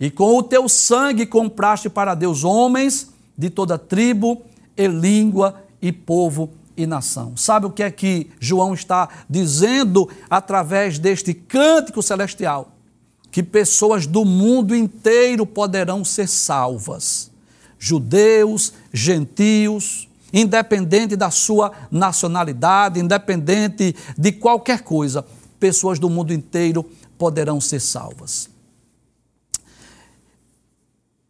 e 0.00 0.10
com 0.10 0.34
o 0.34 0.42
teu 0.42 0.66
sangue 0.66 1.26
compraste 1.26 1.90
para 1.90 2.14
Deus 2.14 2.42
homens 2.42 3.12
de 3.36 3.50
toda 3.50 3.76
tribo, 3.76 4.42
e 4.76 4.86
língua 4.86 5.62
e 5.80 5.92
povo 5.92 6.50
e 6.76 6.86
nação. 6.86 7.36
Sabe 7.36 7.66
o 7.66 7.70
que 7.70 7.82
é 7.82 7.90
que 7.90 8.30
João 8.40 8.74
está 8.74 9.08
dizendo 9.28 10.08
através 10.28 10.98
deste 10.98 11.34
cântico 11.34 12.02
celestial? 12.02 12.72
Que 13.30 13.42
pessoas 13.42 14.06
do 14.06 14.24
mundo 14.24 14.74
inteiro 14.74 15.46
poderão 15.46 16.04
ser 16.04 16.28
salvas. 16.28 17.30
Judeus, 17.78 18.72
gentios, 18.92 20.08
independente 20.32 21.16
da 21.16 21.30
sua 21.30 21.72
nacionalidade, 21.90 23.00
independente 23.00 23.94
de 24.16 24.32
qualquer 24.32 24.82
coisa, 24.82 25.26
pessoas 25.58 25.98
do 25.98 26.08
mundo 26.08 26.32
inteiro 26.32 26.84
poderão 27.18 27.60
ser 27.60 27.80
salvas. 27.80 28.48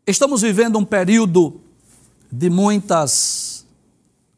Estamos 0.07 0.43
vivendo 0.43 0.79
um 0.79 0.85
período 0.85 1.61
de 2.33 2.49
muitas 2.49 3.67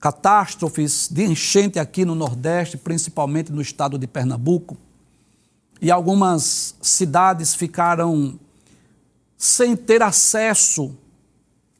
catástrofes 0.00 1.08
de 1.08 1.24
enchente 1.24 1.78
aqui 1.78 2.04
no 2.04 2.16
Nordeste, 2.16 2.76
principalmente 2.76 3.52
no 3.52 3.62
estado 3.62 3.96
de 3.96 4.08
Pernambuco. 4.08 4.76
E 5.80 5.92
algumas 5.92 6.74
cidades 6.82 7.54
ficaram 7.54 8.38
sem 9.38 9.76
ter 9.76 10.02
acesso, 10.02 10.92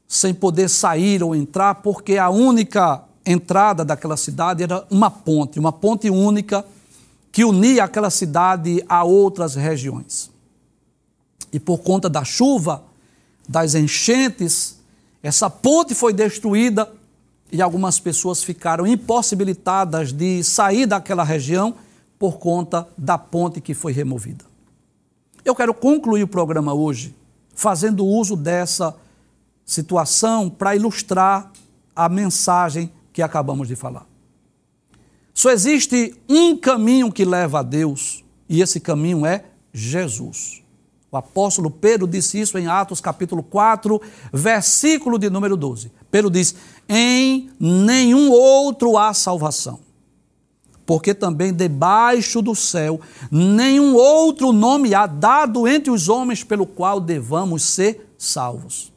sem 0.07 0.33
poder 0.33 0.69
sair 0.69 1.21
ou 1.23 1.35
entrar, 1.35 1.77
porque 1.77 2.17
a 2.17 2.31
única 2.31 3.03
entrada 3.27 3.85
daquela 3.85 4.17
cidade 4.17 4.63
era 4.63 4.87
uma 4.91 5.11
ponte, 5.11 5.59
uma 5.59 5.73
ponte 5.73 6.09
única 6.09 6.65
que 7.33 7.45
unia 7.45 7.85
aquela 7.85 8.11
cidade 8.11 8.85
a 8.89 9.03
outras 9.03 9.57
regiões. 9.57 10.31
E 11.53 11.59
por 11.59 11.79
conta 11.79 12.09
da 12.09 12.23
chuva, 12.23 12.85
das 13.49 13.75
enchentes, 13.75 14.74
essa 15.25 15.49
ponte 15.49 15.95
foi 15.95 16.13
destruída 16.13 16.93
e 17.51 17.63
algumas 17.63 17.99
pessoas 17.99 18.45
ficaram 18.45 18.87
impossibilitadas 18.87 20.13
de 20.13 20.45
sair 20.45 20.85
daquela 20.85 21.25
região 21.25 21.77
por 22.19 22.37
conta 22.37 22.87
da 22.97 23.17
ponte 23.17 23.59
que 23.59 23.73
foi 23.73 23.91
removida. 23.91 24.45
Eu 25.43 25.55
quero 25.55 25.73
concluir 25.73 26.25
o 26.25 26.29
programa 26.29 26.75
hoje 26.75 27.15
fazendo 27.55 28.05
uso 28.05 28.37
dessa 28.37 28.95
situação 29.65 30.51
para 30.51 30.77
ilustrar 30.77 31.51
a 31.97 32.07
mensagem 32.07 32.93
que 33.11 33.23
acabamos 33.23 33.67
de 33.67 33.75
falar. 33.75 34.07
Só 35.33 35.51
existe 35.51 36.15
um 36.29 36.55
caminho 36.55 37.11
que 37.11 37.25
leva 37.25 37.61
a 37.61 37.63
Deus, 37.63 38.23
e 38.47 38.61
esse 38.61 38.79
caminho 38.79 39.25
é 39.25 39.43
Jesus. 39.73 40.64
O 41.15 41.17
apóstolo 41.17 41.71
Pedro 41.71 42.09
disse 42.09 42.41
isso 42.41 42.59
em 42.59 42.67
Atos 42.67 43.01
capítulo 43.01 43.41
4, 43.41 44.03
versículo 44.33 45.17
de 45.17 45.31
número 45.31 45.57
12. 45.57 45.93
Pedro 46.11 46.29
diz: 46.29 46.57
Em 46.89 47.51
nenhum 47.61 48.33
outro 48.33 48.99
há 48.99 49.15
salvação, 49.15 49.79
porque 50.85 51.15
também 51.15 51.55
debaixo 51.55 52.43
do 52.43 52.53
céu 52.53 53.01
nenhum 53.31 53.95
outro 53.95 54.51
nome 54.53 54.93
há 54.93 55.07
dado 55.07 55.69
entre 55.69 55.89
os 55.89 56.09
homens 56.09 56.43
pelo 56.43 56.67
qual 56.67 57.01
devamos 57.01 57.63
ser 57.63 58.13
salvos. 58.19 58.93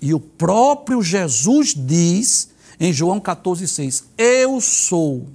E 0.00 0.12
o 0.12 0.18
próprio 0.18 1.00
Jesus 1.00 1.76
diz 1.76 2.50
em 2.80 2.92
João 2.92 3.20
14,6: 3.20 4.02
Eu 4.18 4.60
sou 4.60 5.28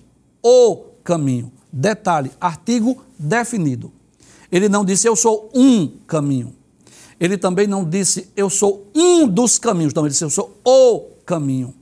o 0.44 0.76
caminho. 1.06 1.54
Detalhe, 1.72 2.32
artigo 2.42 3.02
definido. 3.18 3.94
Ele 4.52 4.70
não 4.70 4.86
disse 4.86 5.08
eu 5.08 5.16
sou 5.16 5.50
um 5.54 5.88
caminho. 6.08 6.54
Ele 7.20 7.38
também 7.38 7.68
não 7.68 7.84
disse 7.84 8.30
eu 8.36 8.50
sou 8.50 8.88
um 8.96 9.28
dos 9.28 9.58
caminhos. 9.58 9.94
Não, 9.94 10.04
ele 10.04 10.12
disse 10.12 10.24
eu 10.24 10.30
sou 10.30 10.60
o 10.64 11.00
caminho. 11.26 11.74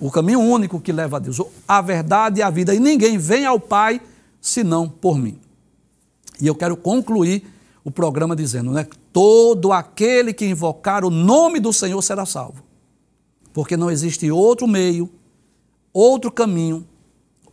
O 0.00 0.10
caminho 0.10 0.40
único 0.40 0.80
que 0.80 0.92
leva 0.92 1.16
a 1.16 1.20
Deus, 1.20 1.40
a 1.66 1.80
verdade 1.80 2.40
e 2.40 2.42
a 2.42 2.50
vida. 2.50 2.74
E 2.74 2.80
ninguém 2.80 3.16
vem 3.16 3.46
ao 3.46 3.58
Pai 3.58 4.00
senão 4.40 4.88
por 4.88 5.16
mim. 5.16 5.38
E 6.40 6.46
eu 6.46 6.54
quero 6.54 6.76
concluir 6.76 7.44
o 7.84 7.90
programa 7.90 8.34
dizendo, 8.34 8.70
né? 8.70 8.86
Todo 9.12 9.72
aquele 9.72 10.32
que 10.32 10.44
invocar 10.44 11.04
o 11.04 11.10
nome 11.10 11.60
do 11.60 11.72
Senhor 11.72 12.00
será 12.02 12.26
salvo. 12.26 12.62
Porque 13.52 13.76
não 13.76 13.90
existe 13.90 14.30
outro 14.30 14.66
meio, 14.66 15.08
outro 15.92 16.30
caminho, 16.32 16.84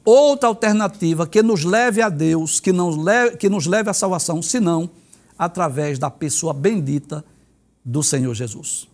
outra 0.03 0.49
alternativa 0.49 1.27
que 1.27 1.41
nos 1.41 1.63
leve 1.63 2.01
a 2.01 2.09
Deus, 2.09 2.59
que, 2.59 2.71
nos 2.71 2.97
leve, 2.97 3.37
que 3.37 3.49
nos 3.49 3.65
leve 3.65 3.89
à 3.89 3.93
salvação, 3.93 4.41
senão 4.41 4.89
através 5.37 5.97
da 5.97 6.09
pessoa 6.09 6.53
bendita 6.53 7.23
do 7.83 8.03
Senhor 8.03 8.33
Jesus. 8.33 8.90